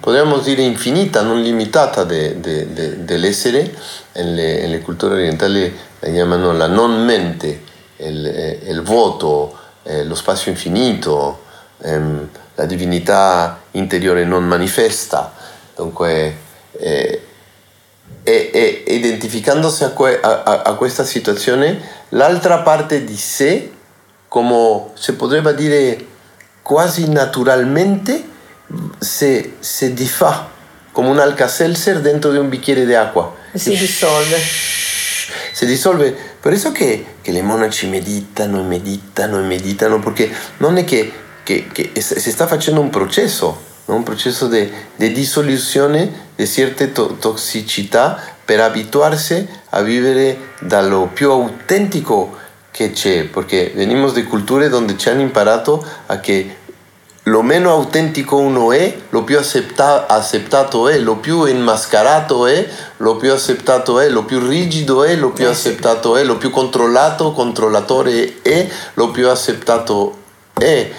potremmo 0.00 0.38
dire 0.38 0.62
infinita, 0.62 1.22
non 1.22 1.40
limitata 1.40 2.04
de, 2.04 2.40
de, 2.40 2.72
de, 2.72 3.04
dell'essere, 3.04 3.74
nelle, 4.12 4.60
nelle 4.60 4.80
culture 4.80 5.14
orientali 5.14 5.76
la 6.00 6.10
chiamano 6.10 6.52
la 6.52 6.66
non 6.66 7.04
mente 7.04 7.72
il, 7.96 8.60
il 8.66 8.82
vuoto, 8.82 9.56
eh, 9.82 10.04
lo 10.04 10.14
spazio 10.14 10.50
infinito, 10.50 11.42
ehm, 11.82 12.28
la 12.54 12.64
divinità 12.66 13.62
interiore 13.72 14.24
non 14.24 14.44
manifesta. 14.44 15.32
Dunque, 15.74 16.36
eh, 16.72 17.22
e, 18.22 18.50
e, 18.52 18.94
identificandosi 18.94 19.84
a, 19.84 19.90
que, 19.90 20.20
a, 20.20 20.62
a, 20.62 20.74
questa 20.74 21.04
situazione, 21.04 21.80
l'altra 22.10 22.58
parte 22.60 23.04
di 23.04 23.16
sé, 23.16 23.72
come 24.34 24.86
si 24.94 25.12
potrebbe 25.12 25.54
dire 25.54 26.06
quasi 26.60 27.08
naturalmente, 27.08 28.28
si, 28.98 29.54
si 29.60 29.94
difà 29.94 30.50
come 30.90 31.10
un 31.10 31.20
alka-seltzer 31.20 32.00
dentro 32.00 32.32
di 32.32 32.38
un 32.38 32.48
bicchiere 32.48 32.84
di 32.84 32.94
acqua. 32.94 33.32
Si 33.54 33.70
dissolve. 33.76 34.36
Si 35.52 35.66
dissolve 35.66 36.16
per 36.40 36.52
eso 36.52 36.72
che, 36.72 37.14
che 37.22 37.30
le 37.30 37.42
monaci 37.42 37.86
meditano 37.86 38.58
e 38.58 38.62
meditano 38.64 39.38
e 39.38 39.42
meditano, 39.42 40.00
perché 40.00 40.28
non 40.56 40.78
è 40.78 40.84
che, 40.84 41.12
che, 41.44 41.68
che 41.70 41.92
si 42.00 42.30
sta 42.32 42.48
facendo 42.48 42.80
un 42.80 42.90
processo, 42.90 43.62
no? 43.84 43.94
un 43.94 44.02
processo 44.02 44.48
di 44.48 44.68
dissoluzione 45.12 46.30
di 46.34 46.44
certe 46.48 46.90
to- 46.90 47.18
tossicità 47.20 48.20
per 48.44 48.58
abituarsi 48.58 49.48
a 49.70 49.80
vivere 49.82 50.54
dallo 50.58 51.08
più 51.14 51.30
autentico 51.30 52.42
che 52.74 52.90
c'è, 52.90 53.26
perché 53.26 53.70
venimos 53.72 54.14
de 54.14 54.24
culture 54.24 54.68
donde 54.68 54.96
ci 54.96 55.08
hanno 55.08 55.20
imparato 55.20 55.80
a 56.06 56.18
che 56.18 56.56
lo 57.26 57.40
meno 57.40 57.70
autentico 57.70 58.36
uno 58.36 58.72
è, 58.72 58.98
lo 59.10 59.22
più 59.22 59.38
accetta- 59.38 60.08
accettato 60.08 60.88
è, 60.88 60.98
lo 60.98 61.14
più 61.18 61.44
inmascarato 61.44 62.48
è, 62.48 62.68
lo 62.96 63.14
più 63.14 63.32
accettato 63.32 64.00
è, 64.00 64.08
lo 64.08 64.24
più 64.24 64.44
rigido 64.44 65.04
è, 65.04 65.14
lo 65.14 65.30
più 65.30 65.48
Eh 65.48 65.54
sì. 65.54 65.68
accettato 65.68 66.16
è, 66.16 66.24
lo 66.24 66.36
più 66.36 66.50
controllato, 66.50 67.30
controllatore 67.30 68.42
è, 68.42 68.68
lo 68.94 69.12
più 69.12 69.28
accettato 69.30 70.18
è. 70.58 70.90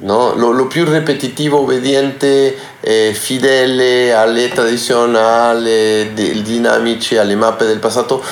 No? 0.00 0.34
Lo, 0.34 0.50
lo 0.50 0.66
più 0.66 0.84
ripetitivo, 0.84 1.60
obbediente, 1.60 2.56
eh, 2.80 3.12
fedele 3.14 4.12
alle 4.12 4.48
tradizionali, 4.48 6.12
di- 6.12 6.42
dinamici, 6.42 7.16
alle 7.16 7.34
mappe 7.34 7.64
del 7.66 7.78
passato, 7.78 8.22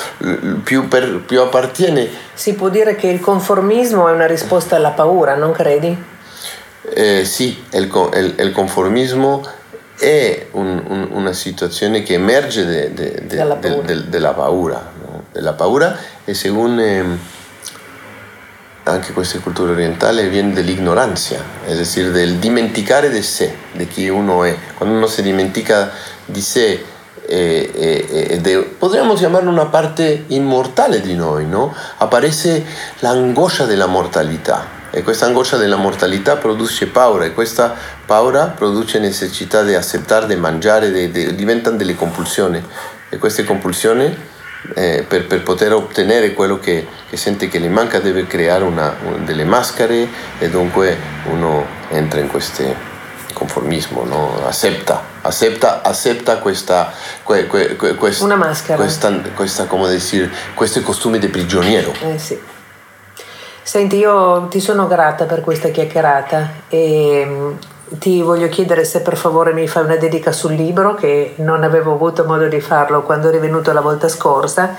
più, 0.63 0.87
per- 0.87 1.21
più 1.25 1.41
appartiene. 1.41 2.07
Si 2.33 2.53
può 2.53 2.69
dire 2.69 2.95
che 2.95 3.07
il 3.07 3.19
conformismo 3.19 4.07
è 4.07 4.11
una 4.11 4.27
risposta 4.27 4.75
alla 4.75 4.91
paura, 4.91 5.35
non 5.35 5.51
credi? 5.51 5.97
Eh, 6.93 7.25
sì, 7.25 7.63
il, 7.71 7.91
il- 8.13 8.35
il 8.37 8.51
conformismo 8.51 9.43
è 9.97 10.47
un- 10.51 10.83
un- 10.87 11.07
una 11.11 11.33
situazione 11.33 12.03
che 12.03 12.13
emerge 12.13 12.65
de- 12.65 12.93
de- 12.93 13.23
de- 13.25 13.35
Dalla 13.35 13.55
paura. 13.55 13.81
del- 13.87 14.03
della 14.05 14.33
paura, 14.33 14.91
no? 15.01 15.23
della 15.31 15.53
paura 15.53 15.97
e 16.25 16.33
secondo 16.33 16.81
ehm, 16.81 17.17
anche 18.87 19.13
queste 19.13 19.39
culture 19.39 19.71
orientali 19.71 20.27
viene 20.27 20.53
dell'ignorancia, 20.53 21.43
es 21.65 21.77
decir, 21.77 22.11
del 22.11 22.35
dimenticare 22.35 23.09
di 23.09 23.23
sé, 23.23 23.55
di 23.71 23.87
chi 23.87 24.09
uno 24.09 24.43
è. 24.43 24.55
Quando 24.75 24.95
uno 24.95 25.07
si 25.07 25.23
dimentica 25.23 25.91
di 26.25 26.41
sé 26.41 26.85
eh, 27.27 27.71
eh, 27.73 28.27
ed 28.29 28.45
è, 28.45 28.57
potremmo 28.59 29.15
chiamarlo 29.15 29.49
una 29.49 29.65
parte 29.65 30.25
immortale 30.27 31.01
di 31.01 31.15
noi, 31.15 31.47
no? 31.47 31.73
Apparece 31.97 32.63
l'angoscia 32.99 33.65
della 33.65 33.87
mortalità 33.87 34.83
e 34.91 35.01
questa 35.01 35.25
angoscia 35.25 35.57
della 35.57 35.77
mortalità 35.77 36.35
produce 36.35 36.85
paura 36.85 37.25
e 37.25 37.33
questa 37.33 37.75
paura 38.05 38.53
produce 38.55 38.99
necessità 38.99 39.63
di 39.63 39.73
accettare, 39.73 40.27
di 40.27 40.35
mangiare, 40.35 40.91
di- 40.91 41.09
di- 41.09 41.33
diventano 41.33 41.75
delle 41.75 41.95
compulsioni 41.95 42.63
e 43.09 43.17
queste 43.17 43.43
compulsioni 43.43 44.33
eh, 44.73 45.05
per, 45.07 45.27
per 45.27 45.43
poter 45.43 45.73
ottenere 45.73 46.33
quello 46.33 46.59
che, 46.59 46.87
che 47.09 47.17
sente 47.17 47.47
che 47.47 47.59
le 47.59 47.69
manca 47.69 47.99
deve 47.99 48.25
creare 48.27 48.63
una- 48.63 48.95
un- 49.03 49.25
delle 49.25 49.43
maschere 49.45 50.07
e 50.39 50.49
dunque 50.49 50.97
uno 51.29 51.65
entra 51.89 52.19
in 52.19 52.27
questo 52.29 52.93
conformismo, 53.33 54.03
no? 54.05 54.45
accetta, 54.47 55.01
accetta, 55.21 55.81
accetta 55.81 56.37
questa, 56.37 56.91
que- 57.23 57.47
que- 57.47 57.75
que- 57.75 57.95
quest- 57.95 58.21
Una 58.21 58.35
maschera. 58.37 58.77
questa, 58.77 59.11
questa, 59.33 59.65
come 59.65 59.89
dire, 59.93 60.29
questo 60.53 60.81
costume 60.81 61.19
di 61.19 61.27
prigioniero. 61.27 61.91
Eh 62.01 62.17
sì. 62.17 62.39
Senti, 63.61 63.97
io 63.97 64.47
ti 64.47 64.59
sono 64.61 64.87
grata 64.87 65.25
per 65.25 65.41
questa 65.41 65.69
chiacchierata 65.69 66.51
e 66.69 67.55
ti 67.87 68.21
voglio 68.21 68.49
chiedere 68.49 68.83
se 68.83 69.01
per 69.01 69.15
favore 69.15 69.53
mi 69.53 69.67
fai 69.67 69.83
una 69.83 69.95
dedica 69.95 70.31
sul 70.31 70.53
libro 70.53 70.95
che 70.95 71.33
non 71.37 71.63
avevo 71.63 71.93
avuto 71.93 72.23
modo 72.25 72.47
di 72.47 72.59
farlo 72.59 73.03
quando 73.03 73.27
eri 73.29 73.37
venuto 73.39 73.71
la 73.73 73.81
volta 73.81 74.07
scorsa 74.07 74.75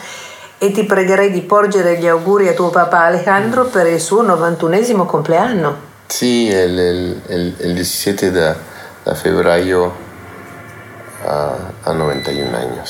e 0.59 0.71
ti 0.73 0.85
pregherei 0.85 1.31
di 1.31 1.43
porgere 1.43 1.99
gli 1.99 2.07
auguri 2.07 2.49
a 2.49 2.53
tuo 2.55 2.71
papà 2.71 3.05
Alejandro 3.05 3.65
per 3.67 3.87
il 3.87 4.01
suo 4.01 4.23
91esimo 4.25 5.05
compleanno. 5.07 5.77
Sì, 6.07 6.47
il, 6.49 6.79
il- 6.79 7.21
il- 7.29 7.55
il 7.59 7.75
17 7.75 8.31
da, 8.31 8.55
da 9.03 9.15
febbraio 9.15 9.93
a, 11.25 11.57
a 11.83 11.93
91 11.93 12.57
anni. 12.57 12.81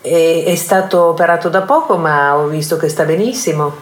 È 0.00 0.54
stato 0.54 1.02
operato 1.04 1.48
da 1.48 1.62
poco 1.62 1.96
ma 1.96 2.36
ho 2.36 2.46
visto 2.46 2.76
che 2.76 2.88
sta 2.88 3.04
benissimo. 3.04 3.76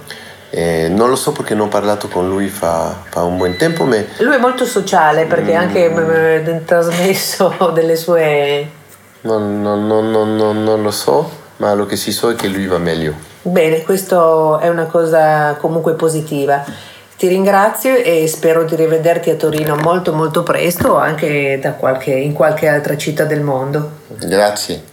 Eh, 0.56 0.86
non 0.88 1.08
lo 1.08 1.16
so 1.16 1.32
perché 1.32 1.52
non 1.56 1.66
ho 1.66 1.68
parlato 1.68 2.06
con 2.06 2.28
lui 2.28 2.46
fa, 2.46 2.94
fa 3.08 3.24
un 3.24 3.36
buon 3.36 3.56
tempo, 3.56 3.82
ma 3.84 3.96
Lui 4.18 4.34
è 4.36 4.38
molto 4.38 4.64
sociale 4.64 5.24
perché 5.24 5.56
ha 5.56 5.60
anche 5.62 5.88
mm, 5.90 5.98
mm, 5.98 6.64
trasmesso 6.64 7.52
delle 7.74 7.96
sue... 7.96 8.68
non, 9.22 9.60
non- 9.60 9.84
non- 9.88 10.10
non- 10.62 10.82
lo 10.82 10.90
so, 10.92 11.28
ma 11.56 11.74
lo 11.74 11.86
che 11.86 11.96
si 11.96 12.12
so 12.12 12.30
è 12.30 12.36
che 12.36 12.46
lui 12.46 12.66
va 12.68 12.78
meglio. 12.78 13.14
Bene, 13.42 13.82
questo 13.82 14.60
è 14.60 14.68
una 14.68 14.84
cosa 14.84 15.54
comunque 15.58 15.94
positiva. 15.94 16.64
Ti 17.16 17.26
ringrazio 17.26 17.96
e 17.96 18.28
spero 18.28 18.62
di 18.62 18.76
rivederti 18.76 19.30
a 19.30 19.34
Torino 19.34 19.74
molto 19.74 20.12
molto 20.12 20.44
presto, 20.44 20.96
anche 20.96 21.58
da 21.60 21.72
qualche- 21.72 22.12
in 22.14 22.32
qualche 22.32 22.68
altra 22.68 22.96
città 22.96 23.24
del 23.24 23.40
mondo. 23.40 23.90
Grazie. 24.06 24.92